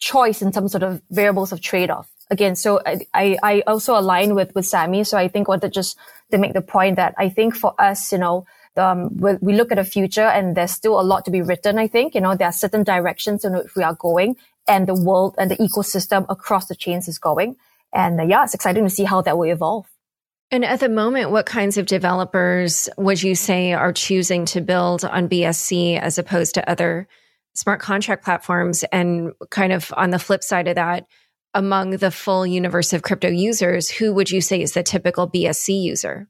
choice 0.00 0.42
in 0.42 0.50
terms 0.50 0.74
of 0.74 0.80
the 0.80 1.02
variables 1.10 1.52
of 1.52 1.60
trade-off 1.60 2.10
again, 2.30 2.56
so 2.56 2.80
I, 2.86 3.38
I 3.42 3.62
also 3.66 3.98
align 3.98 4.34
with, 4.34 4.54
with 4.54 4.66
Sammy. 4.66 5.04
So 5.04 5.18
I 5.18 5.28
think 5.28 5.48
wanted 5.48 5.72
just 5.72 5.96
to 6.30 6.38
make 6.38 6.52
the 6.52 6.62
point 6.62 6.96
that 6.96 7.14
I 7.18 7.28
think 7.28 7.56
for 7.56 7.74
us, 7.80 8.12
you 8.12 8.18
know, 8.18 8.46
um, 8.76 9.16
we 9.16 9.54
look 9.54 9.70
at 9.70 9.76
the 9.76 9.84
future 9.84 10.26
and 10.26 10.56
there's 10.56 10.72
still 10.72 11.00
a 11.00 11.02
lot 11.02 11.24
to 11.26 11.30
be 11.30 11.42
written. 11.42 11.78
I 11.78 11.86
think, 11.86 12.14
you 12.14 12.20
know, 12.20 12.34
there 12.34 12.48
are 12.48 12.52
certain 12.52 12.82
directions 12.82 13.44
in 13.44 13.54
which 13.54 13.74
we 13.76 13.82
are 13.84 13.94
going 13.94 14.36
and 14.66 14.86
the 14.86 14.94
world 14.94 15.34
and 15.38 15.50
the 15.50 15.56
ecosystem 15.56 16.26
across 16.28 16.66
the 16.66 16.74
chains 16.74 17.06
is 17.06 17.18
going. 17.18 17.56
And 17.92 18.20
uh, 18.20 18.24
yeah, 18.24 18.44
it's 18.44 18.54
exciting 18.54 18.84
to 18.84 18.90
see 18.90 19.04
how 19.04 19.22
that 19.22 19.38
will 19.38 19.50
evolve. 19.50 19.86
And 20.50 20.64
at 20.64 20.80
the 20.80 20.88
moment, 20.88 21.30
what 21.30 21.46
kinds 21.46 21.78
of 21.78 21.86
developers 21.86 22.88
would 22.96 23.22
you 23.22 23.34
say 23.34 23.72
are 23.72 23.92
choosing 23.92 24.44
to 24.46 24.60
build 24.60 25.04
on 25.04 25.28
BSC 25.28 25.98
as 25.98 26.18
opposed 26.18 26.54
to 26.54 26.68
other 26.68 27.08
smart 27.54 27.80
contract 27.80 28.24
platforms? 28.24 28.84
And 28.92 29.32
kind 29.50 29.72
of 29.72 29.92
on 29.96 30.10
the 30.10 30.18
flip 30.18 30.42
side 30.42 30.68
of 30.68 30.74
that, 30.74 31.06
among 31.54 31.98
the 31.98 32.10
full 32.10 32.46
universe 32.46 32.92
of 32.92 33.02
crypto 33.02 33.28
users, 33.28 33.88
who 33.88 34.12
would 34.12 34.30
you 34.30 34.40
say 34.40 34.60
is 34.60 34.72
the 34.72 34.82
typical 34.82 35.30
BSC 35.30 35.80
user? 35.80 36.28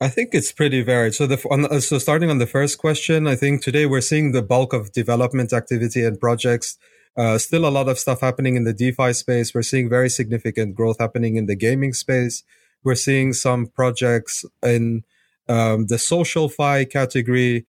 I 0.00 0.08
think 0.08 0.30
it's 0.32 0.52
pretty 0.52 0.82
varied. 0.82 1.14
So, 1.14 1.26
the, 1.26 1.38
on, 1.50 1.80
so 1.80 1.98
starting 1.98 2.28
on 2.28 2.38
the 2.38 2.46
first 2.46 2.78
question, 2.78 3.26
I 3.26 3.36
think 3.36 3.62
today 3.62 3.86
we're 3.86 4.00
seeing 4.00 4.32
the 4.32 4.42
bulk 4.42 4.72
of 4.72 4.92
development 4.92 5.52
activity 5.52 6.04
and 6.04 6.20
projects. 6.20 6.76
Uh, 7.16 7.38
still 7.38 7.64
a 7.64 7.70
lot 7.70 7.88
of 7.88 7.98
stuff 7.98 8.20
happening 8.20 8.56
in 8.56 8.64
the 8.64 8.72
DeFi 8.72 9.12
space. 9.12 9.54
We're 9.54 9.62
seeing 9.62 9.88
very 9.88 10.10
significant 10.10 10.74
growth 10.74 10.96
happening 10.98 11.36
in 11.36 11.46
the 11.46 11.54
gaming 11.54 11.92
space. 11.92 12.42
We're 12.82 12.96
seeing 12.96 13.32
some 13.32 13.66
projects 13.66 14.44
in 14.62 15.04
um, 15.48 15.86
the 15.86 15.98
social 15.98 16.48
fi 16.48 16.84
category, 16.84 17.66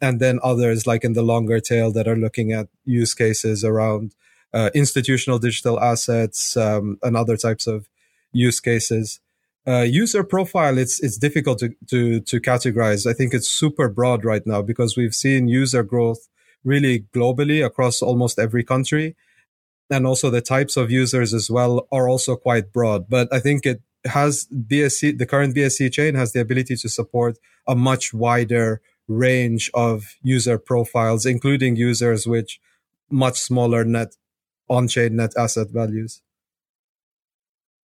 and 0.00 0.18
then 0.18 0.40
others 0.42 0.86
like 0.86 1.04
in 1.04 1.12
the 1.12 1.22
longer 1.22 1.60
tail 1.60 1.92
that 1.92 2.08
are 2.08 2.16
looking 2.16 2.52
at 2.52 2.68
use 2.84 3.12
cases 3.12 3.64
around 3.64 4.14
uh, 4.52 4.70
institutional 4.74 5.38
digital 5.38 5.80
assets 5.80 6.56
um, 6.56 6.98
and 7.02 7.16
other 7.16 7.36
types 7.36 7.66
of 7.66 7.88
use 8.32 8.60
cases. 8.60 9.20
Uh, 9.66 9.82
user 9.82 10.24
profile, 10.24 10.78
it's 10.78 11.00
it's 11.00 11.18
difficult 11.18 11.58
to, 11.58 11.74
to 11.88 12.20
to 12.20 12.40
categorize. 12.40 13.06
I 13.08 13.12
think 13.12 13.34
it's 13.34 13.48
super 13.48 13.88
broad 13.88 14.24
right 14.24 14.46
now 14.46 14.62
because 14.62 14.96
we've 14.96 15.14
seen 15.14 15.48
user 15.48 15.82
growth 15.82 16.28
really 16.64 17.04
globally 17.14 17.64
across 17.64 18.02
almost 18.02 18.38
every 18.38 18.64
country, 18.64 19.16
and 19.90 20.06
also 20.06 20.30
the 20.30 20.40
types 20.40 20.76
of 20.76 20.90
users 20.90 21.34
as 21.34 21.50
well 21.50 21.86
are 21.92 22.08
also 22.08 22.36
quite 22.36 22.72
broad. 22.72 23.08
But 23.08 23.28
I 23.32 23.38
think 23.40 23.66
it 23.66 23.82
has 24.06 24.46
BSC, 24.52 25.18
the 25.18 25.26
current 25.26 25.54
BSC 25.54 25.92
chain 25.92 26.14
has 26.14 26.32
the 26.32 26.40
ability 26.40 26.76
to 26.76 26.88
support 26.88 27.38
a 27.68 27.74
much 27.74 28.14
wider 28.14 28.80
range 29.08 29.70
of 29.74 30.16
user 30.22 30.58
profiles, 30.58 31.26
including 31.26 31.76
users 31.76 32.26
which 32.26 32.60
much 33.10 33.38
smaller 33.38 33.84
net 33.84 34.16
on-chain 34.70 35.16
net 35.16 35.32
asset 35.36 35.68
values. 35.70 36.22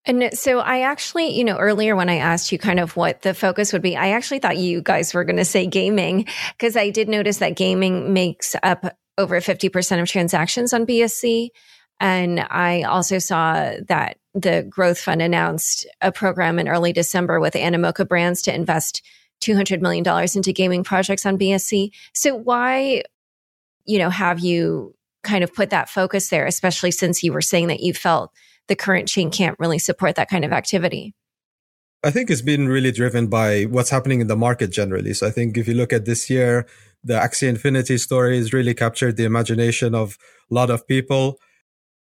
And 0.05 0.29
so 0.33 0.59
I 0.59 0.81
actually, 0.81 1.35
you 1.35 1.43
know, 1.43 1.57
earlier 1.57 1.95
when 1.95 2.09
I 2.09 2.17
asked 2.17 2.51
you 2.51 2.59
kind 2.59 2.79
of 2.79 2.95
what 2.95 3.23
the 3.23 3.33
focus 3.33 3.73
would 3.73 3.81
be, 3.81 3.97
I 3.97 4.09
actually 4.09 4.39
thought 4.39 4.57
you 4.57 4.81
guys 4.81 5.13
were 5.13 5.23
going 5.23 5.37
to 5.37 5.45
say 5.45 5.65
gaming 5.65 6.27
because 6.57 6.77
I 6.77 6.91
did 6.91 7.09
notice 7.09 7.37
that 7.37 7.55
gaming 7.55 8.13
makes 8.13 8.55
up 8.61 8.95
over 9.17 9.41
50% 9.41 10.01
of 10.01 10.07
transactions 10.07 10.73
on 10.73 10.85
BSC. 10.85 11.49
And 11.99 12.39
I 12.39 12.83
also 12.83 13.17
saw 13.17 13.73
that 13.87 14.17
the 14.33 14.67
Growth 14.69 14.99
Fund 14.99 15.21
announced 15.21 15.87
a 16.01 16.11
program 16.11 16.59
in 16.59 16.67
early 16.67 16.93
December 16.93 17.39
with 17.39 17.53
Animoca 17.53 18.07
Brands 18.07 18.41
to 18.43 18.53
invest 18.53 19.01
$200 19.41 19.81
million 19.81 20.05
into 20.35 20.53
gaming 20.53 20.83
projects 20.83 21.25
on 21.25 21.39
BSC. 21.39 21.91
So 22.13 22.35
why, 22.35 23.03
you 23.85 23.97
know, 23.97 24.09
have 24.09 24.39
you 24.39 24.94
kind 25.25 25.43
of 25.43 25.53
put 25.53 25.71
that 25.71 25.89
focus 25.89 26.29
there, 26.29 26.45
especially 26.45 26.91
since 26.91 27.23
you 27.23 27.33
were 27.33 27.41
saying 27.41 27.67
that 27.67 27.81
you 27.81 27.93
felt 27.93 28.31
the 28.67 28.75
current 28.75 29.07
chain 29.07 29.29
can't 29.29 29.59
really 29.59 29.79
support 29.79 30.15
that 30.15 30.29
kind 30.29 30.45
of 30.45 30.53
activity? 30.53 31.13
I 32.03 32.11
think 32.11 32.29
it's 32.29 32.41
been 32.41 32.67
really 32.67 32.91
driven 32.91 33.27
by 33.27 33.63
what's 33.63 33.89
happening 33.89 34.21
in 34.21 34.27
the 34.27 34.35
market 34.35 34.71
generally. 34.71 35.13
So 35.13 35.27
I 35.27 35.31
think 35.31 35.57
if 35.57 35.67
you 35.67 35.73
look 35.73 35.91
at 35.91 36.05
this 36.05 36.29
year, 36.29 36.67
the 37.03 37.15
Axie 37.15 37.47
Infinity 37.47 37.97
story 37.97 38.37
has 38.37 38.53
really 38.53 38.73
captured 38.73 39.17
the 39.17 39.25
imagination 39.25 39.95
of 39.95 40.17
a 40.51 40.53
lot 40.53 40.69
of 40.69 40.87
people. 40.87 41.39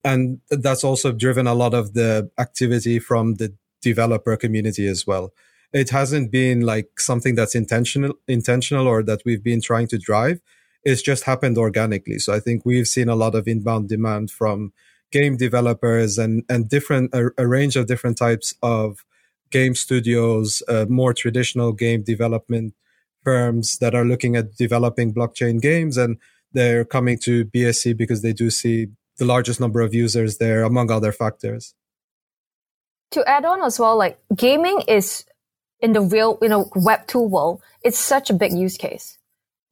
And 0.04 0.40
that's 0.50 0.84
also 0.84 1.12
driven 1.12 1.48
a 1.48 1.54
lot 1.54 1.74
of 1.74 1.94
the 1.94 2.30
activity 2.40 3.00
from 3.00 3.36
the 3.36 3.56
developer 3.82 4.36
community 4.38 4.88
as 4.88 5.06
well. 5.06 5.34
It 5.72 5.90
hasn't 5.92 6.32
been 6.32 6.62
like 6.62 7.00
something 7.00 7.36
that's 7.36 7.54
intentional, 7.54 8.14
intentional 8.28 8.88
or 8.88 9.04
that 9.04 9.22
we've 9.26 9.44
been 9.44 9.62
trying 9.62 9.88
to 9.90 9.98
drive 9.98 10.40
it's 10.86 11.02
just 11.02 11.24
happened 11.24 11.58
organically. 11.58 12.20
So 12.20 12.34
I 12.34 12.40
think 12.40 12.64
we've 12.64 12.88
seen 12.88 13.10
a 13.10 13.16
lot 13.16 13.34
of 13.34 13.48
inbound 13.48 13.90
demand 13.90 14.30
from 14.30 14.72
game 15.12 15.36
developers 15.36 16.18
and, 16.18 16.44
and 16.48 16.70
different, 16.70 17.14
a, 17.14 17.32
a 17.38 17.48
range 17.48 17.76
of 17.76 17.88
different 17.88 18.18
types 18.18 18.54
of 18.62 19.04
game 19.50 19.74
studios, 19.74 20.62
uh, 20.68 20.86
more 20.88 21.14
traditional 21.14 21.72
game 21.74 22.04
development 22.04 22.76
firms 23.24 23.80
that 23.80 23.96
are 23.96 24.06
looking 24.06 24.36
at 24.36 24.56
developing 24.56 25.14
blockchain 25.14 25.60
games. 25.60 25.98
And 25.98 26.18
they're 26.54 26.86
coming 26.86 27.18
to 27.20 27.46
BSC 27.46 27.98
because 27.98 28.22
they 28.22 28.34
do 28.34 28.52
see 28.52 28.88
the 29.18 29.26
largest 29.26 29.60
number 29.60 29.82
of 29.82 29.94
users 29.94 30.38
there, 30.38 30.64
among 30.64 30.92
other 30.92 31.12
factors. 31.12 31.74
To 33.12 33.28
add 33.28 33.46
on 33.46 33.64
as 33.64 33.80
well, 33.80 33.98
like 33.98 34.20
gaming 34.36 34.82
is 34.88 35.26
in 35.80 35.94
the 35.94 36.02
real, 36.02 36.38
you 36.42 36.50
know, 36.50 36.70
web 36.76 37.08
two 37.08 37.22
world, 37.22 37.62
it's 37.84 38.00
such 38.00 38.30
a 38.30 38.34
big 38.34 38.54
use 38.54 38.78
case. 38.78 39.18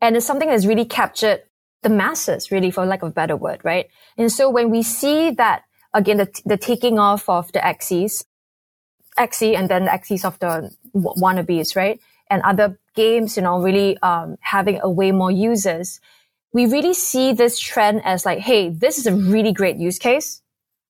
And 0.03 0.17
it's 0.17 0.25
something 0.25 0.49
that's 0.49 0.65
really 0.65 0.83
captured 0.83 1.43
the 1.81 1.89
masses, 1.89 2.51
really, 2.51 2.71
for 2.71 2.85
lack 2.85 3.03
of 3.03 3.09
a 3.09 3.13
better 3.13 3.37
word, 3.37 3.61
right? 3.63 3.87
And 4.17 4.29
so 4.29 4.49
when 4.49 4.69
we 4.69 4.83
see 4.83 5.31
that, 5.31 5.63
again, 5.93 6.17
the, 6.17 6.41
the 6.45 6.57
taking 6.57 6.99
off 6.99 7.29
of 7.29 7.53
the 7.53 7.59
Axies, 7.59 8.25
Axie 9.17 9.55
and 9.55 9.69
then 9.69 9.85
the 9.85 9.91
Axies 9.91 10.25
of 10.25 10.37
the 10.39 10.75
wannabes, 10.93 11.77
right? 11.77 12.01
And 12.29 12.41
other 12.41 12.77
games, 12.95 13.37
you 13.37 13.43
know, 13.43 13.61
really 13.61 13.97
um, 13.99 14.35
having 14.41 14.81
a 14.83 14.89
way 14.89 15.13
more 15.13 15.31
users, 15.31 16.01
we 16.51 16.65
really 16.65 16.93
see 16.93 17.31
this 17.31 17.57
trend 17.57 18.01
as 18.03 18.25
like, 18.25 18.39
hey, 18.39 18.67
this 18.67 18.97
is 18.97 19.07
a 19.07 19.15
really 19.15 19.53
great 19.53 19.77
use 19.77 19.99
case. 19.99 20.41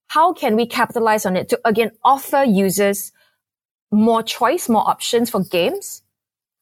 How 0.07 0.33
can 0.33 0.55
we 0.55 0.65
capitalize 0.65 1.23
on 1.27 1.37
it 1.37 1.49
to 1.49 1.59
again 1.65 1.91
offer 2.03 2.43
users 2.43 3.11
more 3.91 4.23
choice, 4.23 4.67
more 4.69 4.87
options 4.89 5.29
for 5.29 5.43
games 5.43 6.02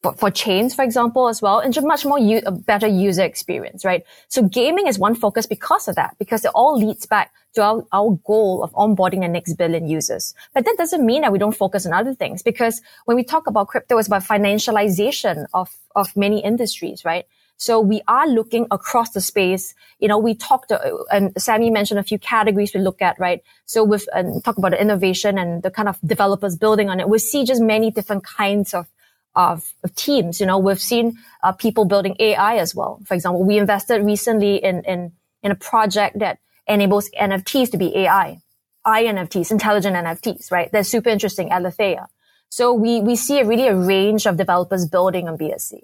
for, 0.01 0.13
for 0.13 0.31
chains, 0.31 0.73
for 0.73 0.83
example, 0.83 1.27
as 1.27 1.41
well, 1.41 1.59
and 1.59 1.73
just 1.73 1.85
much 1.85 2.05
more 2.05 2.17
u- 2.17 2.41
a 2.45 2.51
better 2.51 2.87
user 2.87 3.23
experience, 3.23 3.85
right? 3.85 4.03
So 4.29 4.43
gaming 4.43 4.87
is 4.87 4.97
one 4.97 5.15
focus 5.15 5.45
because 5.45 5.87
of 5.87 5.95
that, 5.95 6.15
because 6.17 6.43
it 6.43 6.51
all 6.55 6.77
leads 6.77 7.05
back 7.05 7.31
to 7.53 7.61
our, 7.61 7.85
our 7.91 8.17
goal 8.25 8.63
of 8.63 8.71
onboarding 8.73 9.21
the 9.21 9.27
next 9.27 9.53
billion 9.53 9.87
users. 9.87 10.33
But 10.53 10.65
that 10.65 10.75
doesn't 10.77 11.05
mean 11.05 11.21
that 11.21 11.31
we 11.31 11.37
don't 11.37 11.55
focus 11.55 11.85
on 11.85 11.93
other 11.93 12.15
things, 12.15 12.41
because 12.41 12.81
when 13.05 13.15
we 13.15 13.23
talk 13.23 13.47
about 13.47 13.67
crypto, 13.67 13.97
it's 13.97 14.07
about 14.07 14.23
financialization 14.23 15.45
of, 15.53 15.69
of 15.95 16.15
many 16.17 16.43
industries, 16.43 17.05
right? 17.05 17.25
So 17.57 17.79
we 17.79 18.01
are 18.07 18.27
looking 18.27 18.65
across 18.71 19.11
the 19.11 19.21
space. 19.21 19.75
You 19.99 20.07
know, 20.07 20.17
we 20.17 20.33
talked, 20.33 20.71
uh, 20.71 20.79
and 21.11 21.31
Sammy 21.39 21.69
mentioned 21.69 21.99
a 21.99 22.03
few 22.03 22.17
categories 22.17 22.71
we 22.73 22.81
look 22.81 23.03
at, 23.03 23.19
right? 23.19 23.43
So 23.65 23.83
with, 23.83 24.09
and 24.15 24.43
talk 24.43 24.57
about 24.57 24.71
the 24.71 24.81
innovation 24.81 25.37
and 25.37 25.61
the 25.61 25.69
kind 25.69 25.87
of 25.87 25.99
developers 26.03 26.55
building 26.55 26.89
on 26.89 26.99
it. 26.99 27.07
We 27.07 27.19
see 27.19 27.45
just 27.45 27.61
many 27.61 27.91
different 27.91 28.23
kinds 28.23 28.73
of 28.73 28.87
of, 29.35 29.73
of 29.83 29.95
teams. 29.95 30.39
You 30.39 30.45
know, 30.45 30.57
we've 30.57 30.81
seen 30.81 31.17
uh, 31.43 31.51
people 31.51 31.85
building 31.85 32.15
AI 32.19 32.57
as 32.57 32.75
well. 32.75 33.01
For 33.05 33.13
example, 33.13 33.43
we 33.43 33.57
invested 33.57 34.03
recently 34.03 34.57
in, 34.57 34.83
in, 34.83 35.11
in 35.43 35.51
a 35.51 35.55
project 35.55 36.19
that 36.19 36.39
enables 36.67 37.09
NFTs 37.11 37.71
to 37.71 37.77
be 37.77 37.95
AI, 37.97 38.39
INFTs, 38.85 39.51
intelligent 39.51 39.95
NFTs, 39.95 40.51
right? 40.51 40.71
They're 40.71 40.83
super 40.83 41.09
interesting 41.09 41.51
at 41.51 41.61
Lethea. 41.61 42.07
So 42.49 42.73
we, 42.73 42.99
we 42.99 43.15
see 43.15 43.39
a 43.39 43.45
really 43.45 43.67
a 43.67 43.75
range 43.75 44.25
of 44.25 44.37
developers 44.37 44.85
building 44.87 45.27
on 45.27 45.37
BSC. 45.37 45.81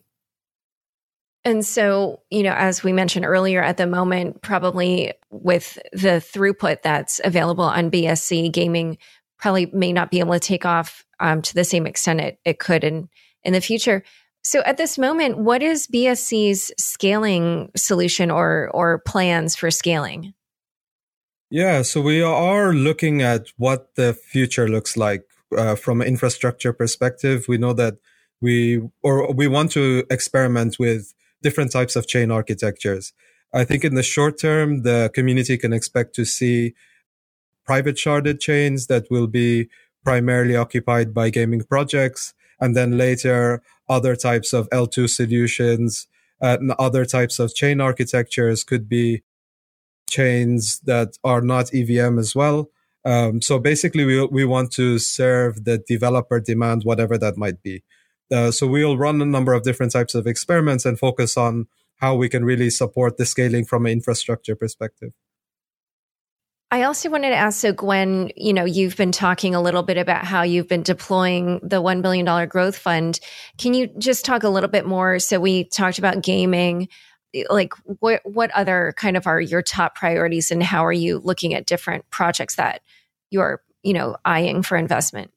And 1.45 1.65
so, 1.65 2.21
you 2.29 2.43
know, 2.43 2.51
as 2.51 2.83
we 2.83 2.91
mentioned 2.91 3.25
earlier, 3.25 3.63
at 3.63 3.77
the 3.77 3.88
moment, 3.88 4.41
probably 4.41 5.13
with 5.29 5.77
the 5.93 6.19
throughput 6.19 6.81
that's 6.81 7.21
available 7.23 7.63
on 7.63 7.89
BSC, 7.89 8.51
gaming 8.51 8.97
probably 9.39 9.67
may 9.67 9.93
not 9.93 10.12
be 10.12 10.19
able 10.19 10.33
to 10.33 10.39
take 10.39 10.65
off 10.65 11.05
um, 11.21 11.41
to 11.43 11.53
the 11.53 11.63
same 11.63 11.88
extent 11.88 12.19
it, 12.19 12.39
it 12.43 12.60
could 12.60 12.83
in 12.83 13.07
in 13.47 13.53
the 13.53 13.62
future. 13.62 14.03
So 14.43 14.62
at 14.65 14.77
this 14.77 14.97
moment, 14.97 15.39
what 15.39 15.63
is 15.63 15.88
BSC's 15.88 16.71
scaling 16.77 17.71
solution 17.75 18.29
or 18.29 18.69
or 18.73 18.99
plans 18.99 19.55
for 19.55 19.71
scaling? 19.71 20.33
Yeah, 21.49 21.81
so 21.81 22.01
we 22.01 22.21
are 22.21 22.73
looking 22.73 23.21
at 23.21 23.47
what 23.57 23.95
the 23.95 24.13
future 24.13 24.67
looks 24.67 24.97
like 24.97 25.23
uh, 25.57 25.75
from 25.75 26.01
an 26.01 26.07
infrastructure 26.07 26.73
perspective. 26.73 27.45
We 27.47 27.57
know 27.57 27.73
that 27.73 27.95
we 28.41 28.81
or 29.01 29.33
we 29.33 29.47
want 29.47 29.71
to 29.71 30.03
experiment 30.10 30.77
with 30.77 31.13
different 31.41 31.71
types 31.71 31.95
of 31.95 32.07
chain 32.07 32.31
architectures. 32.31 33.13
I 33.53 33.63
think 33.63 33.86
in 33.86 33.95
the 33.95 34.03
short 34.03 34.39
term, 34.39 34.83
the 34.83 35.10
community 35.13 35.57
can 35.57 35.71
expect 35.71 36.13
to 36.15 36.25
see 36.25 36.73
private 37.65 37.95
sharded 37.95 38.39
chains 38.39 38.88
that 38.88 39.10
will 39.10 39.27
be 39.27 39.69
primarily 40.03 40.55
occupied 40.55 41.13
by 41.13 41.29
gaming 41.29 41.63
projects 41.63 42.33
and 42.60 42.76
then 42.76 42.98
later 42.98 43.62
other 43.89 44.15
types 44.15 44.54
of 44.54 44.70
L2 44.70 45.10
solutions 45.10 46.08
and 46.39 46.72
other 46.78 47.06
types 47.06 47.39
of 47.39 47.56
chain 47.56 47.82
architectures 47.82 48.63
could 48.63 48.88
be 48.88 49.24
chains 50.10 50.80
that 50.82 51.17
are 51.24 51.41
not 51.41 51.74
EVM 51.74 52.20
as 52.20 52.36
well. 52.36 52.70
Um, 53.06 53.41
so 53.41 53.60
basically, 53.60 54.04
we 54.06 54.26
we 54.26 54.46
want 54.46 54.72
to 54.74 55.00
serve 55.00 55.63
the 55.63 55.78
developer 55.78 56.39
demand, 56.39 56.84
whatever 56.84 57.17
that 57.17 57.38
might 57.38 57.62
be. 57.63 57.84
Uh, 58.32 58.52
so 58.52 58.67
we'll 58.67 58.98
run 58.98 59.22
a 59.22 59.26
number 59.26 59.54
of 59.54 59.63
different 59.63 59.93
types 59.93 60.13
of 60.13 60.28
experiments 60.28 60.86
and 60.86 61.00
focus 61.00 61.38
on 61.38 61.67
how 61.98 62.15
we 62.15 62.28
can 62.28 62.43
really 62.43 62.70
support 62.70 63.17
the 63.17 63.26
scaling 63.26 63.65
from 63.65 63.86
an 63.86 63.93
infrastructure 63.93 64.56
perspective. 64.56 65.13
I 66.69 66.84
also 66.84 67.10
wanted 67.10 67.30
to 67.30 67.36
ask 67.36 67.62
so 67.62 67.71
Gwen, 67.71 68.30
you 68.36 68.51
know, 68.51 68.65
you've 68.65 68.97
been 68.97 69.13
talking 69.13 69.56
a 69.56 69.62
little 69.62 69.84
bit 69.84 69.97
about 69.97 70.25
how 70.25 70.41
you've 70.41 70.67
been 70.67 70.84
deploying 70.84 71.62
the 71.63 71.82
$1 71.82 72.01
billion 72.01 72.47
growth 72.49 72.77
fund. 72.77 73.21
Can 73.58 73.73
you 73.73 73.88
just 73.97 74.25
talk 74.25 74.43
a 74.43 74.49
little 74.49 74.69
bit 74.69 74.86
more? 74.86 75.19
So 75.19 75.39
we 75.39 75.63
talked 75.63 75.97
about 75.97 76.21
gaming. 76.21 76.89
Like 77.49 77.73
what 77.99 78.21
what 78.25 78.51
other 78.51 78.93
kind 78.97 79.15
of 79.15 79.27
are 79.27 79.39
your 79.39 79.62
top 79.62 79.95
priorities 79.95 80.51
and 80.51 80.62
how 80.62 80.86
are 80.86 80.93
you 80.93 81.19
looking 81.19 81.53
at 81.53 81.65
different 81.65 82.10
projects 82.10 82.56
that 82.56 82.82
you're, 83.30 83.62
you 83.84 83.93
know, 83.93 84.17
eyeing 84.25 84.62
for 84.62 84.75
investment? 84.77 85.32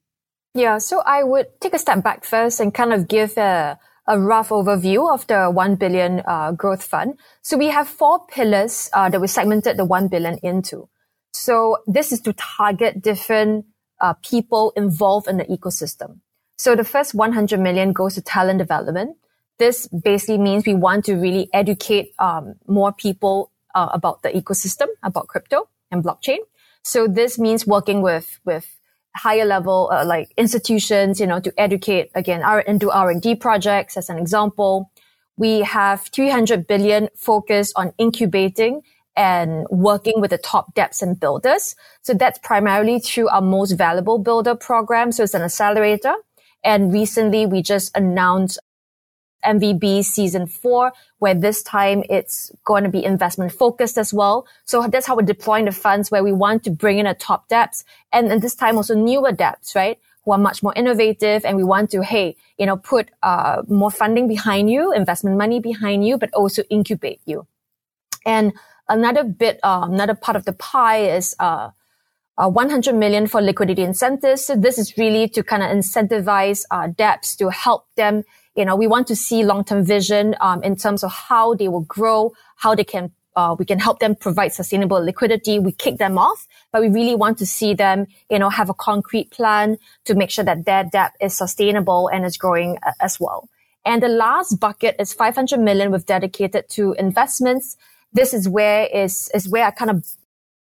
Yeah, 0.53 0.79
so 0.79 1.01
I 1.05 1.23
would 1.23 1.47
take 1.61 1.73
a 1.73 1.79
step 1.79 2.03
back 2.03 2.25
first 2.25 2.59
and 2.59 2.73
kind 2.73 2.91
of 2.91 3.07
give 3.07 3.37
a, 3.37 3.79
a 4.07 4.19
rough 4.19 4.49
overview 4.49 5.13
of 5.13 5.25
the 5.27 5.49
1 5.49 5.75
billion 5.75 6.21
uh, 6.27 6.51
growth 6.51 6.83
fund. 6.83 7.17
So 7.41 7.57
we 7.57 7.67
have 7.67 7.87
four 7.87 8.25
pillars 8.27 8.89
uh, 8.91 9.07
that 9.09 9.21
we 9.21 9.27
segmented 9.27 9.77
the 9.77 9.85
1 9.85 10.09
billion 10.09 10.37
into. 10.43 10.89
So 11.33 11.77
this 11.87 12.11
is 12.11 12.21
to 12.21 12.33
target 12.33 13.01
different 13.01 13.65
uh, 13.99 14.13
people 14.21 14.73
involved 14.75 15.27
in 15.27 15.37
the 15.37 15.45
ecosystem. 15.45 16.19
So 16.57 16.75
the 16.75 16.83
first 16.83 17.13
100 17.13 17.59
million 17.59 17.93
goes 17.93 18.15
to 18.15 18.21
talent 18.21 18.59
development. 18.59 19.17
This 19.57 19.87
basically 19.87 20.37
means 20.37 20.65
we 20.65 20.73
want 20.73 21.05
to 21.05 21.15
really 21.15 21.49
educate 21.53 22.13
um, 22.19 22.55
more 22.67 22.91
people 22.91 23.51
uh, 23.73 23.89
about 23.93 24.21
the 24.23 24.29
ecosystem, 24.29 24.87
about 25.03 25.27
crypto 25.27 25.69
and 25.91 26.03
blockchain. 26.03 26.37
So 26.83 27.07
this 27.07 27.37
means 27.37 27.65
working 27.65 28.01
with 28.01 28.39
with 28.45 28.77
higher 29.15 29.45
level 29.45 29.89
uh, 29.91 30.05
like 30.05 30.31
institutions, 30.37 31.19
you 31.19 31.27
know, 31.27 31.39
to 31.39 31.53
educate 31.57 32.11
again 32.15 32.41
our 32.43 32.61
into 32.61 32.89
R 32.89 33.09
and 33.09 33.21
D 33.21 33.35
projects. 33.35 33.97
As 33.97 34.09
an 34.09 34.17
example, 34.17 34.91
we 35.37 35.61
have 35.61 36.01
300 36.13 36.67
billion 36.67 37.09
focused 37.15 37.73
on 37.75 37.93
incubating 37.97 38.81
and 39.15 39.67
working 39.69 40.21
with 40.21 40.31
the 40.31 40.37
top 40.37 40.73
dApps 40.73 41.01
and 41.01 41.19
builders. 41.19 41.75
So 42.01 42.13
that's 42.13 42.39
primarily 42.39 42.99
through 42.99 43.29
our 43.29 43.41
most 43.41 43.73
valuable 43.73 44.17
builder 44.17 44.55
program. 44.55 45.11
So 45.11 45.23
it's 45.23 45.33
an 45.33 45.41
accelerator. 45.41 46.13
And 46.63 46.93
recently 46.93 47.45
we 47.45 47.61
just 47.61 47.95
announced 47.95 48.59
MVB 49.43 50.03
season 50.03 50.47
four, 50.47 50.93
where 51.19 51.33
this 51.33 51.63
time 51.63 52.03
it's 52.09 52.51
going 52.63 52.83
to 52.83 52.89
be 52.89 53.03
investment 53.03 53.51
focused 53.51 53.97
as 53.97 54.13
well. 54.13 54.47
So 54.65 54.87
that's 54.87 55.07
how 55.07 55.15
we're 55.15 55.23
deploying 55.23 55.65
the 55.65 55.71
funds 55.71 56.11
where 56.11 56.23
we 56.23 56.31
want 56.31 56.63
to 56.65 56.71
bring 56.71 56.99
in 56.99 57.07
a 57.07 57.13
top 57.13 57.49
dApps 57.49 57.83
and, 58.13 58.31
and 58.31 58.41
this 58.41 58.55
time 58.55 58.77
also 58.77 58.95
newer 58.95 59.31
dApps, 59.31 59.75
right? 59.75 59.99
Who 60.25 60.31
are 60.31 60.37
much 60.37 60.61
more 60.61 60.73
innovative 60.75 61.43
and 61.43 61.57
we 61.57 61.63
want 61.63 61.89
to, 61.91 62.03
hey, 62.03 62.35
you 62.59 62.67
know, 62.67 62.77
put, 62.77 63.09
uh, 63.23 63.63
more 63.67 63.89
funding 63.89 64.27
behind 64.27 64.69
you, 64.69 64.93
investment 64.93 65.37
money 65.37 65.59
behind 65.59 66.05
you, 66.05 66.17
but 66.19 66.31
also 66.33 66.61
incubate 66.69 67.21
you. 67.25 67.47
And 68.23 68.53
another 68.91 69.23
bit, 69.23 69.59
uh, 69.63 69.87
another 69.89 70.15
part 70.15 70.35
of 70.35 70.45
the 70.45 70.53
pie 70.53 71.05
is, 71.17 71.35
uh, 71.39 71.69
uh, 72.37 72.49
100 72.49 72.95
million 72.95 73.27
for 73.27 73.41
liquidity 73.41 73.83
incentives. 73.83 74.45
So 74.45 74.55
this 74.55 74.77
is 74.77 74.97
really 74.97 75.27
to 75.29 75.43
kind 75.43 75.63
of 75.63 75.69
incentivize 75.69 76.63
uh, 76.71 76.87
dApps 76.87 77.37
to 77.37 77.49
help 77.49 77.87
them 77.95 78.23
you 78.55 78.65
know, 78.65 78.75
we 78.75 78.87
want 78.87 79.07
to 79.07 79.15
see 79.15 79.43
long-term 79.43 79.85
vision 79.85 80.35
um, 80.41 80.61
in 80.63 80.75
terms 80.75 81.03
of 81.03 81.11
how 81.11 81.55
they 81.55 81.67
will 81.67 81.81
grow, 81.87 82.33
how 82.57 82.75
they 82.75 82.83
can 82.83 83.11
uh, 83.33 83.55
we 83.57 83.63
can 83.63 83.79
help 83.79 83.99
them 83.99 84.13
provide 84.13 84.51
sustainable 84.51 85.01
liquidity. 85.01 85.57
We 85.57 85.71
kick 85.71 85.99
them 85.99 86.17
off, 86.17 86.45
but 86.73 86.81
we 86.81 86.89
really 86.89 87.15
want 87.15 87.37
to 87.37 87.45
see 87.45 87.73
them, 87.73 88.07
you 88.29 88.37
know, 88.37 88.49
have 88.49 88.69
a 88.69 88.73
concrete 88.73 89.31
plan 89.31 89.77
to 90.03 90.15
make 90.15 90.29
sure 90.29 90.43
that 90.43 90.65
their 90.65 90.83
dApp 90.83 91.11
is 91.21 91.33
sustainable 91.33 92.09
and 92.09 92.25
is 92.25 92.35
growing 92.35 92.77
uh, 92.85 92.91
as 92.99 93.21
well. 93.21 93.47
And 93.85 94.03
the 94.03 94.09
last 94.09 94.59
bucket 94.59 94.97
is 94.99 95.13
500 95.13 95.61
million 95.61 95.93
we've 95.93 96.05
dedicated 96.05 96.67
to 96.71 96.91
investments. 96.99 97.77
This 98.13 98.33
is 98.33 98.47
where 98.47 98.85
is, 98.85 99.29
is 99.33 99.47
where 99.47 99.65
I 99.65 99.71
kind 99.71 99.91
of 99.91 100.05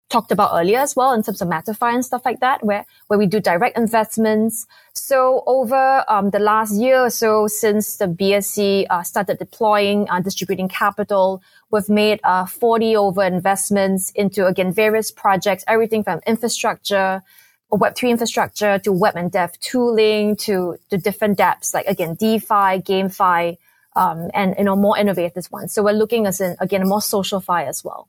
talked 0.09 0.33
about 0.33 0.51
earlier 0.55 0.79
as 0.79 0.97
well 0.97 1.13
in 1.13 1.23
terms 1.23 1.43
of 1.43 1.49
MetaFi 1.49 1.95
and 1.95 2.05
stuff 2.05 2.23
like 2.25 2.41
that, 2.41 2.65
where, 2.65 2.87
where 3.09 3.19
we 3.19 3.27
do 3.27 3.41
direct 3.41 3.77
investments. 3.77 4.67
So 4.95 5.43
over 5.47 6.05
um, 6.09 6.31
the 6.31 6.39
last 6.39 6.75
year 6.75 7.05
or 7.05 7.11
so, 7.11 7.47
since 7.47 7.97
the 7.97 8.07
BSC 8.07 8.87
uh, 8.89 9.03
started 9.03 9.39
deploying, 9.39 10.09
uh, 10.09 10.21
distributing 10.21 10.69
capital, 10.69 11.43
we've 11.71 11.89
made 11.89 12.21
uh, 12.25 12.47
40 12.47 12.97
over 12.97 13.23
investments 13.23 14.11
into, 14.15 14.47
again, 14.47 14.73
various 14.73 15.11
projects, 15.11 15.65
everything 15.69 16.03
from 16.03 16.21
infrastructure, 16.27 17.23
Web3 17.71 18.09
infrastructure 18.09 18.79
to 18.79 18.93
web 18.93 19.15
and 19.15 19.31
dev 19.31 19.61
tooling 19.61 20.37
to 20.37 20.79
the 20.89 20.97
different 20.97 21.39
dApps, 21.39 21.75
like 21.75 21.87
again, 21.87 22.15
DeFi, 22.15 22.81
GameFi, 22.81 23.59
um, 23.99 24.31
and, 24.33 24.55
you 24.57 24.65
know, 24.65 24.77
more 24.77 24.97
innovative 24.97 25.51
ones. 25.51 25.75
So 25.75 25.83
we're 25.83 25.93
looking 25.93 26.27
as 26.27 26.41
in, 26.41 26.57
again, 26.61 26.83
a 26.83 26.87
more 26.87 27.03
social 27.03 27.41
fi 27.41 27.65
as 27.65 27.83
well. 27.83 28.09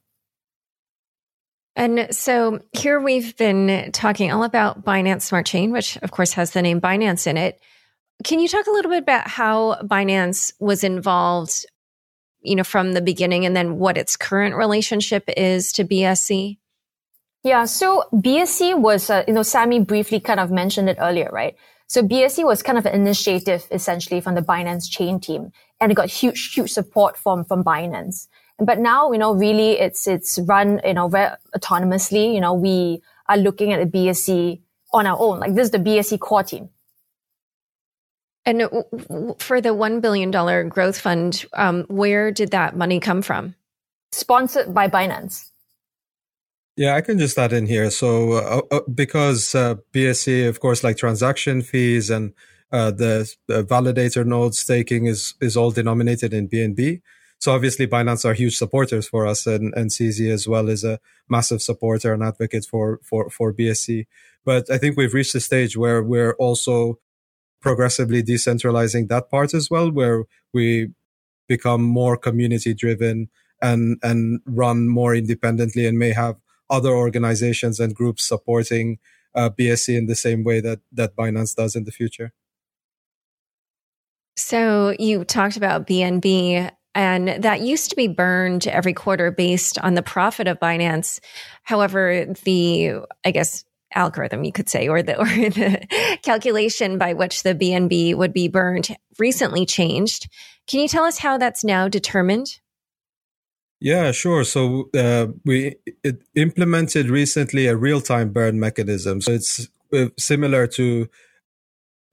And 1.76 2.14
so 2.14 2.60
here 2.74 3.00
we've 3.00 3.36
been 3.38 3.92
talking 3.92 4.32
all 4.32 4.44
about 4.44 4.86
Binance 4.86 5.24
Smart 5.24 5.48
Chain, 5.48 5.72
which 5.72 5.98
of 5.98 6.12
course 6.12 6.34
has 6.34 6.52
the 6.52 6.62
name 6.62 6.80
Binance 6.80 7.26
in 7.26 7.38
it. 7.38 7.60
Can 8.24 8.40
you 8.40 8.48
talk 8.48 8.68
a 8.68 8.72
little 8.72 8.92
bit 8.92 9.02
about 9.02 9.28
how 9.28 9.76
Binance 9.82 10.54
was 10.60 10.84
involved, 10.84 11.66
you 12.42 12.56
know, 12.56 12.64
from 12.64 12.94
the 12.94 13.02
beginning 13.02 13.46
and 13.46 13.56
then 13.56 13.80
what 13.80 13.98
its 13.98 14.16
current 14.16 14.56
relationship 14.56 15.24
is 15.38 15.72
to 15.74 15.86
BSC? 15.86 16.58
Yeah, 17.44 17.66
so 17.66 18.04
BSC 18.14 18.78
was, 18.78 19.10
uh, 19.10 19.24
you 19.28 19.34
know, 19.34 19.44
Sammy 19.44 19.80
briefly 19.80 20.20
kind 20.20 20.42
of 20.42 20.52
mentioned 20.52 20.90
it 20.90 20.98
earlier, 21.00 21.30
right? 21.32 21.56
So 21.88 22.04
BSC 22.04 22.44
was 22.46 22.62
kind 22.62 22.78
of 22.78 22.86
an 22.86 22.94
initiative 22.94 23.66
essentially 23.72 24.22
from 24.22 24.36
the 24.36 24.42
Binance 24.42 24.90
chain 24.90 25.20
team 25.20 25.52
and 25.80 25.92
it 25.92 25.96
got 25.96 26.10
huge, 26.10 26.54
huge 26.54 26.72
support 26.72 27.18
from, 27.18 27.44
from 27.44 27.64
Binance. 27.64 28.28
But 28.58 28.80
now, 28.80 29.12
you 29.12 29.18
know, 29.18 29.34
really 29.34 29.80
it's, 29.80 30.08
it's 30.08 30.38
run, 30.40 30.82
you 30.84 30.94
know, 30.94 31.08
very 31.08 31.32
autonomously. 31.56 32.34
You 32.34 32.42
know, 32.42 32.54
we 32.54 33.02
are 33.28 33.38
looking 33.38 33.72
at 33.72 33.80
the 33.80 33.98
BSC 33.98 34.60
on 34.94 35.08
our 35.08 35.18
own. 35.18 35.40
Like 35.40 35.56
this 35.56 35.66
is 35.66 35.72
the 35.72 35.80
BSC 35.80 36.20
core 36.20 36.44
team. 36.44 36.70
And 38.46 38.62
for 39.38 39.62
the 39.62 39.70
$1 39.70 40.02
billion 40.02 40.32
growth 40.70 41.00
fund, 41.00 41.46
um, 41.54 41.86
where 41.88 42.32
did 42.32 42.52
that 42.52 42.76
money 42.76 43.00
come 43.00 43.22
from? 43.22 43.56
Sponsored 44.12 44.74
by 44.74 44.88
Binance. 44.88 45.52
Yeah, 46.76 46.96
I 46.96 47.02
can 47.02 47.20
just 47.20 47.38
add 47.38 47.54
in 47.54 47.68
here. 47.68 47.92
So, 47.92 48.32
uh, 48.32 48.62
uh, 48.72 48.80
because 48.94 49.54
uh, 49.54 49.76
BSC, 49.94 50.48
of 50.48 50.62
course, 50.62 50.84
like 50.84 50.98
transaction 50.98 51.62
fees 51.62 52.10
and 52.10 52.34
uh, 52.72 52.92
the, 52.92 53.34
the, 53.48 53.64
validator 53.64 54.26
node 54.26 54.54
staking 54.54 55.06
is 55.06 55.34
is 55.42 55.58
all 55.58 55.72
denominated 55.72 56.34
in 56.34 56.48
BNB. 56.48 57.02
So 57.40 57.54
obviously 57.54 57.88
Binance 57.88 58.26
are 58.26 58.34
huge 58.34 58.58
supporters 58.58 59.08
for 59.08 59.26
us 59.26 59.48
and, 59.48 59.74
and 59.76 59.90
CZ 59.90 60.30
as 60.30 60.46
well 60.48 60.68
is 60.68 60.84
a 60.84 61.00
massive 61.30 61.62
supporter 61.62 62.14
and 62.14 62.22
advocate 62.22 62.66
for, 62.66 63.00
for, 63.02 63.30
for 63.30 63.54
BSC. 63.54 64.08
But 64.44 64.70
I 64.70 64.78
think 64.78 64.98
we've 64.98 65.14
reached 65.14 65.36
a 65.36 65.40
stage 65.40 65.78
where 65.78 66.04
we're 66.04 66.34
also 66.34 67.00
progressively 67.62 68.22
decentralizing 68.22 69.08
that 69.08 69.30
part 69.30 69.54
as 69.54 69.70
well, 69.70 69.90
where 69.90 70.26
we 70.54 70.90
become 71.48 71.82
more 71.82 72.18
community 72.18 72.74
driven 72.74 73.30
and, 73.62 73.98
and 74.04 74.42
run 74.46 74.88
more 74.88 75.16
independently 75.16 75.88
and 75.88 75.98
may 75.98 76.12
have 76.12 76.36
other 76.70 76.92
organizations 76.92 77.80
and 77.80 77.96
groups 77.96 78.28
supporting 78.28 79.00
uh, 79.34 79.50
BSC 79.50 79.98
in 79.98 80.08
the 80.08 80.16
same 80.16 80.44
way 80.44 80.60
that, 80.60 80.80
that 80.92 81.16
Binance 81.16 81.56
does 81.56 81.76
in 81.76 81.86
the 81.86 81.92
future. 81.92 82.34
So 84.40 84.96
you 84.98 85.26
talked 85.26 85.58
about 85.58 85.86
BNB 85.86 86.72
and 86.96 87.44
that 87.44 87.62
used 87.62 87.90
to 87.90 87.96
be 87.96 88.08
burned 88.08 88.68
every 88.68 88.94
quarter 88.94 89.32
based 89.32 89.78
on 89.80 89.94
the 89.94 90.02
profit 90.02 90.48
of 90.48 90.60
Binance. 90.60 91.20
However, 91.64 92.26
the, 92.44 93.02
I 93.26 93.32
guess, 93.32 93.66
algorithm 93.94 94.44
you 94.44 94.52
could 94.52 94.70
say 94.70 94.88
or 94.88 95.02
the 95.02 95.20
or 95.20 95.26
the 95.26 96.20
calculation 96.24 96.98
by 96.98 97.14
which 97.14 97.44
the 97.44 97.54
BNB 97.54 98.16
would 98.16 98.34
be 98.34 98.48
burned 98.48 98.96
recently 99.18 99.66
changed. 99.66 100.30
Can 100.68 100.80
you 100.80 100.88
tell 100.88 101.04
us 101.04 101.20
how 101.20 101.38
that's 101.38 101.64
now 101.64 101.88
determined? 101.88 102.60
Yeah, 103.82 104.12
sure. 104.12 104.44
So 104.44 104.90
uh, 104.94 105.28
we 105.46 105.76
implemented 106.36 107.10
recently 107.10 107.68
a 107.68 107.76
real-time 107.76 108.32
burn 108.32 108.60
mechanism. 108.60 109.22
So 109.22 109.32
it's 109.32 109.70
uh, 109.94 110.08
similar 110.18 110.68
to 110.68 111.08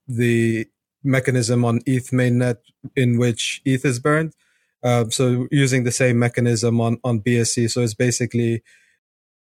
the 0.06 0.66
mechanism 1.06 1.64
on 1.64 1.80
ETH 1.86 2.10
mainnet 2.10 2.58
in 2.94 3.18
which 3.18 3.62
ETH 3.64 3.84
is 3.84 3.98
burned. 3.98 4.34
Uh, 4.82 5.08
so 5.08 5.48
using 5.50 5.84
the 5.84 5.92
same 5.92 6.18
mechanism 6.18 6.80
on, 6.80 6.98
on 7.02 7.20
BSC. 7.20 7.70
So 7.70 7.80
it's 7.82 7.94
basically 7.94 8.62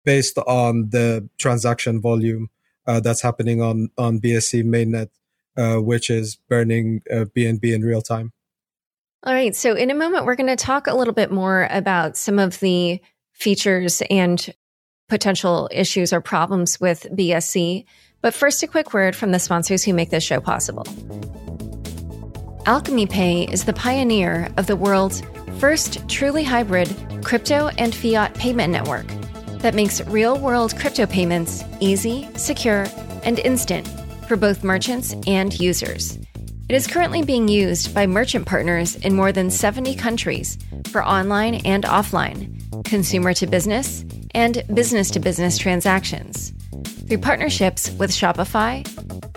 based 0.05 0.37
on 0.39 0.89
the 0.89 1.29
transaction 1.37 2.01
volume 2.01 2.49
uh, 2.87 2.99
that's 2.99 3.21
happening 3.21 3.61
on, 3.61 3.89
on 3.97 4.19
BSC 4.19 4.63
mainnet, 4.63 5.09
uh, 5.55 5.81
which 5.81 6.09
is 6.09 6.35
burning 6.35 7.01
BNB 7.09 7.71
uh, 7.71 7.75
in 7.75 7.81
real 7.83 8.01
time. 8.01 8.33
All 9.23 9.33
right. 9.33 9.55
So 9.55 9.75
in 9.75 9.91
a 9.91 9.95
moment, 9.95 10.25
we're 10.25 10.35
going 10.35 10.47
to 10.47 10.55
talk 10.55 10.87
a 10.87 10.95
little 10.95 11.13
bit 11.13 11.31
more 11.31 11.67
about 11.69 12.15
some 12.15 12.39
of 12.39 12.59
the 12.61 13.01
features 13.33 14.01
and 14.09 14.53
potential 15.09 15.69
issues 15.71 16.13
or 16.13 16.21
problems 16.21 16.79
with 16.79 17.05
BSC. 17.11 17.85
But 18.21 18.33
first, 18.33 18.61
a 18.63 18.67
quick 18.67 18.93
word 18.93 19.15
from 19.15 19.31
the 19.31 19.39
sponsors 19.39 19.83
who 19.83 19.93
make 19.93 20.09
this 20.09 20.23
show 20.23 20.41
possible. 20.41 20.85
Alchemy 22.65 23.07
Pay 23.07 23.43
is 23.43 23.65
the 23.65 23.73
pioneer 23.73 24.49
of 24.57 24.67
the 24.67 24.75
world's 24.75 25.23
first 25.57 26.07
truly 26.09 26.43
hybrid 26.43 26.93
crypto 27.23 27.69
and 27.77 27.93
fiat 27.95 28.33
payment 28.35 28.71
network. 28.71 29.05
that 29.59 29.75
makes 29.75 29.99
real 30.07 30.39
world 30.39 30.73
crypto 30.77 31.05
payments 31.05 31.63
easy, 31.81 32.29
secure, 32.35 32.87
and 33.23 33.39
instant 33.39 33.87
for 34.27 34.37
both 34.37 34.63
merchants 34.63 35.13
and 35.27 35.59
users. 35.59 36.17
It 36.69 36.75
is 36.75 36.87
currently 36.87 37.23
being 37.23 37.47
used 37.47 37.93
by 37.93 38.07
merchant 38.07 38.45
partners 38.45 38.95
in 38.95 39.15
more 39.15 39.31
than 39.31 39.49
70 39.49 39.95
countries 39.95 40.57
for 40.91 41.03
online 41.03 41.55
and 41.65 41.83
offline, 41.83 42.85
consumer 42.85 43.33
to 43.33 43.47
business, 43.47 44.05
and 44.31 44.63
business 44.73 45.11
to 45.11 45.19
business 45.19 45.57
transactions. 45.57 46.53
Through 47.07 47.17
partnerships 47.19 47.91
with 47.91 48.11
Shopify, 48.11 48.83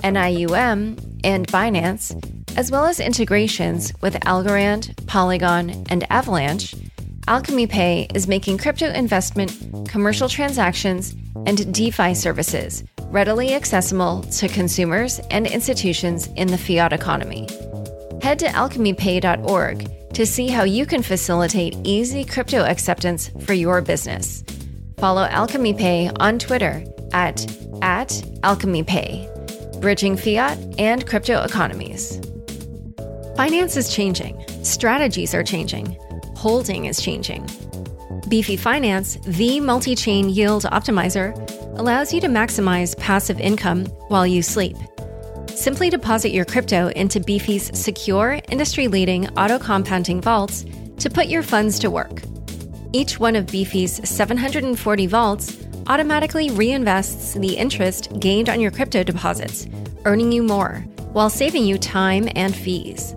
NIUM, 0.02 1.20
and 1.24 1.46
Binance, 1.48 2.12
as 2.56 2.70
well 2.70 2.84
as 2.84 3.00
integrations 3.00 3.92
with 4.00 4.14
Algorand, 4.20 5.06
Polygon, 5.06 5.84
and 5.88 6.04
Avalanche, 6.10 6.74
Alchemy 7.28 7.66
Pay 7.66 8.08
is 8.14 8.26
making 8.26 8.58
crypto 8.58 8.90
investment, 8.92 9.56
commercial 9.88 10.28
transactions, 10.28 11.14
and 11.46 11.72
DeFi 11.72 12.14
services 12.14 12.84
readily 13.12 13.52
accessible 13.54 14.22
to 14.22 14.48
consumers 14.48 15.20
and 15.30 15.46
institutions 15.46 16.28
in 16.36 16.48
the 16.48 16.58
fiat 16.58 16.92
economy. 16.92 17.46
Head 18.22 18.38
to 18.38 18.46
alchemypay.org 18.46 20.14
to 20.14 20.26
see 20.26 20.48
how 20.48 20.64
you 20.64 20.86
can 20.86 21.02
facilitate 21.02 21.76
easy 21.84 22.24
crypto 22.24 22.64
acceptance 22.64 23.30
for 23.44 23.52
your 23.52 23.82
business. 23.82 24.42
Follow 24.98 25.24
Alchemy 25.24 25.74
Pay 25.74 26.10
on 26.20 26.38
Twitter 26.38 26.84
at, 27.12 27.44
at 27.82 28.08
AlchemyPay, 28.42 29.80
bridging 29.80 30.16
fiat 30.16 30.58
and 30.78 31.06
crypto 31.06 31.42
economies. 31.42 32.20
Finance 33.36 33.76
is 33.76 33.92
changing, 33.92 34.44
strategies 34.62 35.34
are 35.34 35.42
changing, 35.42 35.96
holding 36.36 36.84
is 36.84 37.00
changing. 37.00 37.48
Beefy 38.28 38.56
Finance, 38.56 39.18
the 39.26 39.60
multi 39.60 39.94
chain 39.94 40.28
yield 40.28 40.64
optimizer, 40.64 41.34
allows 41.78 42.12
you 42.12 42.20
to 42.20 42.28
maximize 42.28 42.96
passive 42.98 43.40
income 43.40 43.86
while 44.08 44.26
you 44.26 44.42
sleep. 44.42 44.76
Simply 45.48 45.90
deposit 45.90 46.30
your 46.30 46.44
crypto 46.44 46.88
into 46.88 47.20
Beefy's 47.20 47.76
secure, 47.78 48.40
industry 48.50 48.88
leading 48.88 49.28
auto 49.38 49.58
compounding 49.58 50.20
vaults 50.20 50.64
to 50.98 51.10
put 51.10 51.26
your 51.26 51.42
funds 51.42 51.78
to 51.80 51.90
work. 51.90 52.22
Each 52.92 53.18
one 53.18 53.36
of 53.36 53.46
Beefy's 53.46 54.06
740 54.08 55.06
vaults 55.06 55.56
automatically 55.86 56.50
reinvests 56.50 57.40
the 57.40 57.56
interest 57.56 58.18
gained 58.20 58.48
on 58.48 58.60
your 58.60 58.70
crypto 58.70 59.02
deposits, 59.02 59.66
earning 60.04 60.32
you 60.32 60.42
more 60.42 60.84
while 61.12 61.30
saving 61.30 61.64
you 61.64 61.78
time 61.78 62.28
and 62.34 62.56
fees. 62.56 63.14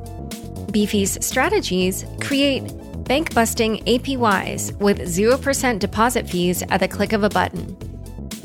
Beefy's 0.71 1.23
strategies 1.25 2.05
create 2.19 2.63
bank 3.05 3.33
busting 3.33 3.77
APYs 3.85 4.77
with 4.79 4.99
0% 4.99 5.79
deposit 5.79 6.29
fees 6.29 6.63
at 6.69 6.79
the 6.79 6.87
click 6.87 7.13
of 7.13 7.23
a 7.23 7.29
button. 7.29 7.77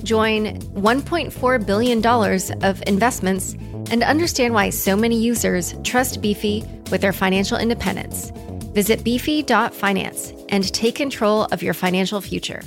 Join 0.05 0.59
$1.4 0.61 1.67
billion 1.67 2.65
of 2.65 2.83
investments 2.87 3.55
and 3.91 4.03
understand 4.03 4.55
why 4.55 4.71
so 4.71 4.97
many 4.97 5.21
users 5.21 5.75
trust 5.83 6.23
Beefy 6.23 6.65
with 6.91 7.01
their 7.01 7.13
financial 7.13 7.59
independence. 7.59 8.31
Visit 8.73 9.03
beefy.finance 9.03 10.33
and 10.49 10.73
take 10.73 10.95
control 10.95 11.45
of 11.51 11.63
your 11.63 11.75
financial 11.75 12.21
future. 12.21 12.63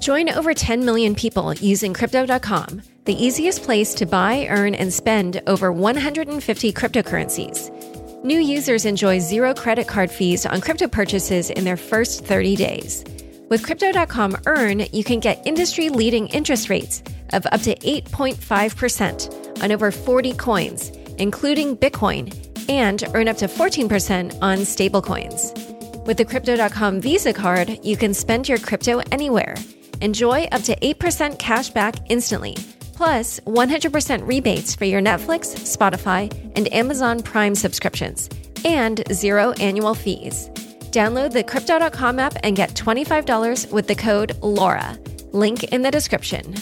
Join 0.00 0.30
over 0.30 0.54
10 0.54 0.86
million 0.86 1.14
people 1.14 1.52
using 1.52 1.92
Crypto.com, 1.92 2.80
the 3.04 3.12
easiest 3.22 3.62
place 3.62 3.92
to 3.94 4.06
buy, 4.06 4.46
earn, 4.48 4.74
and 4.74 4.90
spend 4.90 5.42
over 5.46 5.70
150 5.70 6.72
cryptocurrencies. 6.72 8.24
New 8.24 8.38
users 8.38 8.86
enjoy 8.86 9.18
zero 9.18 9.52
credit 9.52 9.86
card 9.86 10.10
fees 10.10 10.46
on 10.46 10.62
crypto 10.62 10.88
purchases 10.88 11.50
in 11.50 11.64
their 11.64 11.76
first 11.76 12.24
30 12.24 12.56
days. 12.56 13.04
With 13.50 13.62
Crypto.com 13.62 14.38
Earn, 14.46 14.86
you 14.90 15.04
can 15.04 15.20
get 15.20 15.46
industry 15.46 15.90
leading 15.90 16.28
interest 16.28 16.70
rates 16.70 17.02
of 17.34 17.44
up 17.52 17.60
to 17.62 17.74
8.5% 17.76 19.62
on 19.62 19.70
over 19.70 19.90
40 19.90 20.32
coins, 20.34 20.88
including 21.18 21.76
Bitcoin, 21.76 22.32
and 22.70 23.04
earn 23.12 23.28
up 23.28 23.36
to 23.36 23.48
14% 23.48 24.38
on 24.40 24.58
stablecoins. 24.60 26.06
With 26.06 26.16
the 26.16 26.24
Crypto.com 26.24 27.02
Visa 27.02 27.34
card, 27.34 27.78
you 27.84 27.98
can 27.98 28.14
spend 28.14 28.48
your 28.48 28.58
crypto 28.58 29.00
anywhere. 29.12 29.56
Enjoy 30.00 30.44
up 30.44 30.62
to 30.62 30.76
8% 30.76 31.38
cash 31.38 31.68
back 31.70 31.96
instantly, 32.08 32.56
plus 32.94 33.40
100% 33.40 34.26
rebates 34.26 34.74
for 34.74 34.86
your 34.86 35.02
Netflix, 35.02 35.54
Spotify, 35.76 36.32
and 36.56 36.72
Amazon 36.72 37.20
Prime 37.20 37.54
subscriptions, 37.54 38.30
and 38.64 39.02
zero 39.12 39.52
annual 39.60 39.94
fees. 39.94 40.48
Download 40.90 41.30
the 41.30 41.44
Crypto.com 41.44 42.18
app 42.18 42.36
and 42.42 42.56
get 42.56 42.70
$25 42.70 43.70
with 43.70 43.86
the 43.86 43.94
code 43.94 44.32
LAURA. 44.40 44.98
Link 45.32 45.64
in 45.64 45.82
the 45.82 45.90
description. 45.90 46.54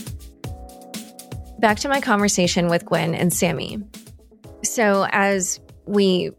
Back 1.61 1.79
to 1.81 1.89
my 1.89 2.01
conversation 2.01 2.69
with 2.69 2.85
Gwen 2.85 3.15
and 3.15 3.33
Sammy. 3.33 3.79
So, 4.65 5.07
as 5.11 5.61
we 5.87 6.33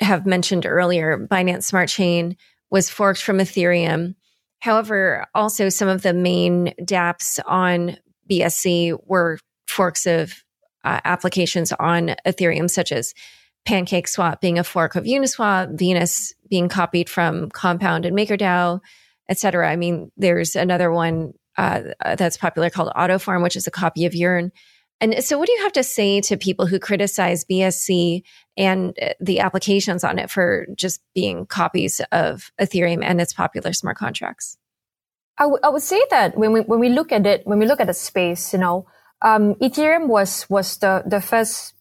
have 0.00 0.26
mentioned 0.26 0.66
earlier, 0.66 1.18
Binance 1.30 1.64
Smart 1.64 1.88
Chain 1.88 2.36
was 2.70 2.90
forked 2.90 3.22
from 3.22 3.38
Ethereum. 3.38 4.14
However, 4.60 5.26
also 5.34 5.68
some 5.68 5.88
of 5.88 6.02
the 6.02 6.14
main 6.14 6.74
dApps 6.80 7.38
on 7.46 7.96
BSC 8.30 8.98
were 9.06 9.38
forks 9.68 10.06
of 10.06 10.42
uh, 10.84 11.00
applications 11.04 11.72
on 11.72 12.14
Ethereum, 12.26 12.70
such 12.70 12.92
as 12.92 13.14
Pancake 13.66 14.08
Swap 14.08 14.40
being 14.40 14.58
a 14.58 14.64
fork 14.64 14.94
of 14.94 15.04
Uniswap, 15.04 15.76
Venus 15.76 16.32
being 16.48 16.68
copied 16.68 17.10
from 17.10 17.50
Compound 17.50 18.06
and 18.06 18.16
MakerDAO, 18.16 18.80
etc. 19.28 19.70
I 19.70 19.76
mean, 19.76 20.12
there's 20.16 20.54
another 20.54 20.90
one 20.90 21.32
uh, 21.58 21.82
that's 22.16 22.36
popular 22.36 22.70
called 22.70 22.92
Autofarm, 22.96 23.42
which 23.42 23.56
is 23.56 23.66
a 23.66 23.72
copy 23.72 24.06
of 24.06 24.14
Yearn. 24.14 24.52
And 25.00 25.22
so, 25.22 25.38
what 25.38 25.46
do 25.46 25.52
you 25.52 25.62
have 25.62 25.72
to 25.72 25.82
say 25.82 26.20
to 26.22 26.36
people 26.36 26.66
who 26.66 26.78
criticize 26.78 27.44
BSC 27.44 28.22
and 28.56 28.96
uh, 29.00 29.10
the 29.20 29.40
applications 29.40 30.04
on 30.04 30.18
it 30.18 30.30
for 30.30 30.66
just 30.74 31.00
being 31.14 31.46
copies 31.46 32.00
of 32.12 32.50
Ethereum 32.60 33.04
and 33.04 33.20
its 33.20 33.32
popular 33.32 33.72
smart 33.72 33.96
contracts? 33.96 34.56
I, 35.38 35.44
w- 35.44 35.60
I 35.62 35.68
would 35.68 35.82
say 35.82 36.02
that 36.10 36.36
when 36.36 36.52
we 36.52 36.60
when 36.60 36.80
we 36.80 36.88
look 36.88 37.12
at 37.12 37.26
it, 37.26 37.46
when 37.46 37.58
we 37.58 37.66
look 37.66 37.80
at 37.80 37.86
the 37.86 37.94
space, 37.94 38.52
you 38.52 38.58
know, 38.58 38.86
um, 39.22 39.54
Ethereum 39.56 40.06
was 40.08 40.48
was 40.48 40.78
the 40.78 41.02
the 41.06 41.20
first 41.20 41.74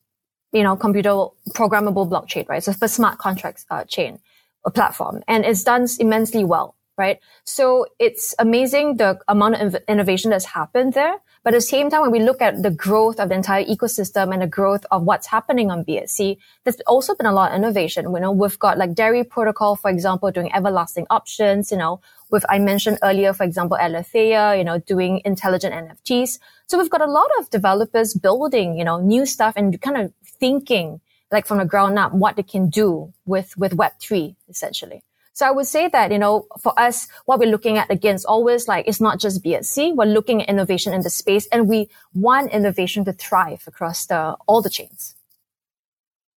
you 0.55 0.63
know, 0.63 0.77
computer 0.77 1.09
programmable 1.49 2.09
blockchain, 2.09 2.47
right? 2.47 2.63
So 2.63 2.71
for 2.71 2.87
smart 2.87 3.17
contracts 3.17 3.65
uh, 3.69 3.83
chain 3.83 4.19
or 4.63 4.71
platform, 4.71 5.21
and 5.27 5.43
it's 5.43 5.63
done 5.63 5.85
immensely 5.99 6.45
well, 6.45 6.75
right? 6.97 7.19
So 7.43 7.87
it's 7.99 8.33
amazing 8.39 8.97
the 8.97 9.19
amount 9.27 9.55
of 9.55 9.75
innovation 9.89 10.31
that's 10.31 10.45
happened 10.45 10.93
there. 10.93 11.15
But 11.45 11.53
at 11.53 11.57
the 11.57 11.61
same 11.61 11.91
time, 11.91 12.01
when 12.01 12.09
we 12.09 12.21
look 12.21 12.41
at 12.41 12.63
the 12.63 12.71
growth 12.71 13.19
of 13.19 13.29
the 13.29 13.35
entire 13.35 13.63
ecosystem 13.65 14.33
and 14.33 14.41
the 14.41 14.47
growth 14.47 14.83
of 14.89 15.03
what's 15.03 15.27
happening 15.27 15.69
on 15.69 15.85
BSC, 15.85 16.37
there's 16.63 16.79
also 16.87 17.13
been 17.13 17.27
a 17.27 17.31
lot 17.31 17.51
of 17.51 17.55
innovation. 17.55 18.05
You 18.11 18.19
know, 18.19 18.31
we've 18.31 18.57
got 18.57 18.79
like 18.79 18.95
Deri 18.95 19.23
Protocol, 19.23 19.75
for 19.75 19.91
example, 19.91 20.31
doing 20.31 20.51
everlasting 20.55 21.05
options, 21.11 21.69
you 21.69 21.77
know, 21.77 22.01
with, 22.31 22.43
I 22.49 22.57
mentioned 22.57 22.97
earlier, 23.03 23.31
for 23.31 23.43
example, 23.43 23.77
Alethea, 23.77 24.55
you 24.55 24.63
know, 24.63 24.79
doing 24.79 25.21
intelligent 25.23 25.75
NFTs. 25.75 26.39
So 26.65 26.79
we've 26.79 26.89
got 26.89 27.01
a 27.01 27.05
lot 27.05 27.29
of 27.37 27.51
developers 27.51 28.15
building, 28.15 28.75
you 28.75 28.83
know, 28.83 28.99
new 28.99 29.27
stuff 29.27 29.53
and 29.55 29.79
kind 29.79 29.97
of 29.97 30.11
thinking 30.25 30.99
like 31.31 31.45
from 31.45 31.59
the 31.59 31.65
ground 31.65 31.99
up 31.99 32.11
what 32.11 32.37
they 32.37 32.43
can 32.43 32.69
do 32.69 33.13
with, 33.27 33.55
with 33.55 33.77
Web3 33.77 34.35
essentially. 34.49 35.03
So 35.35 35.45
I 35.45 35.51
would 35.51 35.67
say 35.67 35.89
that, 35.89 36.13
you 36.13 36.17
know, 36.17 36.47
for 36.61 36.73
us, 36.79 37.09
what 37.25 37.39
we're 37.39 37.51
looking 37.51 37.77
at 37.77 37.91
again 37.91 38.15
is 38.15 38.23
always 38.23 38.69
like, 38.69 38.87
it's 38.87 39.01
not 39.01 39.19
just 39.19 39.43
BSC. 39.43 39.93
We're 39.93 40.05
looking 40.05 40.41
at 40.41 40.47
innovation 40.47 40.93
in 40.93 41.01
the 41.01 41.09
space 41.09 41.45
and 41.47 41.67
we 41.67 41.89
want 42.13 42.53
innovation 42.53 43.03
to 43.03 43.11
thrive 43.11 43.61
across 43.67 44.05
the, 44.05 44.37
all 44.47 44.61
the 44.61 44.69
chains. 44.69 45.13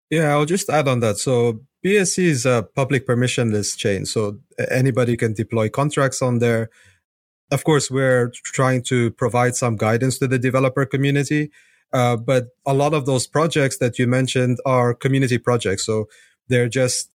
Yeah, 0.09 0.31
I'll 0.31 0.45
just 0.45 0.69
add 0.69 0.89
on 0.89 0.99
that. 0.99 1.17
So 1.17 1.61
BSC 1.85 2.25
is 2.25 2.45
a 2.45 2.67
public 2.75 3.07
permissionless 3.07 3.77
chain. 3.77 4.05
So 4.05 4.39
anybody 4.69 5.15
can 5.15 5.31
deploy 5.31 5.69
contracts 5.69 6.21
on 6.21 6.39
there. 6.39 6.69
Of 7.51 7.63
course, 7.63 7.89
we're 7.89 8.33
trying 8.43 8.83
to 8.89 9.11
provide 9.11 9.55
some 9.55 9.77
guidance 9.77 10.19
to 10.19 10.27
the 10.27 10.37
developer 10.37 10.85
community. 10.85 11.51
Uh, 11.93 12.17
but 12.17 12.49
a 12.65 12.73
lot 12.73 12.93
of 12.93 13.05
those 13.05 13.27
projects 13.27 13.77
that 13.77 13.97
you 13.97 14.07
mentioned 14.07 14.59
are 14.65 14.93
community 14.93 15.37
projects. 15.37 15.85
So 15.85 16.09
they're 16.49 16.67
just, 16.67 17.11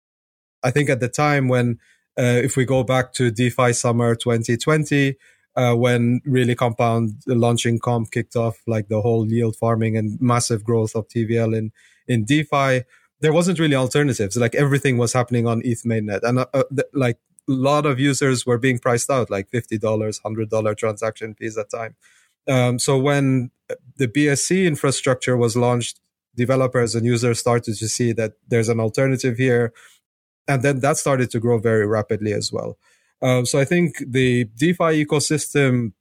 I 0.62 0.70
think 0.70 0.90
at 0.90 1.00
the 1.00 1.08
time 1.08 1.48
when, 1.48 1.78
uh, 2.18 2.40
if 2.42 2.56
we 2.56 2.64
go 2.64 2.82
back 2.82 3.12
to 3.14 3.30
DeFi 3.30 3.72
summer 3.72 4.14
2020, 4.14 5.16
uh, 5.56 5.74
when 5.74 6.20
really 6.24 6.54
compound 6.54 7.14
launching 7.26 7.78
comp 7.78 8.10
kicked 8.10 8.36
off, 8.36 8.58
like 8.66 8.88
the 8.88 9.00
whole 9.00 9.26
yield 9.26 9.56
farming 9.56 9.96
and 9.96 10.20
massive 10.20 10.62
growth 10.62 10.94
of 10.94 11.08
TVL 11.08 11.56
in, 11.56 11.72
in 12.06 12.24
DeFi, 12.24 12.84
there 13.20 13.32
wasn't 13.32 13.58
really 13.58 13.74
alternatives. 13.74 14.36
Like 14.36 14.54
everything 14.54 14.96
was 14.96 15.12
happening 15.12 15.46
on 15.46 15.62
ETH 15.64 15.82
mainnet. 15.82 16.20
And 16.22 16.38
uh, 16.38 16.46
uh 16.54 16.62
th- 16.74 16.88
like 16.94 17.18
a 17.48 17.52
lot 17.52 17.84
of 17.84 17.98
users 17.98 18.46
were 18.46 18.58
being 18.58 18.78
priced 18.78 19.10
out, 19.10 19.30
like 19.30 19.50
$50, 19.50 19.80
$100 19.80 20.76
transaction 20.76 21.34
fees 21.34 21.58
at 21.58 21.70
time. 21.70 21.96
Um, 22.48 22.78
so 22.78 22.98
when 22.98 23.50
the 23.96 24.08
BSC 24.08 24.66
infrastructure 24.66 25.36
was 25.36 25.56
launched, 25.56 26.00
developers 26.36 26.94
and 26.94 27.04
users 27.04 27.38
started 27.38 27.76
to 27.76 27.88
see 27.88 28.12
that 28.12 28.32
there's 28.48 28.68
an 28.68 28.80
alternative 28.80 29.36
here. 29.36 29.72
And 30.50 30.62
then 30.62 30.80
that 30.80 30.96
started 30.96 31.30
to 31.30 31.38
grow 31.38 31.58
very 31.58 31.86
rapidly 31.86 32.32
as 32.32 32.52
well. 32.52 32.76
Uh, 33.22 33.44
so 33.44 33.60
I 33.60 33.64
think 33.64 34.02
the 34.04 34.46
DeFi 34.56 35.04
ecosystem 35.04 35.92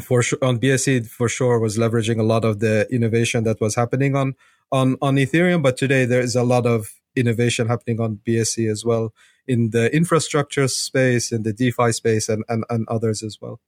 for 0.00 0.22
sure 0.22 0.38
on 0.40 0.58
BSC 0.58 1.06
for 1.06 1.28
sure 1.28 1.58
was 1.58 1.76
leveraging 1.76 2.18
a 2.18 2.22
lot 2.22 2.44
of 2.44 2.60
the 2.60 2.86
innovation 2.90 3.44
that 3.44 3.60
was 3.60 3.74
happening 3.74 4.16
on 4.16 4.34
on 4.70 4.96
on 5.02 5.16
Ethereum, 5.16 5.62
but 5.62 5.76
today 5.76 6.06
there 6.06 6.22
is 6.22 6.34
a 6.34 6.42
lot 6.42 6.64
of 6.64 6.94
innovation 7.14 7.68
happening 7.68 8.00
on 8.00 8.20
BSC 8.26 8.70
as 8.70 8.82
well 8.82 9.12
in 9.46 9.70
the 9.70 9.94
infrastructure 9.94 10.66
space, 10.68 11.30
in 11.30 11.42
the 11.42 11.52
DeFi 11.52 11.92
space, 11.92 12.30
and 12.30 12.42
and, 12.48 12.64
and 12.70 12.88
others 12.88 13.22
as 13.22 13.38
well. 13.42 13.60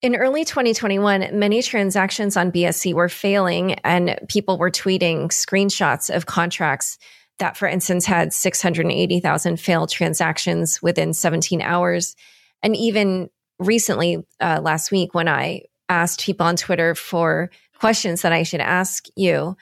In 0.00 0.16
early 0.16 0.44
2021, 0.44 1.38
many 1.38 1.62
transactions 1.62 2.36
on 2.36 2.50
BSC 2.52 2.94
were 2.94 3.10
failing, 3.10 3.74
and 3.84 4.18
people 4.28 4.56
were 4.56 4.70
tweeting 4.70 5.28
screenshots 5.28 6.14
of 6.14 6.24
contracts 6.24 6.98
that, 7.38 7.56
for 7.56 7.66
instance, 7.66 8.04
had 8.06 8.32
680,000 8.32 9.58
failed 9.58 9.90
transactions 9.90 10.80
within 10.82 11.12
17 11.12 11.60
hours. 11.60 12.14
And 12.62 12.76
even 12.76 13.28
recently, 13.58 14.24
uh, 14.40 14.60
last 14.62 14.90
week, 14.90 15.14
when 15.14 15.28
I 15.28 15.62
asked 15.88 16.24
people 16.24 16.46
on 16.46 16.56
Twitter 16.56 16.94
for 16.94 17.50
questions 17.78 18.22
that 18.22 18.32
I 18.32 18.44
should 18.44 18.60
ask 18.60 19.06
you, 19.16 19.56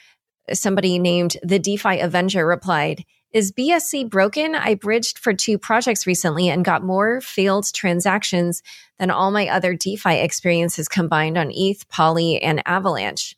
somebody 0.52 0.98
named 0.98 1.36
the 1.42 1.58
DeFi 1.58 2.00
Avenger 2.00 2.46
replied, 2.46 3.04
is 3.32 3.50
BSC 3.50 4.10
broken? 4.10 4.54
I 4.54 4.74
bridged 4.74 5.18
for 5.18 5.32
two 5.32 5.56
projects 5.56 6.06
recently 6.06 6.50
and 6.50 6.64
got 6.64 6.84
more 6.84 7.22
failed 7.22 7.72
transactions 7.72 8.62
than 8.98 9.10
all 9.10 9.30
my 9.30 9.48
other 9.48 9.74
DeFi 9.74 10.16
experiences 10.16 10.86
combined 10.86 11.38
on 11.38 11.50
ETH, 11.50 11.88
Poly, 11.88 12.42
and 12.42 12.62
Avalanche. 12.66 13.34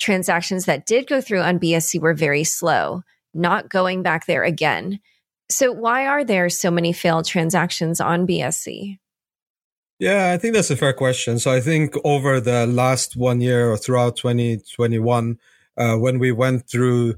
Transactions 0.00 0.64
that 0.64 0.86
did 0.86 1.06
go 1.06 1.20
through 1.20 1.42
on 1.42 1.60
BSC 1.60 2.00
were 2.00 2.14
very 2.14 2.42
slow, 2.42 3.02
not 3.38 3.68
going 3.68 4.02
back 4.02 4.26
there 4.26 4.44
again. 4.44 5.00
So, 5.50 5.72
why 5.72 6.06
are 6.06 6.24
there 6.24 6.50
so 6.50 6.70
many 6.70 6.92
failed 6.92 7.26
transactions 7.26 8.00
on 8.00 8.26
BSC? 8.26 8.98
Yeah, 9.98 10.32
I 10.32 10.38
think 10.38 10.54
that's 10.54 10.70
a 10.70 10.76
fair 10.76 10.92
question. 10.92 11.38
So, 11.38 11.50
I 11.50 11.60
think 11.60 11.94
over 12.04 12.40
the 12.40 12.66
last 12.66 13.16
one 13.16 13.40
year 13.40 13.70
or 13.70 13.76
throughout 13.76 14.16
2021, 14.16 15.38
uh, 15.76 15.96
when 15.96 16.18
we 16.18 16.32
went 16.32 16.68
through 16.68 17.14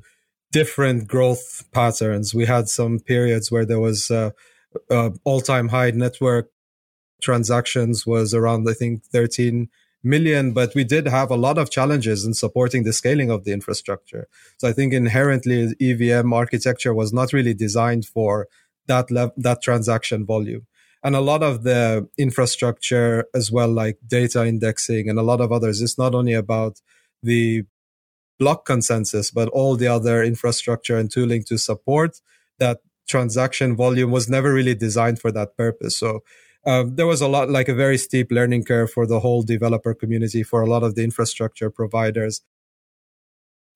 different 0.52 1.06
growth 1.06 1.64
patterns. 1.72 2.34
We 2.34 2.46
had 2.46 2.68
some 2.68 2.98
periods 2.98 3.50
where 3.50 3.64
there 3.64 3.80
was 3.80 4.10
uh, 4.10 4.30
uh, 4.90 5.10
all-time 5.24 5.68
high 5.68 5.90
network 5.92 6.50
transactions 7.20 8.06
was 8.06 8.34
around, 8.34 8.68
I 8.68 8.72
think, 8.72 9.04
13 9.04 9.68
million, 10.02 10.52
but 10.52 10.74
we 10.74 10.84
did 10.84 11.06
have 11.06 11.30
a 11.30 11.36
lot 11.36 11.58
of 11.58 11.70
challenges 11.70 12.24
in 12.24 12.34
supporting 12.34 12.84
the 12.84 12.92
scaling 12.92 13.30
of 13.30 13.44
the 13.44 13.52
infrastructure. 13.52 14.28
So 14.58 14.68
I 14.68 14.72
think 14.72 14.92
inherently 14.92 15.74
EVM 15.80 16.32
architecture 16.32 16.94
was 16.94 17.12
not 17.12 17.32
really 17.32 17.54
designed 17.54 18.06
for 18.06 18.48
that 18.86 19.08
that 19.36 19.62
transaction 19.62 20.26
volume. 20.26 20.66
And 21.02 21.16
a 21.16 21.20
lot 21.20 21.42
of 21.42 21.62
the 21.62 22.08
infrastructure 22.18 23.24
as 23.34 23.50
well, 23.50 23.68
like 23.68 23.98
data 24.06 24.44
indexing 24.44 25.08
and 25.08 25.18
a 25.18 25.22
lot 25.22 25.40
of 25.40 25.50
others, 25.50 25.80
it's 25.80 25.96
not 25.96 26.14
only 26.14 26.34
about 26.34 26.80
the 27.22 27.64
block 28.38 28.66
consensus, 28.66 29.30
but 29.30 29.48
all 29.48 29.76
the 29.76 29.86
other 29.86 30.22
infrastructure 30.22 30.98
and 30.98 31.10
tooling 31.10 31.44
to 31.44 31.56
support 31.56 32.20
that 32.58 32.80
transaction 33.06 33.76
volume 33.76 34.10
was 34.10 34.28
never 34.28 34.52
really 34.52 34.74
designed 34.74 35.18
for 35.20 35.32
that 35.32 35.56
purpose. 35.56 35.96
So 35.96 36.20
um, 36.66 36.96
there 36.96 37.06
was 37.06 37.20
a 37.20 37.28
lot, 37.28 37.48
like 37.48 37.68
a 37.68 37.74
very 37.74 37.98
steep 37.98 38.30
learning 38.30 38.64
curve 38.64 38.90
for 38.90 39.06
the 39.06 39.20
whole 39.20 39.42
developer 39.42 39.94
community, 39.94 40.42
for 40.42 40.60
a 40.60 40.66
lot 40.66 40.82
of 40.82 40.94
the 40.94 41.04
infrastructure 41.04 41.70
providers. 41.70 42.42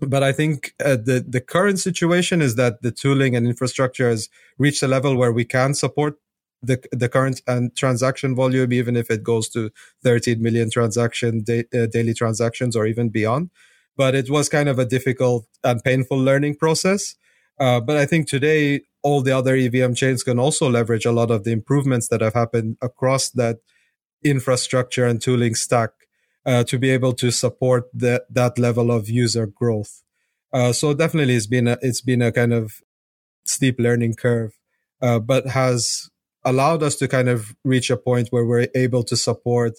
But 0.00 0.22
I 0.22 0.32
think 0.32 0.74
uh, 0.84 0.96
the 0.96 1.24
the 1.26 1.40
current 1.40 1.78
situation 1.78 2.42
is 2.42 2.56
that 2.56 2.82
the 2.82 2.90
tooling 2.90 3.36
and 3.36 3.46
infrastructure 3.46 4.08
has 4.08 4.28
reached 4.58 4.82
a 4.82 4.88
level 4.88 5.16
where 5.16 5.32
we 5.32 5.44
can 5.44 5.72
support 5.74 6.16
the 6.62 6.82
the 6.92 7.08
current 7.08 7.42
and 7.46 7.74
transaction 7.76 8.34
volume, 8.34 8.72
even 8.72 8.96
if 8.96 9.10
it 9.10 9.22
goes 9.22 9.48
to 9.50 9.70
13 10.02 10.42
million 10.42 10.70
transaction 10.70 11.42
da- 11.42 11.64
uh, 11.74 11.86
daily 11.86 12.12
transactions 12.12 12.76
or 12.76 12.86
even 12.86 13.08
beyond 13.08 13.50
but 13.96 14.14
it 14.14 14.30
was 14.30 14.48
kind 14.48 14.68
of 14.68 14.78
a 14.78 14.84
difficult 14.84 15.46
and 15.62 15.82
painful 15.84 16.18
learning 16.18 16.56
process. 16.56 17.14
Uh, 17.58 17.80
but 17.80 17.96
I 17.96 18.06
think 18.06 18.28
today 18.28 18.82
all 19.04 19.20
the 19.20 19.36
other 19.36 19.54
EVM 19.54 19.92
chains 19.92 20.24
can 20.24 20.38
also 20.38 20.68
leverage 20.68 21.04
a 21.04 21.12
lot 21.12 21.30
of 21.30 21.44
the 21.44 21.52
improvements 21.52 22.08
that 22.08 22.22
have 22.22 22.32
happened 22.32 22.78
across 22.80 23.30
that 23.30 23.58
infrastructure 24.24 25.04
and 25.04 25.20
tooling 25.20 25.54
stack 25.54 25.90
uh, 26.46 26.64
to 26.64 26.78
be 26.78 26.90
able 26.90 27.12
to 27.12 27.30
support 27.30 27.84
that 27.92 28.24
that 28.30 28.58
level 28.58 28.90
of 28.90 29.08
user 29.08 29.46
growth. 29.46 30.02
Uh, 30.52 30.72
so 30.72 30.94
definitely, 30.94 31.34
it's 31.34 31.46
been 31.46 31.68
a, 31.68 31.78
it's 31.82 32.00
been 32.00 32.22
a 32.22 32.32
kind 32.32 32.52
of 32.52 32.80
steep 33.44 33.78
learning 33.78 34.14
curve, 34.14 34.58
uh, 35.02 35.18
but 35.18 35.48
has 35.48 36.08
allowed 36.42 36.82
us 36.82 36.96
to 36.96 37.06
kind 37.06 37.28
of 37.28 37.54
reach 37.62 37.90
a 37.90 37.96
point 37.96 38.28
where 38.28 38.44
we're 38.44 38.68
able 38.74 39.02
to 39.04 39.16
support 39.16 39.74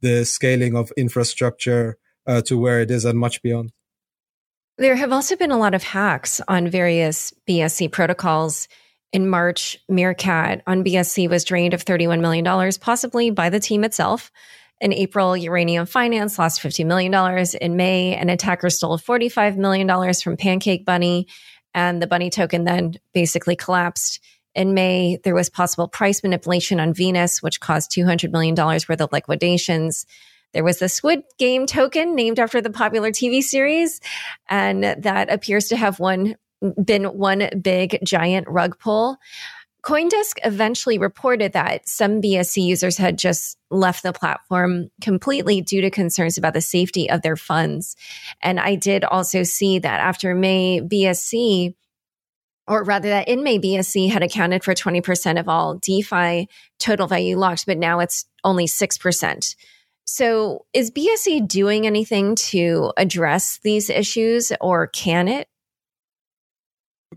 the 0.00 0.24
scaling 0.24 0.74
of 0.74 0.90
infrastructure 0.96 1.98
uh, 2.26 2.40
to 2.42 2.58
where 2.58 2.80
it 2.80 2.90
is 2.90 3.04
and 3.04 3.18
much 3.18 3.42
beyond. 3.42 3.72
There 4.80 4.96
have 4.96 5.12
also 5.12 5.36
been 5.36 5.50
a 5.50 5.58
lot 5.58 5.74
of 5.74 5.82
hacks 5.82 6.40
on 6.48 6.66
various 6.66 7.34
BSC 7.46 7.92
protocols. 7.92 8.66
In 9.12 9.28
March, 9.28 9.76
Meerkat 9.90 10.62
on 10.66 10.82
BSC 10.82 11.28
was 11.28 11.44
drained 11.44 11.74
of 11.74 11.84
$31 11.84 12.22
million, 12.22 12.72
possibly 12.80 13.28
by 13.28 13.50
the 13.50 13.60
team 13.60 13.84
itself. 13.84 14.32
In 14.80 14.94
April, 14.94 15.36
Uranium 15.36 15.84
Finance 15.84 16.38
lost 16.38 16.62
$50 16.62 16.86
million. 16.86 17.12
In 17.60 17.76
May, 17.76 18.16
an 18.16 18.30
attacker 18.30 18.70
stole 18.70 18.96
$45 18.96 19.58
million 19.58 20.14
from 20.14 20.38
Pancake 20.38 20.86
Bunny, 20.86 21.26
and 21.74 22.00
the 22.00 22.06
Bunny 22.06 22.30
token 22.30 22.64
then 22.64 22.94
basically 23.12 23.56
collapsed. 23.56 24.18
In 24.54 24.72
May, 24.72 25.18
there 25.24 25.34
was 25.34 25.50
possible 25.50 25.88
price 25.88 26.22
manipulation 26.22 26.80
on 26.80 26.94
Venus, 26.94 27.42
which 27.42 27.60
caused 27.60 27.90
$200 27.90 28.32
million 28.32 28.54
worth 28.54 28.88
of 28.88 29.12
liquidations. 29.12 30.06
There 30.52 30.64
was 30.64 30.78
the 30.78 30.88
Squid 30.88 31.22
Game 31.38 31.66
token 31.66 32.14
named 32.14 32.38
after 32.38 32.60
the 32.60 32.70
popular 32.70 33.10
TV 33.10 33.42
series, 33.42 34.00
and 34.48 34.82
that 34.82 35.32
appears 35.32 35.68
to 35.68 35.76
have 35.76 36.00
one 36.00 36.36
been 36.84 37.04
one 37.04 37.48
big 37.62 37.98
giant 38.04 38.46
rug 38.48 38.78
pull. 38.78 39.16
Coindesk 39.82 40.34
eventually 40.44 40.98
reported 40.98 41.52
that 41.52 41.88
some 41.88 42.20
BSC 42.20 42.62
users 42.62 42.98
had 42.98 43.16
just 43.16 43.56
left 43.70 44.02
the 44.02 44.12
platform 44.12 44.90
completely 45.00 45.62
due 45.62 45.80
to 45.80 45.90
concerns 45.90 46.36
about 46.36 46.52
the 46.52 46.60
safety 46.60 47.08
of 47.08 47.22
their 47.22 47.36
funds. 47.36 47.96
And 48.42 48.60
I 48.60 48.74
did 48.74 49.04
also 49.04 49.42
see 49.42 49.78
that 49.78 50.00
after 50.00 50.34
May, 50.34 50.82
BSC, 50.82 51.74
or 52.66 52.84
rather 52.84 53.08
that 53.08 53.28
in 53.28 53.42
May, 53.42 53.58
BSC 53.58 54.10
had 54.10 54.22
accounted 54.22 54.62
for 54.62 54.74
20% 54.74 55.40
of 55.40 55.48
all 55.48 55.76
DeFi 55.76 56.46
total 56.78 57.06
value 57.06 57.38
locked, 57.38 57.64
but 57.64 57.78
now 57.78 58.00
it's 58.00 58.26
only 58.44 58.66
6%. 58.66 59.54
So, 60.12 60.66
is 60.74 60.90
BSC 60.90 61.46
doing 61.46 61.86
anything 61.86 62.34
to 62.50 62.92
address 62.96 63.60
these 63.62 63.88
issues 63.88 64.50
or 64.60 64.88
can 64.88 65.28
it? 65.28 65.46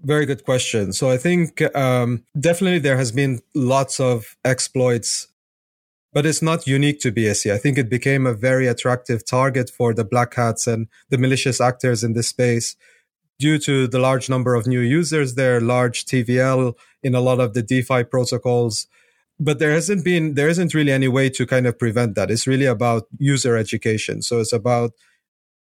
Very 0.04 0.28
good 0.28 0.46
question. 0.46 0.94
So, 0.94 1.10
I 1.10 1.18
think 1.18 1.60
um, 1.76 2.24
definitely 2.40 2.78
there 2.78 2.98
has 2.98 3.12
been 3.12 3.42
lots 3.56 4.00
of 4.00 4.38
exploits, 4.46 5.28
but 6.14 6.28
it's 6.28 6.44
not 6.44 6.68
unique 6.68 7.00
to 7.00 7.12
BSC. 7.12 7.52
I 7.52 7.58
think 7.58 7.80
it 7.80 7.90
became 7.90 8.28
a 8.28 8.34
very 8.36 8.68
attractive 8.68 9.26
target 9.26 9.72
for 9.72 9.96
the 9.96 10.06
black 10.06 10.36
hats 10.36 10.68
and 10.68 10.88
the 11.10 11.18
malicious 11.18 11.60
actors 11.60 12.04
in 12.04 12.14
this 12.14 12.28
space 12.28 12.76
due 13.40 13.58
to 13.58 13.88
the 13.88 13.98
large 13.98 14.30
number 14.30 14.54
of 14.54 14.68
new 14.68 14.82
users 14.82 15.34
there, 15.34 15.60
large 15.60 16.06
TVL 16.06 16.76
in 17.02 17.16
a 17.16 17.22
lot 17.22 17.40
of 17.40 17.56
the 17.56 17.64
DeFi 17.64 18.04
protocols 18.04 18.86
but 19.40 19.60
there 19.60 19.72
hasn't 19.72 20.04
been 20.04 20.36
there 20.36 20.50
isn't 20.50 20.74
really 20.74 20.92
any 20.92 21.08
way 21.08 21.30
to 21.30 21.46
kind 21.46 21.66
of 21.68 21.78
prevent 21.78 22.16
that. 22.16 22.32
It's 22.32 22.48
really 22.48 22.66
about 22.66 23.08
user 23.18 23.58
education. 23.58 24.22
So 24.22 24.40
it's 24.40 24.54
about 24.54 24.92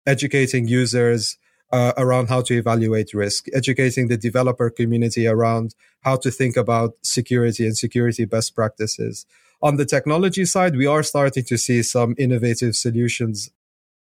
educating 0.07 0.69
users 0.69 1.37
uh, 1.73 1.93
around 1.97 2.29
how 2.29 2.41
to 2.43 2.55
evaluate 2.55 3.13
risk 3.13 3.47
educating 3.53 4.07
the 4.07 4.17
developer 4.17 4.71
community 4.71 5.27
around 5.27 5.75
how 6.03 6.17
to 6.17 6.31
think 6.31 6.57
about 6.57 6.93
security 7.03 7.67
and 7.67 7.77
security 7.77 8.25
best 8.25 8.55
practices. 8.55 9.27
On 9.63 9.77
the 9.77 9.85
technology 9.85 10.45
side 10.45 10.77
we 10.77 10.87
are 10.87 11.03
starting 11.03 11.45
to 11.45 11.59
see 11.59 11.83
some 11.83 12.15
innovative 12.19 12.77
solutions 12.77 13.51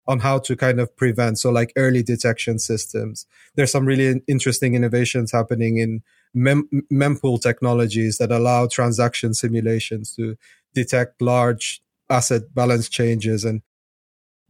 on 0.07 0.19
how 0.19 0.39
to 0.39 0.55
kind 0.55 0.79
of 0.79 0.95
prevent 0.95 1.37
so 1.37 1.49
like 1.49 1.71
early 1.75 2.03
detection 2.03 2.59
systems. 2.59 3.25
There's 3.55 3.71
some 3.71 3.85
really 3.85 4.21
interesting 4.27 4.73
innovations 4.73 5.31
happening 5.31 5.77
in 5.77 6.01
mem- 6.37 6.69
mempool 6.91 7.41
technologies 7.41 8.17
that 8.17 8.31
allow 8.31 8.67
transaction 8.67 9.33
simulations 9.33 10.15
to 10.15 10.35
detect 10.73 11.21
large 11.21 11.81
asset 12.09 12.53
balance 12.53 12.87
changes 12.87 13.43
and 13.43 13.61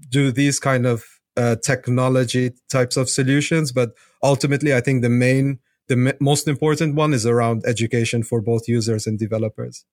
do 0.10 0.32
these 0.32 0.60
kind 0.60 0.86
of 0.86 1.06
uh, 1.38 1.56
technology 1.64 2.52
types 2.70 2.98
of 2.98 3.10
solutions. 3.10 3.72
But 3.72 3.92
ultimately, 4.22 4.76
I 4.76 4.82
think 4.82 5.02
the 5.02 5.10
main, 5.10 5.60
the 5.88 5.96
m- 5.96 6.18
most 6.20 6.48
important 6.48 6.96
one 6.96 7.14
is 7.14 7.26
around 7.26 7.64
education 7.66 8.24
for 8.24 8.42
both 8.42 8.68
users 8.68 9.08
and 9.08 9.18
developers. 9.18 9.86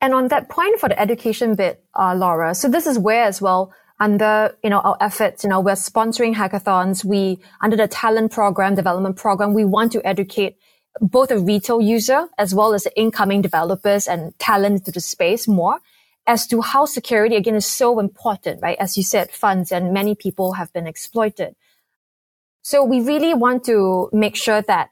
And 0.00 0.12
on 0.12 0.28
that 0.28 0.50
point 0.50 0.78
for 0.80 0.88
the 0.88 1.00
education 1.00 1.54
bit, 1.54 1.84
uh, 1.98 2.14
Laura, 2.14 2.54
so 2.54 2.68
this 2.68 2.86
is 2.86 2.98
where 2.98 3.24
as 3.24 3.40
well, 3.40 3.72
under, 4.00 4.54
you 4.62 4.68
know, 4.68 4.80
our 4.80 4.96
efforts, 5.00 5.44
you 5.44 5.50
know, 5.50 5.60
we're 5.60 5.72
sponsoring 5.72 6.34
hackathons. 6.34 7.04
We, 7.04 7.38
under 7.62 7.76
the 7.76 7.88
talent 7.88 8.32
program, 8.32 8.74
development 8.74 9.16
program, 9.16 9.54
we 9.54 9.64
want 9.64 9.92
to 9.92 10.06
educate 10.06 10.56
both 11.00 11.30
a 11.30 11.38
retail 11.38 11.80
user 11.80 12.28
as 12.38 12.54
well 12.54 12.74
as 12.74 12.84
the 12.84 12.98
incoming 12.98 13.42
developers 13.42 14.06
and 14.06 14.38
talent 14.38 14.84
to 14.84 14.92
the 14.92 15.00
space 15.00 15.48
more 15.48 15.80
as 16.26 16.46
to 16.46 16.60
how 16.60 16.86
security 16.86 17.36
again 17.36 17.54
is 17.54 17.66
so 17.66 17.98
important, 17.98 18.62
right? 18.62 18.78
As 18.78 18.96
you 18.96 19.02
said, 19.02 19.30
funds 19.30 19.70
and 19.70 19.92
many 19.92 20.14
people 20.14 20.54
have 20.54 20.72
been 20.72 20.86
exploited. 20.86 21.54
So 22.62 22.82
we 22.82 23.00
really 23.00 23.34
want 23.34 23.64
to 23.64 24.08
make 24.12 24.36
sure 24.36 24.62
that 24.62 24.90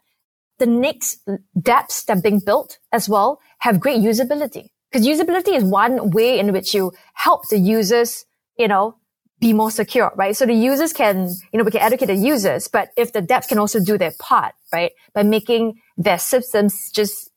the 0.59 0.67
next 0.67 1.27
dApps 1.59 2.05
that 2.05 2.19
are 2.19 2.21
being 2.21 2.41
built 2.41 2.79
as 2.93 3.09
well 3.09 3.41
have 3.59 3.81
great 3.81 4.01
usability. 4.01 4.69
Because 4.91 5.07
usability 5.07 5.57
is 5.57 5.65
one 5.65 6.11
way 6.11 6.39
in 6.39 6.53
which 6.53 6.75
you 6.75 6.93
help 7.15 7.49
the 7.49 7.59
users, 7.59 8.27
you 8.59 8.69
know, 8.69 8.97
be 9.43 9.53
more 9.53 9.73
secure, 9.73 10.13
right? 10.15 10.37
So 10.37 10.47
the 10.47 10.55
users 10.55 10.93
can, 10.93 11.29
you 11.53 11.59
know, 11.59 11.65
we 11.65 11.73
can 11.73 11.83
educate 11.83 12.07
the 12.07 12.15
users, 12.15 12.69
but 12.69 12.91
if 12.97 13.13
the 13.13 13.21
devs 13.21 13.49
can 13.49 13.59
also 13.59 13.81
do 13.81 13.99
their 13.99 14.13
part, 14.21 14.55
right, 14.73 14.93
by 15.15 15.25
making 15.25 15.81
their 15.99 16.19
systems 16.19 16.93
just 16.93 17.29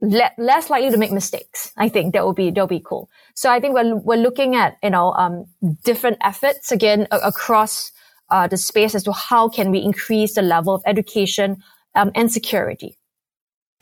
le- 0.00 0.32
less 0.38 0.68
likely 0.70 0.90
to 0.90 0.96
make 0.96 1.12
mistakes. 1.12 1.72
I 1.76 1.88
think 1.88 2.14
that 2.14 2.24
will 2.24 2.32
be, 2.34 2.50
that 2.50 2.60
will 2.60 2.66
be 2.66 2.82
cool. 2.84 3.08
So 3.36 3.48
I 3.48 3.60
think 3.60 3.74
we're, 3.74 3.94
we're 3.94 4.16
looking 4.16 4.56
at, 4.56 4.76
you 4.82 4.90
know, 4.90 5.12
um, 5.12 5.46
different 5.84 6.18
efforts 6.20 6.72
again 6.72 7.06
a- 7.12 7.18
across, 7.18 7.92
uh, 8.28 8.48
the 8.48 8.56
space 8.56 8.96
as 8.96 9.04
to 9.04 9.12
how 9.12 9.48
can 9.48 9.70
we 9.70 9.78
increase 9.78 10.34
the 10.34 10.42
level 10.42 10.74
of 10.74 10.82
education, 10.84 11.62
um, 11.94 12.10
and 12.16 12.32
security. 12.32 12.98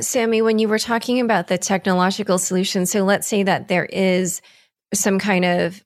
Sammy, 0.02 0.42
when 0.42 0.58
you 0.58 0.68
were 0.68 0.78
talking 0.78 1.18
about 1.20 1.46
the 1.46 1.56
technological 1.56 2.36
solution, 2.36 2.84
so 2.84 3.04
let's 3.04 3.26
say 3.26 3.42
that 3.42 3.68
there 3.68 3.86
is 3.86 4.42
some 4.92 5.18
kind 5.18 5.44
of 5.46 5.82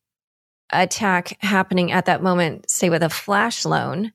attack 0.72 1.36
happening 1.40 1.92
at 1.92 2.06
that 2.06 2.22
moment, 2.22 2.70
say 2.70 2.90
with 2.90 3.02
a 3.02 3.10
flash 3.10 3.64
loan, 3.64 4.12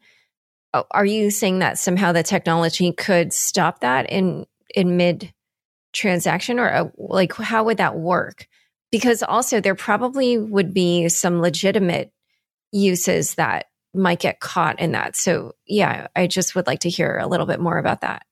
are 0.91 1.05
you 1.05 1.31
saying 1.31 1.59
that 1.59 1.79
somehow 1.79 2.11
the 2.11 2.23
technology 2.23 2.91
could 2.91 3.33
stop 3.33 3.79
that 3.79 4.09
in 4.09 4.45
in 4.75 4.97
mid 4.97 5.33
transaction 5.93 6.59
or 6.59 6.71
uh, 6.71 6.89
like 6.97 7.33
how 7.33 7.63
would 7.63 7.77
that 7.77 7.97
work? 7.97 8.47
Because 8.91 9.23
also 9.23 9.59
there 9.59 9.75
probably 9.75 10.37
would 10.37 10.73
be 10.73 11.09
some 11.09 11.41
legitimate 11.41 12.11
uses 12.71 13.35
that 13.35 13.65
might 13.93 14.19
get 14.19 14.39
caught 14.39 14.79
in 14.79 14.91
that. 14.91 15.15
So 15.15 15.53
yeah, 15.65 16.07
I 16.15 16.27
just 16.27 16.55
would 16.55 16.67
like 16.67 16.81
to 16.81 16.89
hear 16.89 17.17
a 17.17 17.27
little 17.27 17.47
bit 17.47 17.59
more 17.59 17.77
about 17.77 18.01
that. 18.01 18.23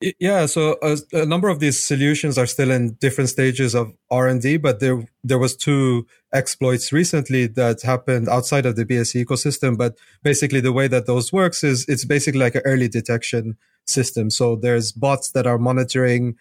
Yeah, 0.00 0.44
so 0.44 0.76
a, 0.82 0.98
a, 1.14 1.24
number 1.24 1.48
of 1.48 1.58
these 1.58 1.82
solutions 1.82 2.36
are 2.36 2.44
still 2.46 2.70
in 2.70 2.94
different 3.00 3.30
stages 3.30 3.74
of 3.74 3.94
R 4.10 4.28
and 4.28 4.42
D, 4.42 4.58
but 4.58 4.78
there 4.78 5.08
there 5.24 5.38
was 5.38 5.56
two 5.56 6.06
exploits 6.34 6.92
recently 6.92 7.46
that 7.46 7.80
happened 7.80 8.28
outside 8.28 8.66
of 8.66 8.76
the 8.76 8.84
BSC 8.84 9.24
ecosystem. 9.24 9.78
But 9.78 9.96
basically, 10.22 10.60
the 10.60 10.72
way 10.72 10.86
that 10.86 11.06
those 11.06 11.32
works 11.32 11.64
is 11.64 11.86
it's 11.88 12.04
basically 12.04 12.40
like 12.40 12.54
an 12.56 12.62
early 12.66 12.88
detection 12.88 13.56
system. 13.86 14.28
So 14.28 14.54
there's 14.54 14.92
bots 14.92 15.30
that 15.30 15.46
are 15.46 15.58
monitoring 15.58 16.36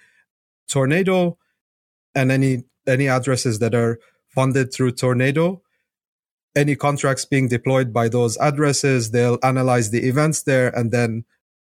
Tornado 0.68 1.38
and 2.14 2.34
any 2.34 2.66
any 2.86 3.08
addresses 3.08 3.60
that 3.60 3.74
are 3.74 4.00
funded 4.28 4.74
through 4.74 4.92
Tornado. 4.92 5.62
Any 6.58 6.76
contracts 6.76 7.24
being 7.24 7.48
deployed 7.48 7.94
by 7.94 8.10
those 8.10 8.38
addresses, 8.38 9.12
they'll 9.12 9.40
analyze 9.44 9.92
the 9.92 10.08
events 10.08 10.44
there 10.44 10.68
and 10.78 10.92
then 10.92 11.24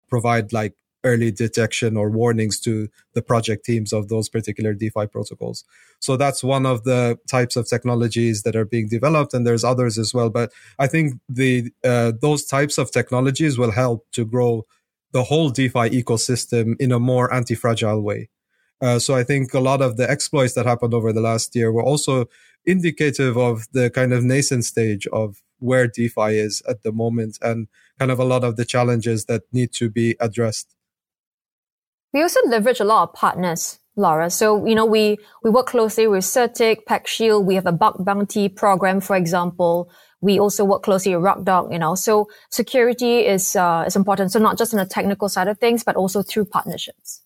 provide 0.09 0.53
like 0.53 0.75
early 1.03 1.31
detection 1.31 1.97
or 1.97 2.09
warnings 2.09 2.59
to 2.61 2.87
the 3.13 3.21
project 3.21 3.65
teams 3.65 3.91
of 3.93 4.07
those 4.07 4.29
particular 4.29 4.73
DeFi 4.73 5.07
protocols. 5.07 5.63
So 5.99 6.17
that's 6.17 6.43
one 6.43 6.65
of 6.65 6.83
the 6.83 7.17
types 7.29 7.55
of 7.55 7.67
technologies 7.67 8.43
that 8.43 8.55
are 8.55 8.65
being 8.65 8.87
developed, 8.87 9.33
and 9.33 9.45
there's 9.45 9.63
others 9.63 9.97
as 9.97 10.13
well. 10.13 10.29
But 10.29 10.51
I 10.79 10.87
think 10.87 11.19
the 11.29 11.71
uh, 11.83 12.13
those 12.21 12.45
types 12.45 12.77
of 12.77 12.91
technologies 12.91 13.57
will 13.57 13.71
help 13.71 14.05
to 14.13 14.25
grow 14.25 14.65
the 15.11 15.23
whole 15.23 15.49
DeFi 15.49 15.89
ecosystem 15.89 16.75
in 16.79 16.91
a 16.91 16.99
more 16.99 17.33
anti-fragile 17.33 18.01
way. 18.01 18.29
Uh, 18.81 18.97
so 18.97 19.15
I 19.15 19.23
think 19.23 19.53
a 19.53 19.59
lot 19.59 19.81
of 19.81 19.97
the 19.97 20.09
exploits 20.09 20.53
that 20.53 20.65
happened 20.65 20.93
over 20.93 21.13
the 21.13 21.21
last 21.21 21.55
year 21.55 21.71
were 21.71 21.83
also 21.83 22.25
indicative 22.65 23.37
of 23.37 23.67
the 23.73 23.89
kind 23.89 24.13
of 24.13 24.23
nascent 24.23 24.65
stage 24.65 25.05
of 25.07 25.41
where 25.59 25.87
DeFi 25.87 26.39
is 26.39 26.63
at 26.67 26.81
the 26.81 26.91
moment 26.91 27.37
and 27.41 27.67
kind 27.99 28.09
of 28.09 28.19
a 28.19 28.23
lot 28.23 28.43
of 28.43 28.55
the 28.55 28.65
challenges 28.65 29.25
that 29.25 29.43
need 29.51 29.71
to 29.73 29.89
be 29.89 30.15
addressed. 30.19 30.75
We 32.13 32.21
also 32.21 32.39
leverage 32.47 32.79
a 32.79 32.85
lot 32.85 33.03
of 33.03 33.13
partners, 33.13 33.79
Laura. 33.95 34.29
So, 34.29 34.65
you 34.65 34.75
know, 34.75 34.85
we, 34.85 35.17
we 35.43 35.49
work 35.49 35.67
closely 35.67 36.07
with 36.07 36.23
CertiK, 36.23 36.79
PeckShield. 36.89 37.45
We 37.45 37.55
have 37.55 37.65
a 37.65 37.71
bug 37.71 38.03
bounty 38.03 38.49
program, 38.49 38.99
for 38.99 39.15
example. 39.15 39.89
We 40.19 40.39
also 40.39 40.65
work 40.65 40.83
closely 40.83 41.15
with 41.15 41.25
RugDoc, 41.25 41.71
you 41.71 41.79
know. 41.79 41.95
So 41.95 42.27
security 42.49 43.25
is, 43.25 43.55
uh, 43.55 43.85
is 43.87 43.95
important. 43.95 44.31
So 44.31 44.39
not 44.39 44.57
just 44.57 44.73
on 44.73 44.79
the 44.79 44.85
technical 44.85 45.29
side 45.29 45.47
of 45.47 45.57
things, 45.57 45.83
but 45.83 45.95
also 45.95 46.21
through 46.21 46.45
partnerships. 46.45 47.21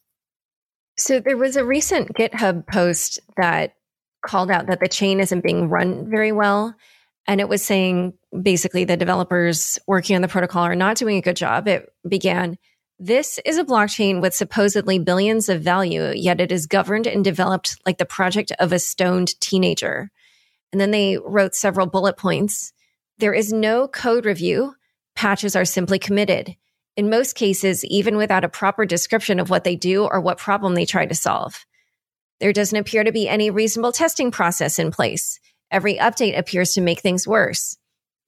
So 0.97 1.19
there 1.19 1.35
was 1.35 1.57
a 1.57 1.65
recent 1.65 2.13
GitHub 2.13 2.67
post 2.67 3.19
that 3.35 3.75
called 4.25 4.49
out 4.49 4.67
that 4.67 4.79
the 4.79 4.87
chain 4.87 5.19
isn't 5.19 5.43
being 5.43 5.69
run 5.69 6.09
very 6.09 6.31
well. 6.31 6.73
And 7.27 7.41
it 7.41 7.49
was 7.49 7.63
saying 7.63 8.13
basically 8.39 8.85
the 8.85 8.97
developers 8.97 9.79
working 9.87 10.15
on 10.15 10.21
the 10.21 10.27
protocol 10.27 10.63
are 10.63 10.75
not 10.75 10.97
doing 10.97 11.17
a 11.17 11.21
good 11.21 11.35
job. 11.35 11.67
It 11.67 11.91
began, 12.07 12.57
this 12.99 13.39
is 13.43 13.57
a 13.57 13.65
blockchain 13.65 14.21
with 14.21 14.33
supposedly 14.33 14.99
billions 14.99 15.49
of 15.49 15.61
value, 15.61 16.13
yet 16.15 16.39
it 16.39 16.51
is 16.51 16.65
governed 16.65 17.07
and 17.07 17.23
developed 17.23 17.77
like 17.85 17.97
the 17.97 18.05
project 18.05 18.53
of 18.57 18.71
a 18.71 18.79
stoned 18.79 19.39
teenager. 19.41 20.11
And 20.71 20.79
then 20.79 20.91
they 20.91 21.17
wrote 21.17 21.55
several 21.55 21.87
bullet 21.87 22.15
points. 22.17 22.71
There 23.17 23.33
is 23.33 23.51
no 23.51 23.87
code 23.87 24.25
review. 24.25 24.75
Patches 25.13 25.55
are 25.55 25.65
simply 25.65 25.99
committed. 25.99 26.55
In 26.95 27.09
most 27.09 27.35
cases, 27.35 27.83
even 27.83 28.15
without 28.15 28.45
a 28.45 28.49
proper 28.49 28.85
description 28.85 29.41
of 29.41 29.49
what 29.49 29.65
they 29.65 29.75
do 29.75 30.05
or 30.05 30.21
what 30.21 30.37
problem 30.37 30.75
they 30.75 30.85
try 30.85 31.05
to 31.05 31.15
solve. 31.15 31.65
There 32.39 32.53
doesn't 32.53 32.77
appear 32.77 33.03
to 33.03 33.11
be 33.11 33.27
any 33.27 33.49
reasonable 33.49 33.91
testing 33.91 34.31
process 34.31 34.79
in 34.79 34.91
place. 34.91 35.39
Every 35.69 35.95
update 35.95 36.37
appears 36.37 36.73
to 36.73 36.81
make 36.81 37.01
things 37.01 37.27
worse. 37.27 37.77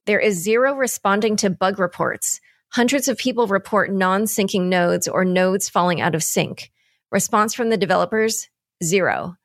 There 0.04 0.20
is 0.20 0.42
zero 0.42 0.74
responding 0.74 1.36
to 1.36 1.50
bug 1.50 1.78
reports. 1.78 2.40
Hundreds 2.70 3.08
of 3.08 3.16
people 3.16 3.46
report 3.46 3.90
non 3.90 4.24
syncing 4.24 4.64
nodes 4.64 5.08
or 5.08 5.24
nodes 5.24 5.68
falling 5.68 6.00
out 6.00 6.14
of 6.14 6.22
sync. 6.22 6.70
Response 7.10 7.54
from 7.54 7.70
the 7.70 7.76
developers 7.76 8.48
zero. 8.82 9.36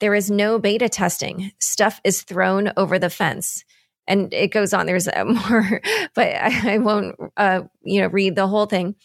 There 0.00 0.14
is 0.14 0.30
no 0.30 0.58
beta 0.58 0.88
testing. 0.88 1.52
Stuff 1.60 2.00
is 2.04 2.22
thrown 2.22 2.72
over 2.76 2.98
the 2.98 3.10
fence. 3.10 3.64
And 4.06 4.34
it 4.34 4.48
goes 4.48 4.74
on. 4.74 4.86
There's 4.86 5.08
more, 5.24 5.80
but 6.14 6.26
I, 6.26 6.74
I 6.74 6.78
won't, 6.78 7.16
uh, 7.36 7.62
you 7.82 8.00
know, 8.00 8.08
read 8.08 8.34
the 8.34 8.48
whole 8.48 8.66
thing. 8.66 8.96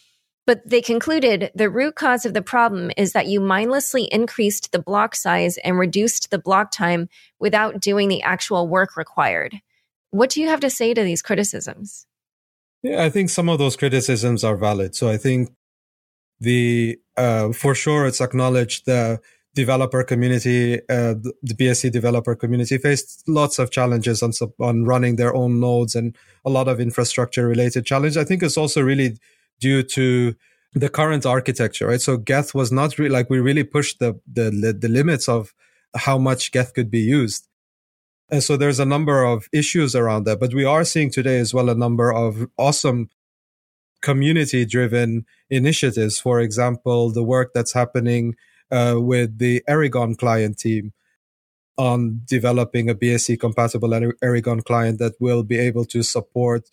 But 0.46 0.68
they 0.68 0.82
concluded 0.82 1.52
the 1.54 1.70
root 1.70 1.94
cause 1.94 2.26
of 2.26 2.34
the 2.34 2.42
problem 2.42 2.90
is 2.96 3.12
that 3.12 3.28
you 3.28 3.40
mindlessly 3.40 4.08
increased 4.10 4.72
the 4.72 4.82
block 4.82 5.14
size 5.14 5.58
and 5.58 5.78
reduced 5.78 6.30
the 6.30 6.40
block 6.40 6.72
time 6.72 7.08
without 7.38 7.80
doing 7.80 8.08
the 8.08 8.22
actual 8.22 8.66
work 8.66 8.96
required. 8.96 9.60
What 10.10 10.30
do 10.30 10.40
you 10.40 10.48
have 10.48 10.60
to 10.60 10.70
say 10.70 10.92
to 10.92 11.04
these 11.04 11.22
criticisms? 11.22 12.06
Yeah, 12.82 13.04
I 13.04 13.10
think 13.10 13.30
some 13.30 13.48
of 13.48 13.58
those 13.58 13.76
criticisms 13.76 14.42
are 14.44 14.56
valid. 14.56 14.94
So 14.94 15.08
I 15.08 15.16
think 15.16 15.50
the 16.40 16.98
uh, 17.16 17.52
for 17.52 17.74
sure 17.74 18.06
it's 18.06 18.20
acknowledged 18.20 18.86
the 18.86 19.20
developer 19.54 20.02
community, 20.04 20.76
uh, 20.88 21.14
the 21.42 21.54
BSC 21.54 21.92
developer 21.92 22.34
community 22.34 22.78
faced 22.78 23.24
lots 23.28 23.58
of 23.58 23.70
challenges 23.70 24.22
on 24.22 24.32
on 24.60 24.84
running 24.84 25.16
their 25.16 25.34
own 25.34 25.60
nodes 25.60 25.94
and 25.94 26.16
a 26.44 26.50
lot 26.50 26.68
of 26.68 26.80
infrastructure 26.80 27.46
related 27.46 27.84
challenge. 27.84 28.16
I 28.16 28.24
think 28.24 28.42
it's 28.42 28.56
also 28.56 28.80
really 28.80 29.18
due 29.60 29.82
to 29.82 30.34
the 30.74 30.88
current 30.88 31.26
architecture, 31.26 31.88
right? 31.88 32.00
So 32.00 32.16
Geth 32.16 32.54
was 32.54 32.72
not 32.72 32.98
really 32.98 33.10
like 33.10 33.28
we 33.28 33.40
really 33.40 33.64
pushed 33.64 33.98
the 33.98 34.18
the 34.32 34.50
the 34.78 34.88
limits 34.88 35.28
of 35.28 35.52
how 35.96 36.16
much 36.16 36.52
Geth 36.52 36.72
could 36.72 36.90
be 36.90 37.00
used. 37.00 37.46
And 38.30 38.42
so 38.42 38.56
there's 38.56 38.78
a 38.78 38.84
number 38.84 39.24
of 39.24 39.48
issues 39.52 39.96
around 39.96 40.24
that, 40.24 40.38
but 40.38 40.54
we 40.54 40.64
are 40.64 40.84
seeing 40.84 41.10
today 41.10 41.38
as 41.38 41.52
well 41.52 41.68
a 41.68 41.74
number 41.74 42.12
of 42.12 42.48
awesome 42.56 43.10
community 44.02 44.64
driven 44.64 45.26
initiatives. 45.48 46.20
For 46.20 46.40
example, 46.40 47.10
the 47.10 47.24
work 47.24 47.50
that's 47.54 47.72
happening 47.72 48.36
uh, 48.70 48.96
with 48.98 49.38
the 49.38 49.62
Erigon 49.68 50.16
client 50.16 50.58
team 50.58 50.92
on 51.76 52.20
developing 52.24 52.88
a 52.88 52.94
BSC 52.94 53.40
compatible 53.40 53.88
Erigon 53.88 54.64
client 54.64 54.98
that 54.98 55.14
will 55.18 55.42
be 55.42 55.58
able 55.58 55.84
to 55.86 56.02
support 56.02 56.70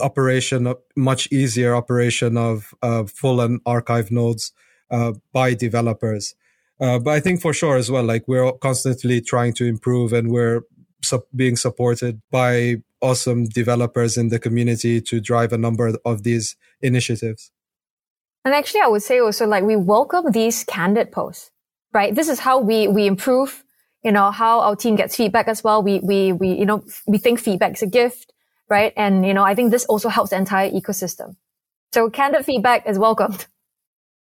operation, 0.00 0.72
much 0.96 1.30
easier 1.32 1.74
operation 1.74 2.36
of 2.36 2.74
uh, 2.82 3.04
full 3.04 3.40
and 3.40 3.60
archive 3.66 4.10
nodes 4.10 4.52
uh, 4.90 5.12
by 5.32 5.54
developers. 5.54 6.34
Uh, 6.82 6.98
but 6.98 7.12
I 7.12 7.20
think 7.20 7.40
for 7.40 7.52
sure 7.52 7.76
as 7.76 7.92
well, 7.92 8.02
like 8.02 8.26
we're 8.26 8.50
constantly 8.54 9.20
trying 9.20 9.52
to 9.54 9.64
improve 9.64 10.12
and 10.12 10.32
we're 10.32 10.62
su- 11.04 11.22
being 11.34 11.56
supported 11.56 12.20
by 12.32 12.82
awesome 13.00 13.44
developers 13.44 14.16
in 14.16 14.30
the 14.30 14.40
community 14.40 15.00
to 15.00 15.20
drive 15.20 15.52
a 15.52 15.58
number 15.58 15.94
of 16.04 16.24
these 16.24 16.56
initiatives. 16.80 17.52
And 18.44 18.52
actually, 18.52 18.80
I 18.80 18.88
would 18.88 19.02
say 19.02 19.20
also 19.20 19.46
like 19.46 19.62
we 19.62 19.76
welcome 19.76 20.32
these 20.32 20.64
candid 20.64 21.12
posts, 21.12 21.52
right? 21.92 22.12
This 22.12 22.28
is 22.28 22.40
how 22.40 22.58
we, 22.58 22.88
we 22.88 23.06
improve, 23.06 23.62
you 24.02 24.10
know, 24.10 24.32
how 24.32 24.58
our 24.58 24.74
team 24.74 24.96
gets 24.96 25.14
feedback 25.14 25.46
as 25.46 25.62
well. 25.62 25.84
We, 25.84 26.00
we, 26.00 26.32
we, 26.32 26.48
you 26.48 26.66
know, 26.66 26.84
we 27.06 27.18
think 27.18 27.38
feedback 27.38 27.74
is 27.74 27.82
a 27.82 27.86
gift, 27.86 28.32
right? 28.68 28.92
And, 28.96 29.24
you 29.24 29.34
know, 29.34 29.44
I 29.44 29.54
think 29.54 29.70
this 29.70 29.84
also 29.84 30.08
helps 30.08 30.30
the 30.30 30.36
entire 30.36 30.68
ecosystem. 30.68 31.36
So 31.92 32.10
candid 32.10 32.44
feedback 32.44 32.88
is 32.88 32.98
welcomed. 32.98 33.46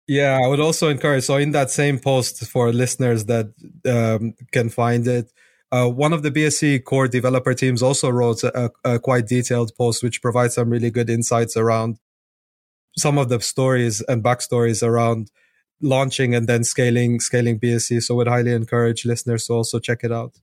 Yeah, 0.10 0.40
I 0.44 0.48
would 0.48 0.60
also 0.60 0.90
encourage. 0.90 1.26
So, 1.26 1.36
in 1.36 1.52
that 1.52 1.70
same 1.70 2.00
post 2.00 2.44
for 2.48 2.74
listeners 2.74 3.26
that 3.26 3.54
um, 3.86 4.34
can 4.52 4.70
find 4.70 5.08
it, 5.08 5.32
uh, 5.72 5.88
one 5.88 6.14
of 6.14 6.24
the 6.24 6.32
BSC 6.32 6.84
core 6.84 7.08
developer 7.08 7.54
teams 7.54 7.84
also 7.84 8.10
wrote 8.10 8.44
a, 8.44 8.72
a, 8.84 8.98
quite 8.98 9.28
detailed 9.28 9.72
post, 9.78 10.02
which 10.02 10.20
provides 10.20 10.56
some 10.56 10.72
really 10.72 10.90
good 10.90 11.12
insights 11.12 11.56
around 11.56 12.00
some 12.98 13.20
of 13.20 13.30
the 13.30 13.40
stories 13.40 14.02
and 14.02 14.24
backstories 14.24 14.82
around 14.82 15.30
launching 15.80 16.34
and 16.34 16.50
then 16.50 16.64
scaling 16.64 17.20
scaling 17.20 17.60
BSC. 17.60 18.02
So, 18.02 18.16
would 18.16 18.28
highly 18.28 18.54
encourage 18.54 19.06
listeners 19.06 19.46
to 19.46 19.54
also 19.54 19.78
check 19.78 20.04
it 20.04 20.12
out. 20.12 20.40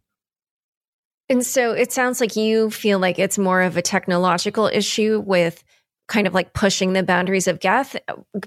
And 1.28 1.44
so, 1.44 1.72
it 1.72 1.90
sounds 1.90 2.20
like 2.20 2.36
you 2.36 2.70
feel 2.70 3.00
like 3.00 3.18
it's 3.18 3.36
more 3.36 3.62
of 3.62 3.76
a 3.76 3.82
technological 3.82 4.68
issue 4.68 5.24
with 5.26 5.64
kind 6.08 6.26
of 6.26 6.34
like 6.34 6.52
pushing 6.52 6.92
the 6.92 7.02
boundaries 7.02 7.48
of 7.48 7.60
Geth 7.60 7.96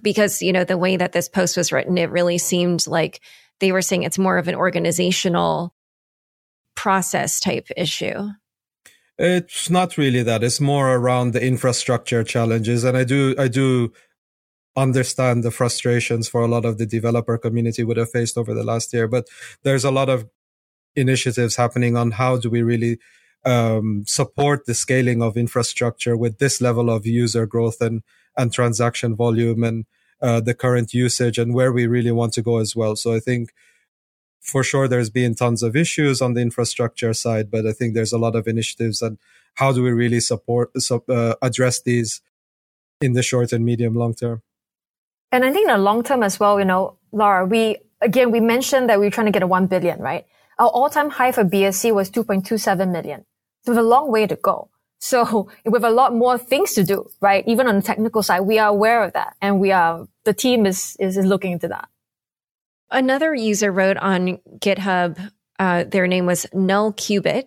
because, 0.02 0.42
you 0.42 0.54
know, 0.54 0.64
the 0.64 0.78
way 0.78 0.98
that 0.98 1.12
this 1.12 1.28
post 1.28 1.58
was 1.58 1.72
written, 1.72 1.98
it 1.98 2.10
really 2.10 2.38
seemed 2.38 2.88
like 2.88 3.22
they 3.60 3.72
were 3.72 3.82
saying 3.82 4.04
it's 4.04 4.18
more 4.18 4.38
of 4.38 4.48
an 4.48 4.56
organizational 4.56 5.74
process 6.76 7.40
type 7.40 7.68
issue. 7.76 8.30
It's 9.18 9.70
not 9.70 9.98
really 9.98 10.24
that. 10.24 10.44
It's 10.44 10.62
more 10.62 10.94
around 10.96 11.34
the 11.34 11.46
infrastructure 11.46 12.24
challenges. 12.24 12.86
And 12.86 12.96
I 12.96 13.04
do, 13.04 13.36
I 13.38 13.50
do 13.50 13.92
understand 14.78 15.44
the 15.44 15.52
frustrations 15.52 16.30
for 16.30 16.42
a 16.42 16.48
lot 16.48 16.64
of 16.64 16.78
the 16.78 16.86
developer 16.86 17.38
community 17.38 17.84
would 17.84 17.98
have 17.98 18.10
faced 18.10 18.38
over 18.38 18.54
the 18.54 18.64
last 18.64 18.94
year. 18.94 19.10
But 19.10 19.28
there's 19.64 19.84
a 19.84 19.92
lot 19.92 20.08
of 20.08 20.30
initiatives 20.96 21.58
happening 21.58 21.98
on 21.98 22.12
how 22.12 22.38
do 22.38 22.50
we 22.50 22.62
really 22.62 23.00
um, 23.46 24.04
support 24.06 24.66
the 24.66 24.74
scaling 24.74 25.22
of 25.22 25.38
infrastructure 25.38 26.18
with 26.18 26.40
this 26.40 26.62
level 26.62 26.90
of 26.90 27.06
user 27.06 27.46
growth 27.46 27.82
and 27.82 28.04
and 28.38 28.54
transaction 28.54 29.16
volume 29.16 29.64
and 29.64 29.86
uh, 30.22 30.40
the 30.40 30.54
current 30.54 30.94
usage 30.94 31.38
and 31.38 31.54
where 31.54 31.72
we 31.72 31.88
really 31.88 32.12
want 32.12 32.34
to 32.34 32.42
go 32.42 32.58
as 32.58 32.76
well. 32.76 32.96
So 32.96 33.14
I 33.14 33.20
think 33.20 33.50
for 34.40 34.64
sure 34.64 34.88
there's 34.88 35.10
been 35.10 35.36
tons 35.36 35.64
of 35.64 35.76
issues 35.76 36.22
on 36.22 36.34
the 36.34 36.42
infrastructure 36.42 37.14
side, 37.14 37.52
but 37.52 37.66
I 37.66 37.74
think 37.74 37.94
there's 37.94 38.14
a 38.14 38.18
lot 38.18 38.36
of 38.36 38.48
initiatives 38.48 39.02
and 39.02 39.18
how 39.56 39.72
do 39.72 39.84
we 39.84 39.92
really 39.92 40.20
support 40.20 40.72
uh, 41.10 41.36
address 41.42 41.82
these 41.82 42.22
in 43.02 43.14
the 43.14 43.24
short 43.24 43.52
and 43.52 43.66
medium 43.66 43.94
long 43.94 44.14
term. 44.14 44.42
And 45.32 45.46
I 45.46 45.52
think 45.52 45.70
in 45.70 45.76
the 45.76 45.82
long 45.82 46.04
term 46.04 46.24
as 46.24 46.40
well, 46.40 46.60
you 46.60 46.66
know, 46.66 46.98
Laura, 47.12 47.46
we 47.46 47.78
again 48.02 48.32
we 48.32 48.40
mentioned 48.40 48.90
that 48.90 49.00
we 49.00 49.08
we're 49.08 49.12
trying 49.12 49.28
to 49.28 49.32
get 49.32 49.44
a 49.44 49.48
one 49.48 49.68
billion, 49.68 50.00
right? 50.00 50.26
Our 50.58 50.68
all-time 50.68 51.10
high 51.10 51.32
for 51.32 51.46
BSC 51.46 51.94
was 51.94 52.12
2.27 52.12 52.92
million. 52.92 53.24
We 53.70 53.76
have 53.76 53.86
a 53.86 53.88
long 53.88 54.12
way 54.12 54.28
to 54.28 54.36
go. 54.36 54.70
So 55.00 55.50
we 55.66 55.74
have 55.74 55.84
a 55.84 55.90
lot 55.90 56.14
more 56.14 56.38
things 56.38 56.74
to 56.74 56.84
do, 56.84 57.10
right? 57.22 57.44
Even 57.48 57.68
on 57.68 57.76
the 57.76 57.82
technical 57.82 58.24
side, 58.24 58.42
we 58.42 58.60
are 58.60 58.70
aware 58.70 59.04
of 59.04 59.14
that 59.14 59.36
and 59.42 59.60
we 59.60 59.72
are, 59.72 60.08
the 60.26 60.34
team 60.34 60.66
is, 60.66 60.96
is, 61.00 61.18
is 61.18 61.26
looking 61.26 61.54
into 61.54 61.68
that. 61.70 61.88
Another 62.92 63.36
user 63.36 63.72
wrote 63.72 63.98
on 63.98 64.40
GitHub, 64.58 65.32
uh, 65.60 65.84
their 65.84 66.08
name 66.08 66.26
was 66.26 66.48
Null 66.54 66.94
Qubit, 66.94 67.46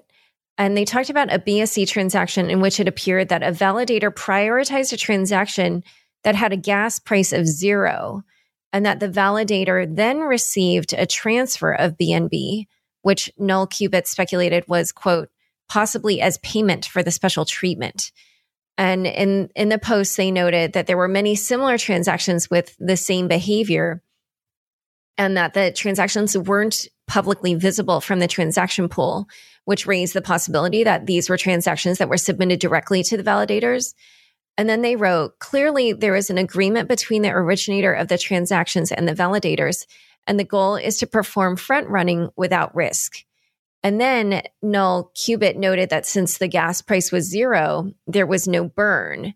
and 0.56 0.76
they 0.76 0.84
talked 0.84 1.10
about 1.10 1.32
a 1.32 1.38
BSC 1.38 1.88
transaction 1.88 2.48
in 2.48 2.60
which 2.60 2.78
it 2.78 2.86
appeared 2.86 3.28
that 3.30 3.42
a 3.42 3.50
validator 3.50 4.10
prioritized 4.10 4.92
a 4.92 4.96
transaction 4.96 5.82
that 6.22 6.36
had 6.36 6.52
a 6.52 6.56
gas 6.56 7.00
price 7.00 7.32
of 7.32 7.46
zero 7.46 8.22
and 8.72 8.86
that 8.86 9.00
the 9.00 9.08
validator 9.08 9.84
then 9.94 10.20
received 10.20 10.92
a 10.92 11.06
transfer 11.06 11.72
of 11.72 11.98
BNB, 11.98 12.66
which 13.02 13.30
Null 13.36 13.66
Qubit 13.66 14.06
speculated 14.06 14.64
was, 14.68 14.92
quote, 14.92 15.28
possibly 15.72 16.20
as 16.20 16.36
payment 16.38 16.84
for 16.84 17.02
the 17.02 17.10
special 17.10 17.46
treatment. 17.46 18.12
And 18.76 19.06
in, 19.06 19.48
in 19.56 19.70
the 19.70 19.78
post, 19.78 20.18
they 20.18 20.30
noted 20.30 20.74
that 20.74 20.86
there 20.86 20.98
were 20.98 21.08
many 21.08 21.34
similar 21.34 21.78
transactions 21.78 22.50
with 22.50 22.76
the 22.78 22.96
same 22.98 23.26
behavior 23.26 24.02
and 25.16 25.34
that 25.38 25.54
the 25.54 25.72
transactions 25.72 26.36
weren't 26.36 26.88
publicly 27.06 27.54
visible 27.54 28.02
from 28.02 28.18
the 28.18 28.28
transaction 28.28 28.86
pool, 28.86 29.26
which 29.64 29.86
raised 29.86 30.12
the 30.12 30.20
possibility 30.20 30.84
that 30.84 31.06
these 31.06 31.30
were 31.30 31.38
transactions 31.38 31.96
that 31.96 32.10
were 32.10 32.18
submitted 32.18 32.60
directly 32.60 33.02
to 33.04 33.16
the 33.16 33.22
validators. 33.22 33.94
And 34.58 34.68
then 34.68 34.82
they 34.82 34.96
wrote, 34.96 35.38
clearly 35.38 35.94
there 35.94 36.16
is 36.16 36.28
an 36.28 36.36
agreement 36.36 36.86
between 36.86 37.22
the 37.22 37.30
originator 37.30 37.94
of 37.94 38.08
the 38.08 38.18
transactions 38.18 38.92
and 38.92 39.08
the 39.08 39.14
validators, 39.14 39.86
and 40.26 40.38
the 40.38 40.44
goal 40.44 40.76
is 40.76 40.98
to 40.98 41.06
perform 41.06 41.56
front 41.56 41.88
running 41.88 42.28
without 42.36 42.74
risk. 42.76 43.24
And 43.83 44.01
then 44.01 44.43
Null 44.62 45.11
Qubit 45.16 45.57
noted 45.57 45.91
that 45.91 46.07
since 46.07 46.39
the 46.39 46.49
gas 46.49 46.83
price 46.83 47.11
was 47.11 47.28
zero, 47.28 47.93
there 48.07 48.26
was 48.26 48.47
no 48.47 48.64
burn. 48.64 49.35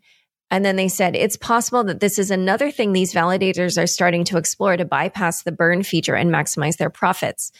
And 0.50 0.64
then 0.64 0.76
they 0.76 0.88
said 0.88 1.16
it's 1.16 1.36
possible 1.36 1.82
that 1.84 1.98
this 1.98 2.18
is 2.18 2.30
another 2.30 2.70
thing 2.70 2.92
these 2.92 3.12
validators 3.12 3.80
are 3.82 3.88
starting 3.88 4.24
to 4.24 4.38
explore 4.38 4.76
to 4.76 4.84
bypass 4.84 5.42
the 5.42 5.50
burn 5.50 5.82
feature 5.82 6.14
and 6.14 6.30
maximize 6.30 6.76
their 6.76 6.90
profits. 6.90 7.50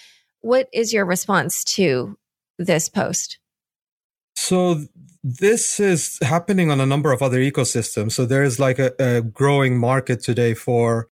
What 0.41 0.68
is 0.72 0.93
your 0.93 1.05
response 1.05 1.64
to 1.64 2.16
this 2.59 2.89
post? 2.89 3.39
So, 4.37 4.84
this 5.24 5.80
is 5.80 6.18
happening 6.22 6.70
on 6.70 6.80
a 6.80 6.87
number 6.87 7.11
of 7.11 7.22
other 7.22 7.41
ecosystems. 7.41 8.12
So, 8.12 8.26
there 8.26 8.45
is 8.45 8.61
like 8.61 8.78
a, 8.78 8.93
a 9.01 9.22
growing 9.22 9.78
market 9.78 10.22
today 10.22 10.55
for 10.55 11.09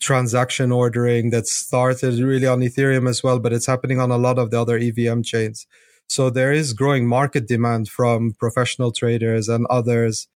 transaction 0.00 0.72
ordering 0.72 1.30
that 1.30 1.46
started 1.46 2.18
really 2.18 2.46
on 2.46 2.60
Ethereum 2.60 3.08
as 3.08 3.22
well, 3.22 3.38
but 3.38 3.52
it's 3.52 3.66
happening 3.66 4.00
on 4.00 4.10
a 4.10 4.18
lot 4.18 4.38
of 4.38 4.50
the 4.50 4.60
other 4.60 4.76
EVM 4.76 5.22
chains. 5.22 5.66
So 6.08 6.30
there 6.30 6.52
is 6.52 6.72
growing 6.72 7.06
market 7.06 7.48
demand 7.48 7.88
from 7.88 8.32
professional 8.38 8.92
traders 8.92 9.48
and 9.48 9.66
others. 9.66 10.28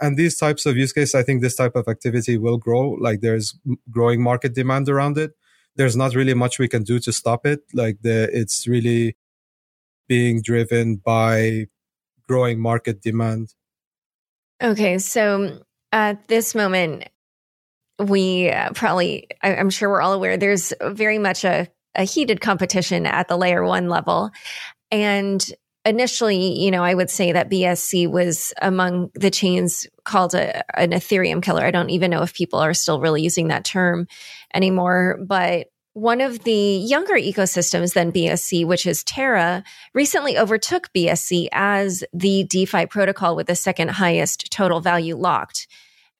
And 0.00 0.16
these 0.16 0.36
types 0.38 0.66
of 0.66 0.76
use 0.76 0.92
cases, 0.92 1.14
I 1.14 1.22
think 1.22 1.42
this 1.42 1.56
type 1.56 1.76
of 1.76 1.88
activity 1.88 2.38
will 2.38 2.58
grow. 2.58 2.90
Like 2.90 3.20
there's 3.20 3.58
growing 3.90 4.22
market 4.22 4.54
demand 4.54 4.88
around 4.88 5.18
it. 5.18 5.32
There's 5.76 5.96
not 5.96 6.14
really 6.14 6.34
much 6.34 6.58
we 6.58 6.68
can 6.68 6.82
do 6.82 6.98
to 7.00 7.12
stop 7.12 7.46
it. 7.46 7.60
Like 7.72 7.98
the, 8.02 8.28
it's 8.32 8.68
really 8.68 9.16
being 10.08 10.42
driven 10.42 10.96
by 10.96 11.66
growing 12.28 12.60
market 12.60 13.00
demand. 13.02 13.54
Okay. 14.62 14.98
So 14.98 15.62
at 15.90 16.28
this 16.28 16.54
moment, 16.54 17.08
we 18.08 18.50
uh, 18.50 18.70
probably, 18.74 19.28
I, 19.42 19.54
am 19.54 19.70
sure 19.70 19.88
we're 19.88 20.02
all 20.02 20.12
aware, 20.12 20.36
there's 20.36 20.72
very 20.82 21.18
much 21.18 21.44
a, 21.44 21.68
a 21.94 22.04
heated 22.04 22.40
competition 22.40 23.06
at 23.06 23.28
the 23.28 23.36
layer 23.36 23.64
one 23.64 23.88
level. 23.88 24.30
And 24.90 25.44
initially, 25.84 26.58
you 26.58 26.70
know, 26.70 26.84
I 26.84 26.94
would 26.94 27.10
say 27.10 27.32
that 27.32 27.50
BSC 27.50 28.10
was 28.10 28.54
among 28.62 29.10
the 29.14 29.30
chains 29.30 29.86
called 30.04 30.34
a, 30.34 30.62
an 30.78 30.90
Ethereum 30.90 31.42
killer. 31.42 31.64
I 31.64 31.70
don't 31.70 31.90
even 31.90 32.10
know 32.10 32.22
if 32.22 32.34
people 32.34 32.60
are 32.60 32.74
still 32.74 33.00
really 33.00 33.22
using 33.22 33.48
that 33.48 33.64
term 33.64 34.06
anymore, 34.54 35.18
but 35.26 35.68
one 35.94 36.22
of 36.22 36.44
the 36.44 36.52
younger 36.52 37.14
ecosystems 37.14 37.92
than 37.92 38.12
BSC, 38.12 38.64
which 38.66 38.86
is 38.86 39.04
Terra, 39.04 39.62
recently 39.92 40.38
overtook 40.38 40.90
BSC 40.94 41.48
as 41.52 42.02
the 42.14 42.44
DeFi 42.44 42.86
protocol 42.86 43.36
with 43.36 43.46
the 43.46 43.54
second 43.54 43.90
highest 43.90 44.50
total 44.50 44.80
value 44.80 45.16
locked. 45.16 45.66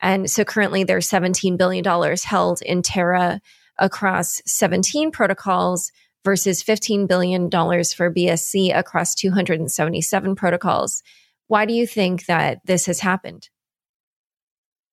And 0.03 0.28
so 0.28 0.44
currently 0.44 0.84
there's 0.84 1.09
$17 1.09 1.57
billion 1.57 1.84
held 2.24 2.61
in 2.61 2.82
Terra 2.82 3.40
across 3.78 4.42
17 4.46 5.12
protocols 5.12 5.92
versus 6.24 6.62
$15 6.62 7.09
billion 7.09 7.48
for 7.50 8.12
BSC 8.12 8.76
across 8.76 9.14
277 9.14 10.34
protocols. 10.34 11.03
Why 11.46 11.64
do 11.64 11.72
you 11.72 11.86
think 11.86 12.26
that 12.26 12.59
this 12.64 12.86
has 12.86 13.00
happened? 13.00 13.48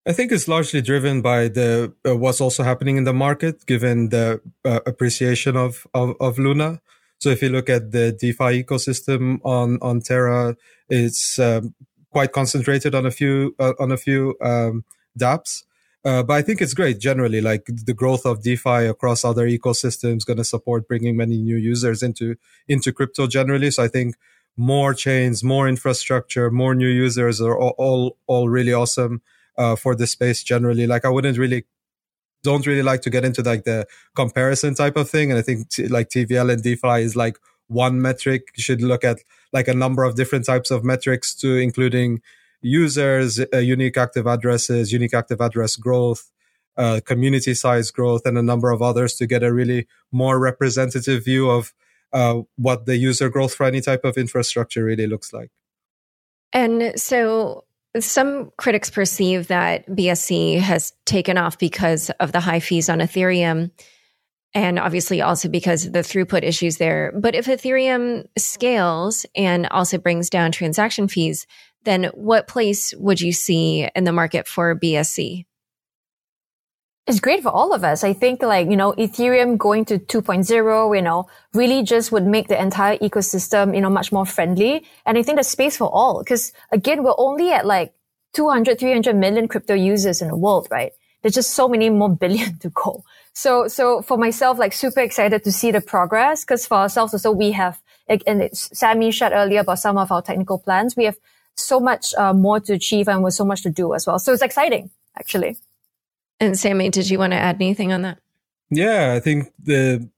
I 0.07 0.13
think 0.13 0.31
it's 0.31 0.47
largely 0.47 0.81
driven 0.81 1.21
by 1.21 1.49
the 1.49 1.93
uh, 2.07 2.15
what's 2.15 2.41
also 2.41 2.63
happening 2.63 2.97
in 2.97 3.03
the 3.03 3.13
market, 3.13 3.65
given 3.65 4.09
the 4.09 4.41
uh, 4.65 4.79
appreciation 4.85 5.55
of, 5.57 5.85
of, 5.93 6.15
of 6.19 6.39
Luna. 6.39 6.81
So 7.19 7.29
if 7.29 7.41
you 7.41 7.49
look 7.49 7.69
at 7.69 7.91
the 7.91 8.13
DeFi 8.13 8.63
ecosystem 8.63 9.39
on 9.43 9.77
on 9.81 9.99
Terra, 9.99 10.55
it's 10.89 11.37
um, 11.37 11.75
quite 12.11 12.31
concentrated 12.31 12.95
on 12.95 13.05
a 13.05 13.11
few 13.11 13.55
uh, 13.59 13.73
on 13.79 13.91
a 13.91 13.97
few 13.97 14.35
um, 14.41 14.85
dApps. 15.17 15.63
Uh, 16.05 16.23
but 16.23 16.33
I 16.33 16.41
think 16.41 16.61
it's 16.61 16.73
great 16.73 16.99
generally. 16.99 17.41
Like 17.41 17.65
the 17.65 17.93
growth 17.93 18.25
of 18.25 18.41
DeFi 18.41 18.85
across 18.85 19.25
other 19.25 19.47
ecosystems, 19.47 20.25
going 20.25 20.37
to 20.37 20.45
support 20.45 20.87
bringing 20.87 21.17
many 21.17 21.37
new 21.37 21.57
users 21.57 22.01
into 22.01 22.35
into 22.67 22.93
crypto 22.93 23.27
generally. 23.27 23.69
So 23.71 23.83
I 23.83 23.89
think 23.89 24.15
more 24.55 24.93
chains, 24.93 25.43
more 25.43 25.67
infrastructure, 25.67 26.49
more 26.49 26.73
new 26.73 26.87
users 26.87 27.41
are 27.41 27.57
all 27.57 27.75
all, 27.77 28.17
all 28.27 28.49
really 28.49 28.73
awesome 28.73 29.21
uh, 29.57 29.75
for 29.75 29.93
the 29.93 30.07
space 30.07 30.41
generally. 30.41 30.87
Like 30.87 31.03
I 31.03 31.09
wouldn't 31.09 31.37
really 31.37 31.65
don't 32.43 32.65
really 32.65 32.83
like 32.83 33.01
to 33.01 33.09
get 33.09 33.25
into 33.25 33.41
like 33.41 33.65
the 33.65 33.85
comparison 34.15 34.75
type 34.75 34.95
of 34.95 35.09
thing. 35.09 35.31
And 35.31 35.37
I 35.37 35.41
think 35.41 35.69
t- 35.69 35.87
like 35.87 36.09
TVL 36.09 36.51
and 36.53 36.63
DeFi 36.63 37.01
is 37.01 37.15
like 37.15 37.37
one 37.67 38.01
metric. 38.01 38.43
You 38.55 38.63
should 38.63 38.81
look 38.81 39.03
at 39.03 39.19
like 39.51 39.67
a 39.67 39.73
number 39.73 40.03
of 40.03 40.15
different 40.15 40.45
types 40.45 40.71
of 40.71 40.83
metrics 40.83 41.35
to 41.35 41.57
including 41.57 42.21
users, 42.61 43.39
uh, 43.53 43.57
unique 43.57 43.97
active 43.97 44.27
addresses, 44.27 44.91
unique 44.91 45.13
active 45.13 45.41
address 45.41 45.75
growth, 45.75 46.31
uh, 46.77 46.99
community 47.05 47.53
size 47.53 47.91
growth, 47.91 48.21
and 48.25 48.37
a 48.37 48.43
number 48.43 48.71
of 48.71 48.81
others 48.81 49.15
to 49.15 49.27
get 49.27 49.43
a 49.43 49.53
really 49.53 49.87
more 50.11 50.39
representative 50.39 51.25
view 51.25 51.49
of 51.49 51.73
uh, 52.13 52.41
what 52.55 52.85
the 52.85 52.97
user 52.97 53.29
growth 53.29 53.53
for 53.53 53.65
any 53.65 53.81
type 53.81 54.03
of 54.03 54.17
infrastructure 54.17 54.83
really 54.83 55.07
looks 55.07 55.31
like. 55.31 55.51
And 56.53 56.99
so 56.99 57.65
some 57.99 58.51
critics 58.57 58.89
perceive 58.89 59.47
that 59.47 59.87
BSC 59.87 60.59
has 60.59 60.93
taken 61.05 61.37
off 61.37 61.57
because 61.57 62.09
of 62.19 62.31
the 62.31 62.39
high 62.39 62.59
fees 62.59 62.89
on 62.89 62.99
Ethereum 62.99 63.71
and 64.53 64.79
obviously 64.79 65.21
also 65.21 65.47
because 65.47 65.85
of 65.85 65.93
the 65.93 65.99
throughput 65.99 66.43
issues 66.43 66.77
there. 66.77 67.13
But 67.15 67.35
if 67.35 67.45
Ethereum 67.45 68.27
scales 68.37 69.25
and 69.35 69.67
also 69.67 69.97
brings 69.97 70.29
down 70.29 70.51
transaction 70.51 71.07
fees, 71.07 71.45
then 71.83 72.05
what 72.13 72.47
place 72.47 72.93
would 72.97 73.21
you 73.21 73.31
see 73.31 73.87
in 73.95 74.03
the 74.03 74.11
market 74.11 74.47
for 74.47 74.75
BSC? 74.75 75.45
It's 77.07 77.19
great 77.19 77.41
for 77.41 77.49
all 77.49 77.73
of 77.73 77.83
us. 77.83 78.03
I 78.03 78.13
think 78.13 78.43
like, 78.43 78.69
you 78.69 78.77
know, 78.77 78.93
Ethereum 78.93 79.57
going 79.57 79.83
to 79.85 79.97
2.0, 79.97 80.95
you 80.95 81.01
know, 81.01 81.27
really 81.55 81.81
just 81.81 82.11
would 82.11 82.25
make 82.25 82.49
the 82.49 82.61
entire 82.61 82.97
ecosystem, 82.99 83.73
you 83.73 83.81
know, 83.81 83.89
much 83.89 84.11
more 84.11 84.27
friendly. 84.27 84.85
And 85.07 85.17
I 85.17 85.23
think 85.23 85.37
there's 85.37 85.47
space 85.47 85.77
for 85.77 85.89
all 85.91 86.19
because 86.19 86.53
again, 86.71 87.01
we're 87.03 87.15
only 87.17 87.51
at 87.51 87.65
like 87.65 87.93
200, 88.33 88.77
300 88.77 89.15
million 89.15 89.47
crypto 89.47 89.73
users 89.73 90.21
in 90.21 90.27
the 90.27 90.35
world, 90.35 90.67
right? 90.69 90.91
There's 91.23 91.33
just 91.33 91.55
so 91.55 91.67
many 91.67 91.89
more 91.89 92.15
billion 92.15 92.59
to 92.59 92.69
go. 92.69 93.03
So, 93.33 93.67
so 93.67 94.03
for 94.03 94.17
myself, 94.17 94.59
like 94.59 94.73
super 94.73 94.99
excited 94.99 95.43
to 95.45 95.51
see 95.51 95.71
the 95.71 95.81
progress 95.81 96.43
because 96.43 96.67
for 96.67 96.75
ourselves 96.75 97.13
also 97.13 97.31
we 97.31 97.53
have, 97.53 97.81
and 98.07 98.49
Sammy 98.53 99.09
shared 99.09 99.33
earlier 99.33 99.61
about 99.61 99.79
some 99.79 99.97
of 99.97 100.11
our 100.11 100.21
technical 100.21 100.59
plans. 100.59 100.95
We 100.95 101.05
have 101.05 101.17
so 101.59 101.79
much 101.79 102.13
uh, 102.15 102.33
more 102.33 102.59
to 102.61 102.73
achieve 102.73 103.07
and 103.07 103.23
with 103.23 103.33
so 103.33 103.45
much 103.45 103.63
to 103.63 103.69
do 103.69 103.93
as 103.93 104.07
well. 104.07 104.19
So 104.19 104.33
it's 104.33 104.41
exciting, 104.41 104.89
actually. 105.17 105.57
And 106.39 106.57
Sammy, 106.57 106.89
did 106.89 107.09
you 107.09 107.19
want 107.19 107.33
to 107.33 107.37
add 107.37 107.55
anything 107.55 107.91
on 107.91 108.01
that? 108.03 108.19
Yeah, 108.69 109.13
I 109.15 109.19
think 109.19 109.51
the 109.61 110.09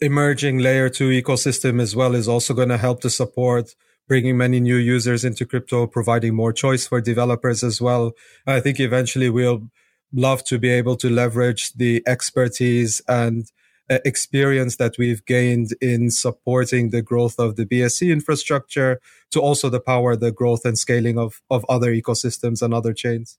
emerging 0.00 0.58
layer 0.58 0.88
two 0.88 1.10
ecosystem 1.10 1.80
as 1.80 1.94
well 1.94 2.14
is 2.14 2.28
also 2.28 2.52
going 2.52 2.68
to 2.68 2.78
help 2.78 3.00
to 3.02 3.10
support 3.10 3.74
bringing 4.08 4.36
many 4.36 4.60
new 4.60 4.76
users 4.76 5.24
into 5.24 5.46
crypto, 5.46 5.86
providing 5.86 6.34
more 6.34 6.52
choice 6.52 6.86
for 6.86 7.00
developers 7.00 7.62
as 7.62 7.80
well. 7.80 8.12
I 8.46 8.60
think 8.60 8.80
eventually 8.80 9.30
we'll 9.30 9.70
love 10.12 10.44
to 10.44 10.58
be 10.58 10.68
able 10.68 10.96
to 10.96 11.08
leverage 11.08 11.72
the 11.74 12.02
expertise 12.06 13.00
and 13.08 13.44
uh, 13.44 13.44
Uh, 13.90 13.98
experience 14.04 14.76
that 14.76 14.96
we've 14.96 15.26
gained 15.26 15.74
in 15.80 16.08
supporting 16.08 16.90
the 16.90 17.02
growth 17.02 17.34
of 17.38 17.56
the 17.56 17.66
BSC 17.66 18.12
infrastructure 18.12 19.00
to 19.32 19.40
also 19.40 19.68
the 19.68 19.80
power 19.80 20.14
the 20.14 20.30
growth 20.30 20.64
and 20.64 20.78
scaling 20.78 21.18
of, 21.18 21.42
of 21.50 21.66
other 21.68 21.92
ecosystems 21.92 22.62
and 22.62 22.72
other 22.72 22.94
chains. 22.94 23.38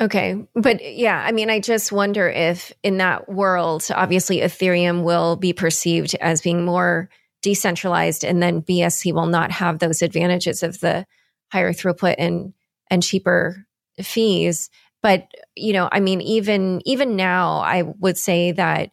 Okay. 0.00 0.46
But 0.54 0.80
yeah, 0.94 1.22
I 1.26 1.32
mean, 1.32 1.50
I 1.50 1.58
just 1.58 1.90
wonder 1.90 2.28
if 2.28 2.72
in 2.84 2.98
that 2.98 3.28
world, 3.28 3.88
obviously 3.92 4.38
Ethereum 4.38 5.02
will 5.02 5.34
be 5.34 5.52
perceived 5.52 6.14
as 6.20 6.40
being 6.40 6.64
more 6.64 7.10
decentralized 7.42 8.24
and 8.24 8.40
then 8.40 8.62
BSC 8.62 9.12
will 9.12 9.26
not 9.26 9.50
have 9.50 9.80
those 9.80 10.02
advantages 10.02 10.62
of 10.62 10.78
the 10.78 11.04
higher 11.50 11.72
throughput 11.72 12.14
and, 12.16 12.54
and 12.90 13.02
cheaper 13.02 13.66
fees. 14.00 14.70
But, 15.02 15.28
you 15.56 15.72
know, 15.72 15.88
I 15.90 15.98
mean, 15.98 16.20
even, 16.20 16.80
even 16.84 17.16
now, 17.16 17.58
I 17.58 17.82
would 17.82 18.16
say 18.16 18.52
that 18.52 18.90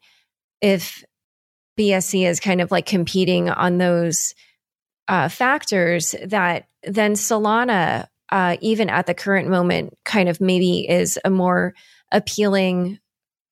if 0.66 1.06
BSC 1.78 2.28
is 2.28 2.40
kind 2.40 2.60
of 2.60 2.72
like 2.72 2.88
competing 2.88 3.52
on 3.52 3.78
those 3.78 4.34
uh, 5.08 5.30
factors, 5.30 6.16
that 6.26 6.68
then 6.82 7.14
Solana, 7.14 8.08
uh, 8.32 8.58
even 8.62 8.90
at 8.90 9.06
the 9.06 9.14
current 9.14 9.48
moment, 9.48 9.96
kind 10.06 10.28
of 10.28 10.42
maybe 10.42 10.90
is 10.90 11.20
a 11.24 11.30
more 11.30 11.76
appealing 12.12 12.98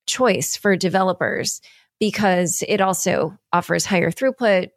choice 0.07 0.57
for 0.57 0.75
developers 0.75 1.61
because 1.99 2.63
it 2.67 2.81
also 2.81 3.37
offers 3.51 3.85
higher 3.85 4.09
throughput. 4.09 4.69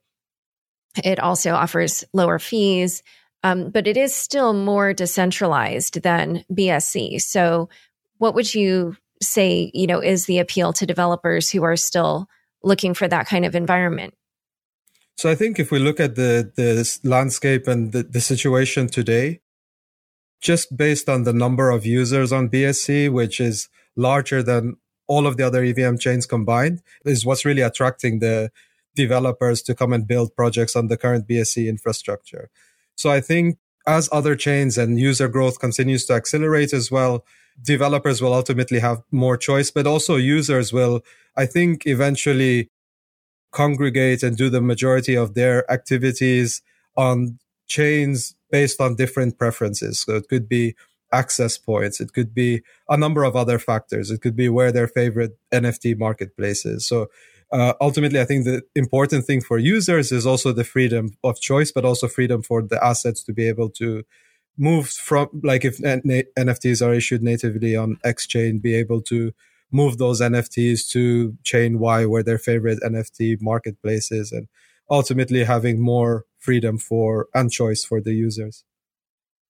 It 1.02 1.18
also 1.18 1.54
offers 1.54 2.04
lower 2.12 2.38
fees. 2.38 3.02
Um, 3.44 3.70
but 3.70 3.86
it 3.86 3.96
is 3.96 4.14
still 4.14 4.52
more 4.52 4.92
decentralized 4.92 6.02
than 6.02 6.44
BSC. 6.52 7.18
So, 7.22 7.70
what 8.18 8.34
would 8.34 8.54
you 8.54 8.96
say, 9.22 9.70
you 9.74 9.86
know, 9.86 10.00
is 10.00 10.26
the 10.26 10.38
appeal 10.38 10.72
to 10.74 10.86
developers 10.86 11.50
who 11.50 11.62
are 11.62 11.76
still 11.76 12.28
looking 12.62 12.94
for 12.94 13.08
that 13.08 13.26
kind 13.26 13.44
of 13.44 13.54
environment? 13.54 14.14
So, 15.16 15.30
I 15.30 15.34
think 15.34 15.58
if 15.58 15.70
we 15.70 15.78
look 15.78 15.98
at 15.98 16.14
the 16.14 16.52
the 16.56 16.98
landscape 17.02 17.66
and 17.66 17.92
the, 17.92 18.02
the 18.02 18.20
situation 18.20 18.86
today, 18.86 19.40
just 20.40 20.76
based 20.76 21.08
on 21.08 21.24
the 21.24 21.32
number 21.32 21.70
of 21.70 21.86
users 21.86 22.32
on 22.32 22.50
BSC, 22.50 23.10
which 23.10 23.40
is 23.40 23.68
larger 23.96 24.42
than 24.42 24.76
all 25.08 25.26
of 25.26 25.36
the 25.36 25.46
other 25.46 25.62
EVM 25.64 25.96
chains 25.96 26.26
combined, 26.26 26.82
is 27.04 27.24
what's 27.24 27.44
really 27.44 27.62
attracting 27.62 28.18
the 28.18 28.50
developers 28.94 29.62
to 29.62 29.74
come 29.74 29.92
and 29.92 30.06
build 30.06 30.34
projects 30.34 30.74
on 30.74 30.88
the 30.88 30.96
current 30.96 31.28
BSC 31.28 31.68
infrastructure. 31.68 32.50
So 32.96 33.10
I 33.10 33.20
think 33.20 33.58
as 33.86 34.08
other 34.10 34.34
chains 34.34 34.76
and 34.76 34.98
user 34.98 35.28
growth 35.28 35.60
continues 35.60 36.06
to 36.06 36.14
accelerate 36.14 36.72
as 36.72 36.90
well, 36.90 37.24
developers 37.62 38.20
will 38.20 38.34
ultimately 38.34 38.78
have 38.80 39.02
more 39.10 39.36
choice, 39.36 39.70
but 39.70 39.86
also 39.86 40.16
users 40.16 40.72
will, 40.72 41.02
I 41.36 41.46
think, 41.46 41.86
eventually 41.86 42.70
congregate 43.52 44.22
and 44.22 44.36
do 44.36 44.50
the 44.50 44.60
majority 44.60 45.14
of 45.14 45.34
their 45.34 45.70
activities 45.70 46.62
on 46.96 47.38
chains 47.66 48.34
based 48.50 48.80
on 48.80 48.96
different 48.96 49.38
preferences. 49.38 50.00
So 50.00 50.16
it 50.16 50.28
could 50.28 50.48
be 50.48 50.74
access 51.12 51.56
points. 51.56 52.00
It 52.00 52.12
could 52.12 52.34
be 52.34 52.62
a 52.88 52.96
number 52.96 53.24
of 53.24 53.36
other 53.36 53.58
factors. 53.58 54.10
It 54.10 54.20
could 54.20 54.36
be 54.36 54.48
where 54.48 54.72
their 54.72 54.88
favorite 54.88 55.38
NFT 55.52 55.98
marketplace 55.98 56.66
is. 56.66 56.84
So 56.86 57.08
uh, 57.52 57.74
ultimately, 57.80 58.20
I 58.20 58.24
think 58.24 58.44
the 58.44 58.62
important 58.74 59.24
thing 59.24 59.40
for 59.40 59.58
users 59.58 60.10
is 60.10 60.26
also 60.26 60.52
the 60.52 60.64
freedom 60.64 61.16
of 61.22 61.40
choice, 61.40 61.70
but 61.70 61.84
also 61.84 62.08
freedom 62.08 62.42
for 62.42 62.60
the 62.60 62.82
assets 62.84 63.22
to 63.24 63.32
be 63.32 63.48
able 63.48 63.70
to 63.70 64.04
move 64.58 64.88
from, 64.88 65.28
like 65.42 65.64
if 65.64 65.78
NFTs 65.78 66.86
are 66.86 66.94
issued 66.94 67.22
natively 67.22 67.76
on 67.76 67.98
X 68.04 68.26
chain, 68.26 68.58
be 68.58 68.74
able 68.74 69.02
to 69.02 69.32
move 69.72 69.98
those 69.98 70.20
NFTs 70.20 70.88
to 70.90 71.36
chain 71.44 71.78
Y 71.78 72.06
where 72.06 72.22
their 72.22 72.38
favorite 72.38 72.78
NFT 72.82 73.40
marketplace 73.40 74.12
is 74.12 74.32
and 74.32 74.48
ultimately 74.90 75.44
having 75.44 75.80
more 75.80 76.24
freedom 76.38 76.78
for 76.78 77.26
and 77.34 77.50
choice 77.50 77.84
for 77.84 78.00
the 78.00 78.14
users. 78.14 78.64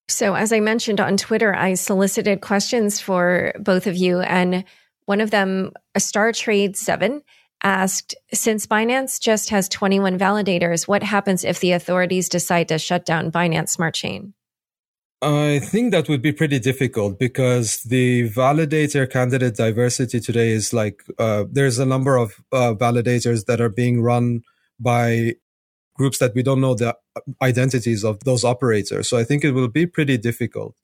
So, 0.08 0.34
as 0.34 0.52
I 0.52 0.60
mentioned 0.60 1.00
on 1.00 1.16
Twitter, 1.16 1.54
I 1.54 1.74
solicited 1.74 2.40
questions 2.40 3.00
for 3.00 3.52
both 3.58 3.86
of 3.88 3.96
you, 3.96 4.20
and 4.20 4.64
one 5.04 5.20
of 5.20 5.32
them, 5.32 5.72
a 5.96 6.00
Star 6.00 6.32
Trade 6.32 6.76
7, 6.76 7.22
asked 7.62 8.14
Since 8.32 8.68
Binance 8.68 9.20
just 9.20 9.50
has 9.50 9.68
21 9.68 10.16
validators, 10.16 10.86
what 10.86 11.02
happens 11.02 11.44
if 11.44 11.58
the 11.58 11.72
authorities 11.72 12.28
decide 12.28 12.68
to 12.68 12.78
shut 12.78 13.04
down 13.04 13.32
Binance 13.32 13.70
Smart 13.70 13.94
Chain? 13.94 14.32
I 15.22 15.60
think 15.60 15.92
that 15.92 16.08
would 16.08 16.20
be 16.20 16.32
pretty 16.32 16.58
difficult 16.58 17.18
because 17.18 17.82
the 17.84 18.28
validator 18.30 19.10
candidate 19.10 19.56
diversity 19.56 20.20
today 20.20 20.50
is 20.50 20.74
like 20.74 21.02
uh, 21.18 21.44
there's 21.50 21.78
a 21.78 21.86
number 21.86 22.16
of 22.16 22.34
uh, 22.52 22.74
validators 22.74 23.46
that 23.46 23.60
are 23.60 23.70
being 23.70 24.02
run 24.02 24.42
by 24.78 25.34
groups 25.94 26.18
that 26.18 26.34
we 26.34 26.42
don't 26.42 26.60
know 26.60 26.74
the 26.74 26.94
identities 27.42 28.04
of 28.04 28.22
those 28.24 28.44
operators. 28.44 29.08
So 29.08 29.16
I 29.16 29.24
think 29.24 29.42
it 29.42 29.52
will 29.52 29.68
be 29.68 29.86
pretty 29.86 30.18
difficult. 30.18 30.76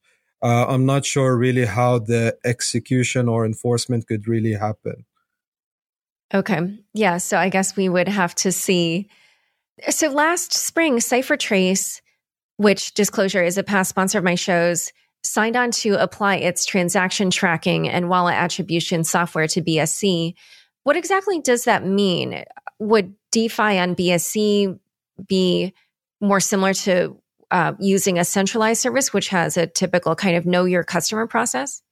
Uh, 0.43 0.67
I'm 0.67 0.87
not 0.87 1.05
sure 1.05 1.37
really 1.37 1.67
how 1.67 1.99
the 1.99 2.37
execution 2.45 3.29
or 3.29 3.45
enforcement 3.45 4.07
could 4.07 4.27
really 4.27 4.55
happen. 4.55 5.05
Okay. 6.35 6.79
Yeah. 6.95 7.19
So 7.19 7.37
I 7.37 7.51
guess 7.51 7.77
we 7.77 7.91
would 7.91 8.09
have 8.09 8.35
to 8.37 8.51
see. 8.51 9.09
So 9.91 10.09
last 10.11 10.55
spring, 10.55 10.97
CipherTrace, 10.97 12.01
which 12.57 12.95
disclosure 12.95 13.43
is 13.43 13.59
a 13.59 13.63
past 13.63 13.91
sponsor 13.91 14.19
of 14.19 14.25
my 14.25 14.35
shows, 14.35 14.93
signed 15.23 15.57
on 15.57 15.71
to 15.71 16.01
apply 16.03 16.37
its 16.37 16.65
transaction 16.65 17.31
tracking 17.31 17.89
and 17.89 18.09
wallet 18.09 18.35
attribution 18.35 19.05
software 19.05 19.47
to 19.49 19.63
BSC. 19.63 20.35
What 20.85 20.97
exactly 20.97 21.41
does 21.41 21.65
that 21.65 21.87
mean? 21.87 22.45
Would 22.81 23.15
DeFi 23.31 23.79
on 23.79 23.95
BSC 23.95 24.79
be 25.29 25.73
more 26.21 26.41
similar 26.41 26.75
to 26.75 27.17
uh, 27.51 27.75
using 27.79 28.19
a 28.19 28.25
centralized 28.25 28.81
service, 28.81 29.13
which 29.13 29.29
has 29.29 29.57
a 29.57 29.67
typical 29.67 30.17
kind 30.17 30.37
of 30.37 30.47
know 30.47 30.65
your 30.65 30.83
customer 30.83 31.27
process? 31.27 31.83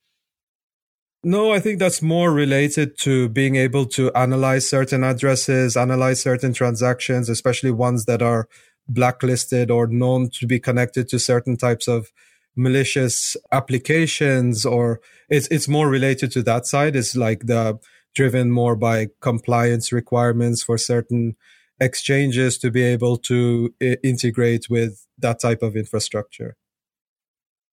No, 1.22 1.52
I 1.52 1.60
think 1.60 1.78
that's 1.78 2.00
more 2.00 2.32
related 2.32 2.96
to 3.00 3.28
being 3.28 3.56
able 3.56 3.84
to 3.86 4.10
analyze 4.14 4.68
certain 4.68 5.04
addresses, 5.04 5.76
analyze 5.76 6.22
certain 6.22 6.54
transactions, 6.54 7.28
especially 7.28 7.70
ones 7.70 8.06
that 8.06 8.22
are 8.22 8.48
blacklisted 8.92 9.70
or 9.70 9.86
known 9.86 10.28
to 10.30 10.46
be 10.46 10.60
connected 10.60 11.08
to 11.08 11.18
certain 11.18 11.56
types 11.56 11.88
of 11.88 12.12
malicious 12.56 13.36
applications 13.52 14.66
or 14.66 15.00
it's 15.28 15.46
it's 15.48 15.68
more 15.68 15.88
related 15.88 16.32
to 16.32 16.42
that 16.42 16.66
side. 16.66 16.96
It's 16.96 17.16
like 17.16 17.46
the 17.46 17.78
driven 18.14 18.50
more 18.50 18.76
by 18.76 19.08
compliance 19.20 19.92
requirements 19.92 20.62
for 20.62 20.76
certain 20.76 21.36
exchanges 21.78 22.58
to 22.58 22.70
be 22.70 22.82
able 22.82 23.16
to 23.16 23.72
I- 23.80 23.96
integrate 24.02 24.68
with 24.68 25.06
that 25.18 25.40
type 25.40 25.62
of 25.62 25.76
infrastructure. 25.76 26.56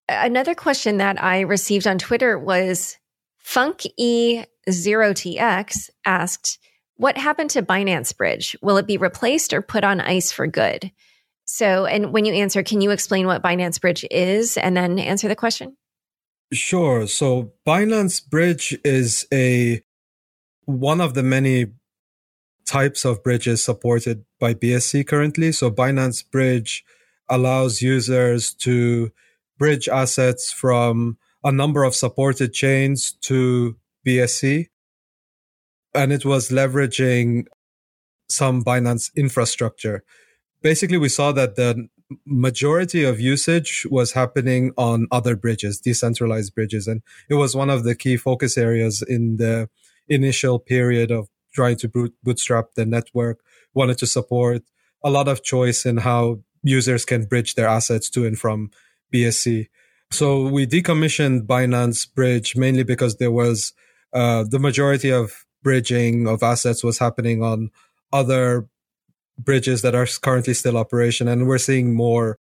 Another 0.08 0.56
question 0.56 0.98
that 0.98 1.22
i 1.22 1.42
received 1.42 1.86
on 1.86 1.98
twitter 1.98 2.40
was 2.40 2.98
Funk 3.48 3.84
E0TX 3.98 5.90
asked, 6.06 6.60
What 6.98 7.18
happened 7.18 7.52
to 7.52 7.62
Binance 7.62 8.16
Bridge? 8.16 8.56
Will 8.62 8.78
it 8.78 8.88
be 8.88 8.98
replaced 8.98 9.54
or 9.54 9.62
put 9.62 9.84
on 9.84 10.02
ice 10.02 10.32
for 10.32 10.48
good? 10.48 10.92
So, 11.46 11.86
and 11.86 12.12
when 12.12 12.26
you 12.26 12.34
answer, 12.34 12.64
can 12.64 12.82
you 12.82 12.92
explain 12.92 13.28
what 13.28 13.42
Binance 13.42 13.80
Bridge 13.80 14.06
is 14.12 14.58
and 14.58 14.76
then 14.76 15.00
answer 15.00 15.28
the 15.28 15.36
question? 15.36 15.78
Sure. 16.52 17.08
So 17.08 17.54
Binance 17.66 18.28
Bridge 18.28 18.78
is 18.84 19.28
a 19.34 19.82
one 20.66 21.00
of 21.00 21.14
the 21.14 21.24
many 21.24 21.68
types 22.66 23.06
of 23.06 23.24
bridges 23.24 23.64
supported 23.64 24.26
by 24.40 24.54
BSC 24.54 25.08
currently. 25.08 25.52
So 25.52 25.72
Binance 25.72 26.30
Bridge 26.30 26.84
allows 27.30 27.82
users 27.82 28.54
to 28.56 29.12
bridge 29.58 29.88
assets 29.88 30.52
from 30.52 31.18
a 31.44 31.52
number 31.52 31.84
of 31.84 31.96
supported 31.96 32.54
chains 32.54 33.14
to 33.22 33.78
BSC. 34.06 34.68
And 35.94 36.12
it 36.12 36.26
was 36.26 36.50
leveraging 36.50 37.46
some 38.30 38.64
Binance 38.64 39.10
infrastructure. 39.16 40.04
Basically, 40.62 40.98
we 40.98 41.10
saw 41.10 41.32
that 41.32 41.56
the 41.56 41.88
majority 42.26 43.04
of 43.04 43.20
usage 43.20 43.86
was 43.90 44.14
happening 44.14 44.72
on 44.78 45.08
other 45.12 45.36
bridges, 45.36 45.80
decentralized 45.80 46.56
bridges. 46.56 46.88
And 46.88 47.02
it 47.30 47.36
was 47.36 47.56
one 47.56 47.70
of 47.70 47.84
the 47.84 47.96
key 47.96 48.18
focus 48.18 48.58
areas 48.58 49.02
in 49.02 49.38
the 49.38 49.70
initial 50.08 50.60
period 50.60 51.12
of 51.12 51.28
trying 51.54 51.78
to 51.78 52.12
bootstrap 52.24 52.76
the 52.76 52.86
network, 52.86 53.40
wanted 53.74 53.98
to 53.98 54.08
support 54.08 54.64
a 55.04 55.10
lot 55.10 55.28
of 55.28 55.44
choice 55.44 55.86
in 55.86 55.98
how 55.98 56.40
users 56.64 57.06
can 57.06 57.26
bridge 57.26 57.56
their 57.56 57.68
assets 57.68 58.10
to 58.12 58.26
and 58.26 58.38
from 58.38 58.72
BSC. 59.14 59.68
So 60.12 60.48
we 60.48 60.66
decommissioned 60.66 61.48
Binance 61.48 62.14
Bridge 62.14 62.56
mainly 62.56 62.84
because 62.84 63.18
there 63.18 63.32
was 63.32 63.74
uh, 64.14 64.46
the 64.50 64.60
majority 64.60 65.12
of 65.12 65.46
bridging 65.64 66.28
of 66.28 66.44
assets 66.44 66.84
was 66.84 67.00
happening 67.00 67.44
on 67.44 67.72
other 68.12 68.68
bridges 69.38 69.82
that 69.82 69.96
are 69.96 70.08
currently 70.22 70.54
still 70.54 70.78
operation, 70.78 71.28
and 71.28 71.48
we're 71.48 71.58
seeing 71.58 71.94
more 71.94 72.38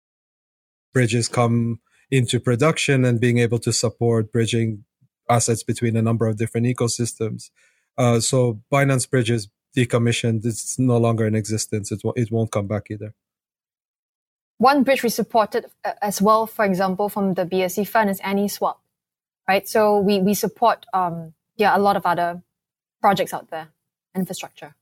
bridges 0.93 1.27
come 1.27 1.79
into 2.09 2.39
production 2.39 3.05
and 3.05 3.19
being 3.19 3.37
able 3.37 3.59
to 3.59 3.73
support 3.73 4.31
bridging 4.31 4.83
assets 5.29 5.63
between 5.63 5.95
a 5.95 6.01
number 6.01 6.25
of 6.25 6.37
different 6.37 6.65
ecosystems. 6.65 7.49
Uh, 7.97 8.19
so 8.19 8.61
Binance 8.71 9.09
Bridge 9.09 9.29
is 9.29 9.49
decommissioned; 9.75 10.45
it's 10.45 10.79
no 10.79 10.97
longer 10.97 11.25
in 11.25 11.35
existence. 11.35 11.91
It, 11.91 12.01
it 12.15 12.31
won't 12.31 12.51
come 12.51 12.67
back 12.67 12.89
either. 12.89 13.13
One 14.57 14.83
bridge 14.83 15.03
we 15.03 15.09
supported 15.09 15.65
uh, 15.85 15.93
as 16.01 16.21
well, 16.21 16.47
for 16.47 16.65
example, 16.65 17.09
from 17.09 17.35
the 17.35 17.45
BSC 17.45 17.87
fund 17.87 18.09
is 18.09 18.19
AnySwap, 18.21 18.77
right? 19.47 19.67
So 19.69 19.99
we, 19.99 20.19
we 20.19 20.33
support, 20.33 20.85
um, 20.93 21.33
yeah, 21.57 21.77
a 21.77 21.79
lot 21.79 21.95
of 21.95 22.07
other 22.07 22.41
projects 23.01 23.33
out 23.33 23.49
there, 23.49 23.69
infrastructure. 24.15 24.75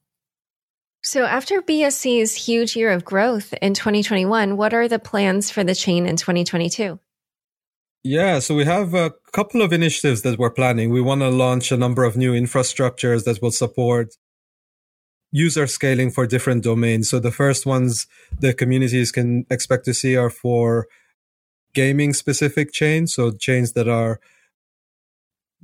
So 1.01 1.23
after 1.23 1.61
BSC's 1.61 2.33
huge 2.33 2.75
year 2.75 2.91
of 2.91 3.05
growth 3.05 3.53
in 3.61 3.75
2021, 3.75 4.57
what 4.57 4.73
are 4.73 4.87
the 4.87 4.97
plans 4.97 5.51
for 5.51 5.63
the 5.63 5.75
chain 5.75 6.07
in 6.07 6.15
2022? 6.15 6.99
Yeah, 8.03 8.39
so 8.39 8.55
we 8.55 8.65
have 8.65 8.93
a 8.93 9.13
couple 9.31 9.61
of 9.61 9.71
initiatives 9.73 10.21
that 10.23 10.39
we're 10.39 10.49
planning. 10.51 10.91
We 10.91 11.01
want 11.01 11.21
to 11.21 11.29
launch 11.29 11.71
a 11.71 11.77
number 11.77 12.03
of 12.03 12.17
new 12.17 12.33
infrastructures 12.33 13.23
that 13.25 13.41
will 13.41 13.51
support 13.51 14.15
user 15.31 15.67
scaling 15.67 16.11
for 16.11 16.25
different 16.25 16.63
domains. 16.63 17.09
So 17.09 17.19
the 17.19 17.31
first 17.31 17.65
ones 17.65 18.07
the 18.39 18.53
communities 18.53 19.11
can 19.11 19.45
expect 19.49 19.85
to 19.85 19.93
see 19.93 20.15
are 20.15 20.29
for 20.29 20.87
gaming 21.73 22.13
specific 22.13 22.71
chains. 22.71 23.13
So 23.13 23.31
chains 23.31 23.73
that 23.73 23.87
are 23.87 24.19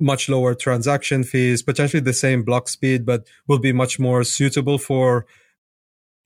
much 0.02 0.28
lower 0.28 0.54
transaction 0.54 1.24
fees, 1.24 1.62
potentially 1.62 2.00
the 2.00 2.12
same 2.12 2.42
block 2.42 2.68
speed, 2.68 3.06
but 3.06 3.26
will 3.46 3.58
be 3.58 3.72
much 3.72 3.98
more 3.98 4.24
suitable 4.24 4.78
for 4.78 5.24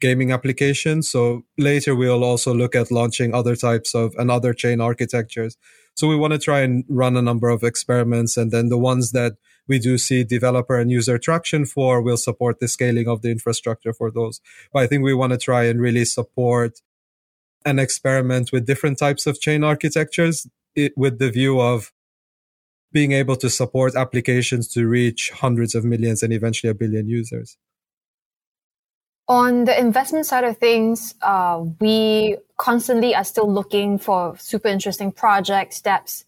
gaming 0.00 0.32
applications. 0.32 1.10
So 1.10 1.44
later 1.56 1.94
we'll 1.94 2.24
also 2.24 2.52
look 2.54 2.74
at 2.74 2.90
launching 2.90 3.34
other 3.34 3.56
types 3.56 3.94
of 3.94 4.14
and 4.18 4.30
other 4.30 4.52
chain 4.52 4.80
architectures. 4.80 5.56
So 5.94 6.08
we 6.08 6.16
want 6.16 6.32
to 6.32 6.38
try 6.38 6.60
and 6.60 6.84
run 6.88 7.16
a 7.16 7.22
number 7.22 7.48
of 7.48 7.62
experiments 7.62 8.36
and 8.36 8.50
then 8.50 8.68
the 8.68 8.78
ones 8.78 9.12
that 9.12 9.36
we 9.68 9.78
do 9.78 9.98
see 9.98 10.24
developer 10.24 10.78
and 10.78 10.90
user 10.90 11.18
traction 11.18 11.64
for. 11.64 12.02
We'll 12.02 12.18
support 12.18 12.60
the 12.60 12.68
scaling 12.68 13.08
of 13.08 13.22
the 13.22 13.30
infrastructure 13.30 13.92
for 13.92 14.10
those. 14.10 14.40
But 14.72 14.82
I 14.82 14.86
think 14.86 15.02
we 15.02 15.14
want 15.14 15.32
to 15.32 15.38
try 15.38 15.64
and 15.64 15.80
really 15.80 16.04
support 16.04 16.80
and 17.64 17.80
experiment 17.80 18.52
with 18.52 18.66
different 18.66 18.98
types 18.98 19.26
of 19.26 19.40
chain 19.40 19.64
architectures 19.64 20.46
it, 20.76 20.92
with 20.96 21.18
the 21.18 21.30
view 21.30 21.60
of 21.60 21.92
being 22.92 23.12
able 23.12 23.36
to 23.36 23.50
support 23.50 23.94
applications 23.96 24.68
to 24.68 24.86
reach 24.86 25.30
hundreds 25.30 25.74
of 25.74 25.84
millions 25.84 26.22
and 26.22 26.32
eventually 26.32 26.70
a 26.70 26.74
billion 26.74 27.08
users. 27.08 27.58
On 29.28 29.64
the 29.64 29.78
investment 29.78 30.24
side 30.24 30.44
of 30.44 30.56
things, 30.58 31.14
uh, 31.22 31.64
we 31.80 32.36
constantly 32.56 33.14
are 33.14 33.24
still 33.24 33.52
looking 33.52 33.98
for 33.98 34.36
super 34.38 34.68
interesting 34.68 35.10
project 35.10 35.74
steps 35.74 36.24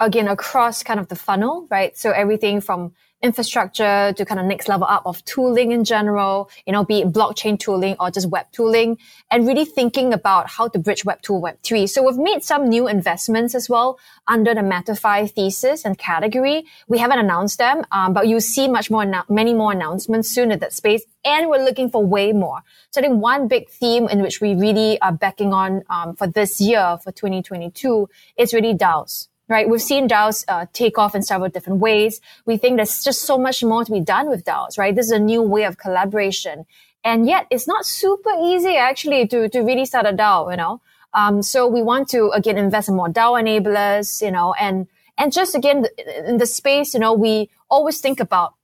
again 0.00 0.28
across 0.28 0.82
kind 0.82 1.00
of 1.00 1.08
the 1.08 1.16
funnel, 1.16 1.66
right? 1.70 1.96
So 1.96 2.10
everything 2.12 2.60
from 2.60 2.92
infrastructure 3.22 4.12
to 4.16 4.24
kind 4.24 4.40
of 4.40 4.46
next 4.46 4.68
level 4.68 4.86
up 4.86 5.02
of 5.04 5.24
tooling 5.24 5.72
in 5.72 5.84
general, 5.84 6.50
you 6.66 6.72
know, 6.72 6.84
be 6.84 7.00
it 7.00 7.12
blockchain 7.12 7.58
tooling 7.58 7.96
or 7.98 8.10
just 8.10 8.28
web 8.28 8.46
tooling 8.52 8.96
and 9.30 9.46
really 9.46 9.64
thinking 9.64 10.12
about 10.12 10.48
how 10.48 10.68
to 10.68 10.78
bridge 10.78 11.04
web 11.04 11.20
2 11.22 11.34
web 11.34 11.58
3. 11.62 11.86
So 11.86 12.06
we've 12.06 12.16
made 12.16 12.44
some 12.44 12.68
new 12.68 12.86
investments 12.86 13.54
as 13.54 13.68
well 13.68 13.98
under 14.28 14.54
the 14.54 14.60
MetaFi 14.60 15.30
thesis 15.32 15.84
and 15.84 15.98
category. 15.98 16.64
We 16.86 16.98
haven't 16.98 17.18
announced 17.18 17.58
them, 17.58 17.84
um, 17.90 18.12
but 18.12 18.28
you'll 18.28 18.40
see 18.40 18.68
much 18.68 18.90
more, 18.90 19.04
many 19.28 19.52
more 19.52 19.72
announcements 19.72 20.30
soon 20.30 20.52
in 20.52 20.60
that 20.60 20.72
space. 20.72 21.02
And 21.24 21.48
we're 21.48 21.64
looking 21.64 21.90
for 21.90 22.04
way 22.04 22.32
more. 22.32 22.62
So 22.90 23.00
I 23.00 23.04
think 23.04 23.20
one 23.20 23.48
big 23.48 23.68
theme 23.68 24.08
in 24.08 24.22
which 24.22 24.40
we 24.40 24.54
really 24.54 25.00
are 25.00 25.12
backing 25.12 25.52
on 25.52 25.82
um, 25.90 26.14
for 26.14 26.26
this 26.26 26.60
year, 26.60 26.98
for 27.02 27.12
2022, 27.12 28.08
is 28.36 28.54
really 28.54 28.74
DAOs 28.74 29.27
right? 29.48 29.68
We've 29.68 29.82
seen 29.82 30.08
DAOs 30.08 30.44
uh, 30.48 30.66
take 30.72 30.98
off 30.98 31.14
in 31.14 31.22
several 31.22 31.50
different 31.50 31.80
ways. 31.80 32.20
We 32.44 32.56
think 32.56 32.76
there's 32.76 33.02
just 33.02 33.22
so 33.22 33.38
much 33.38 33.64
more 33.64 33.84
to 33.84 33.90
be 33.90 34.00
done 34.00 34.28
with 34.28 34.44
DAOs, 34.44 34.78
right? 34.78 34.94
This 34.94 35.06
is 35.06 35.12
a 35.12 35.18
new 35.18 35.42
way 35.42 35.64
of 35.64 35.78
collaboration. 35.78 36.66
And 37.04 37.26
yet 37.26 37.46
it's 37.50 37.66
not 37.66 37.86
super 37.86 38.30
easy 38.42 38.76
actually 38.76 39.26
to, 39.28 39.48
to 39.48 39.60
really 39.60 39.86
start 39.86 40.06
a 40.06 40.12
DAO, 40.12 40.50
you 40.50 40.56
know? 40.56 40.80
Um, 41.14 41.42
so 41.42 41.66
we 41.66 41.82
want 41.82 42.08
to 42.10 42.30
again 42.30 42.58
invest 42.58 42.88
in 42.88 42.96
more 42.96 43.08
DAO 43.08 43.42
enablers, 43.42 44.20
you 44.20 44.30
know, 44.30 44.54
and, 44.60 44.86
and 45.16 45.32
just 45.32 45.54
again 45.54 45.86
in 46.26 46.36
the 46.36 46.46
space, 46.46 46.92
you 46.92 47.00
know, 47.00 47.14
we 47.14 47.48
always 47.70 48.00
think 48.00 48.20
about 48.20 48.54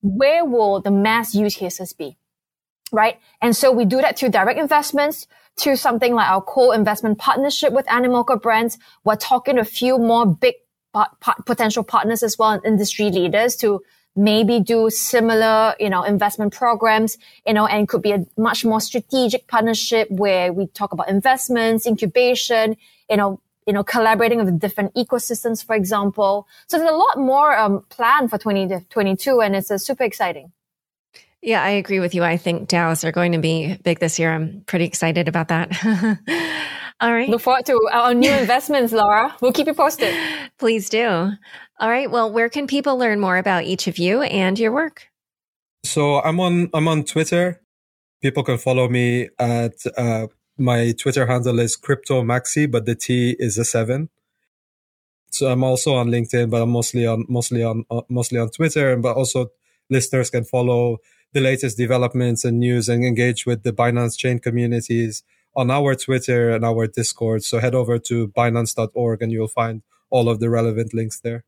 where 0.00 0.44
will 0.44 0.80
the 0.80 0.92
mass 0.92 1.34
use 1.34 1.56
cases 1.56 1.92
be? 1.92 2.16
Right. 2.92 3.18
And 3.42 3.54
so 3.54 3.72
we 3.72 3.84
do 3.84 4.00
that 4.00 4.18
through 4.18 4.30
direct 4.30 4.58
investments, 4.58 5.26
to 5.58 5.76
something 5.76 6.14
like 6.14 6.28
our 6.28 6.42
co-investment 6.42 7.18
partnership 7.18 7.72
with 7.72 7.86
Animoca 7.86 8.40
Brands. 8.40 8.78
We're 9.04 9.16
talking 9.16 9.56
to 9.56 9.60
a 9.60 9.64
few 9.64 9.98
more 9.98 10.26
big 10.26 10.54
potential 11.46 11.84
partners 11.84 12.22
as 12.22 12.38
well, 12.38 12.50
and 12.50 12.64
industry 12.64 13.10
leaders 13.10 13.56
to 13.56 13.82
maybe 14.16 14.58
do 14.60 14.90
similar, 14.90 15.74
you 15.78 15.88
know, 15.88 16.02
investment 16.02 16.52
programs, 16.52 17.18
you 17.46 17.52
know, 17.52 17.66
and 17.66 17.88
could 17.88 18.02
be 18.02 18.12
a 18.12 18.26
much 18.36 18.64
more 18.64 18.80
strategic 18.80 19.46
partnership 19.46 20.10
where 20.10 20.52
we 20.52 20.66
talk 20.66 20.92
about 20.92 21.08
investments, 21.08 21.86
incubation, 21.86 22.76
you 23.08 23.16
know, 23.16 23.40
you 23.66 23.72
know, 23.72 23.84
collaborating 23.84 24.42
with 24.42 24.58
different 24.58 24.94
ecosystems, 24.94 25.64
for 25.64 25.76
example. 25.76 26.48
So 26.68 26.78
there's 26.78 26.90
a 26.90 26.94
lot 26.94 27.18
more 27.18 27.56
um, 27.56 27.84
planned 27.90 28.30
for 28.30 28.38
2022, 28.38 29.40
and 29.40 29.54
it's 29.54 29.70
uh, 29.70 29.78
super 29.78 30.04
exciting. 30.04 30.52
Yeah, 31.42 31.62
I 31.62 31.70
agree 31.70 32.00
with 32.00 32.14
you. 32.14 32.24
I 32.24 32.36
think 32.36 32.68
DAOs 32.68 33.04
are 33.04 33.12
going 33.12 33.32
to 33.32 33.38
be 33.38 33.76
big 33.84 34.00
this 34.00 34.18
year. 34.18 34.32
I'm 34.32 34.62
pretty 34.66 34.84
excited 34.86 35.28
about 35.28 35.48
that. 35.48 35.70
All 37.00 37.12
right. 37.12 37.28
Look 37.28 37.42
forward 37.42 37.64
to 37.66 37.78
our 37.92 38.12
new 38.12 38.32
investments, 38.44 38.92
Laura. 38.92 39.34
We'll 39.40 39.52
keep 39.52 39.68
you 39.68 39.74
posted. 39.74 40.14
Please 40.58 40.88
do. 40.88 41.30
All 41.78 41.88
right. 41.88 42.10
Well, 42.10 42.32
where 42.32 42.48
can 42.48 42.66
people 42.66 42.98
learn 42.98 43.20
more 43.20 43.36
about 43.36 43.64
each 43.64 43.86
of 43.86 43.98
you 43.98 44.22
and 44.22 44.58
your 44.58 44.72
work? 44.72 45.06
So 45.84 46.20
I'm 46.20 46.40
on 46.40 46.70
I'm 46.74 46.88
on 46.88 47.04
Twitter. 47.04 47.60
People 48.20 48.42
can 48.42 48.58
follow 48.58 48.88
me 48.88 49.28
at 49.38 49.74
uh, 49.96 50.26
my 50.58 50.92
Twitter 50.92 51.24
handle 51.24 51.60
is 51.60 51.76
crypto 51.76 52.22
maxi, 52.22 52.68
but 52.68 52.84
the 52.84 52.96
T 52.96 53.36
is 53.38 53.58
a 53.58 53.64
seven. 53.64 54.08
So 55.30 55.46
I'm 55.46 55.62
also 55.62 55.94
on 55.94 56.08
LinkedIn, 56.08 56.50
but 56.50 56.62
I'm 56.62 56.70
mostly 56.70 57.06
on 57.06 57.26
mostly 57.28 57.62
on 57.62 57.84
uh, 57.92 58.02
mostly 58.08 58.40
on 58.40 58.50
Twitter, 58.50 58.96
but 58.96 59.16
also 59.16 59.52
listeners 59.88 60.30
can 60.30 60.42
follow 60.42 60.98
the 61.32 61.40
latest 61.40 61.76
developments 61.76 62.44
and 62.44 62.58
news 62.58 62.88
and 62.88 63.04
engage 63.04 63.46
with 63.46 63.62
the 63.62 63.72
Binance 63.72 64.16
chain 64.16 64.38
communities 64.38 65.22
on 65.54 65.70
our 65.70 65.94
Twitter 65.94 66.50
and 66.50 66.64
our 66.64 66.86
Discord. 66.86 67.44
So 67.44 67.58
head 67.58 67.74
over 67.74 67.98
to 67.98 68.28
binance.org 68.28 69.22
and 69.22 69.32
you'll 69.32 69.48
find 69.48 69.82
all 70.10 70.28
of 70.28 70.40
the 70.40 70.48
relevant 70.48 70.94
links 70.94 71.20
there. 71.20 71.44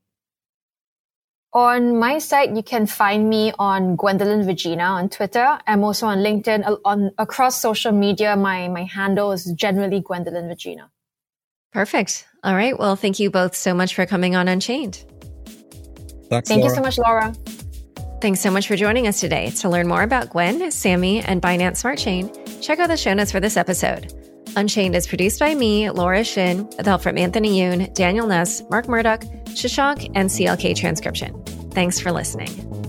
On 1.52 1.98
my 1.98 2.18
site, 2.18 2.54
you 2.54 2.62
can 2.62 2.86
find 2.86 3.28
me 3.28 3.52
on 3.58 3.96
Gwendolyn 3.96 4.46
Regina 4.46 4.84
on 4.84 5.08
Twitter. 5.08 5.58
I'm 5.66 5.82
also 5.82 6.06
on 6.06 6.18
LinkedIn. 6.18 6.78
On 6.84 7.10
across 7.18 7.60
social 7.60 7.90
media, 7.90 8.36
my 8.36 8.68
my 8.68 8.84
handle 8.84 9.32
is 9.32 9.52
generally 9.56 10.00
Gwendolyn 10.00 10.46
Regina. 10.46 10.92
Perfect. 11.72 12.26
All 12.44 12.54
right. 12.54 12.78
Well, 12.78 12.94
thank 12.94 13.18
you 13.18 13.30
both 13.30 13.56
so 13.56 13.74
much 13.74 13.96
for 13.96 14.06
coming 14.06 14.36
on 14.36 14.46
Unchained. 14.46 15.04
Thanks, 16.28 16.48
Thank 16.48 16.60
Laura. 16.60 16.70
you 16.70 16.76
so 16.76 16.82
much, 16.82 16.98
Laura. 16.98 17.34
Thanks 18.20 18.40
so 18.40 18.50
much 18.50 18.68
for 18.68 18.76
joining 18.76 19.06
us 19.06 19.18
today. 19.18 19.50
To 19.50 19.70
learn 19.70 19.88
more 19.88 20.02
about 20.02 20.28
Gwen, 20.28 20.70
Sammy, 20.70 21.20
and 21.20 21.40
Binance 21.40 21.78
Smart 21.78 21.98
Chain, 21.98 22.30
check 22.60 22.78
out 22.78 22.88
the 22.88 22.96
show 22.96 23.14
notes 23.14 23.32
for 23.32 23.40
this 23.40 23.56
episode. 23.56 24.12
Unchained 24.56 24.94
is 24.94 25.06
produced 25.06 25.40
by 25.40 25.54
me, 25.54 25.88
Laura 25.90 26.22
Shin, 26.22 26.66
with 26.76 26.84
help 26.84 27.00
from 27.00 27.16
Anthony 27.16 27.58
Yoon, 27.58 27.94
Daniel 27.94 28.26
Nuss, 28.26 28.62
Mark 28.68 28.88
Murdock, 28.88 29.22
Shashank, 29.46 30.10
and 30.14 30.28
CLK 30.28 30.76
Transcription. 30.76 31.42
Thanks 31.70 31.98
for 31.98 32.12
listening. 32.12 32.79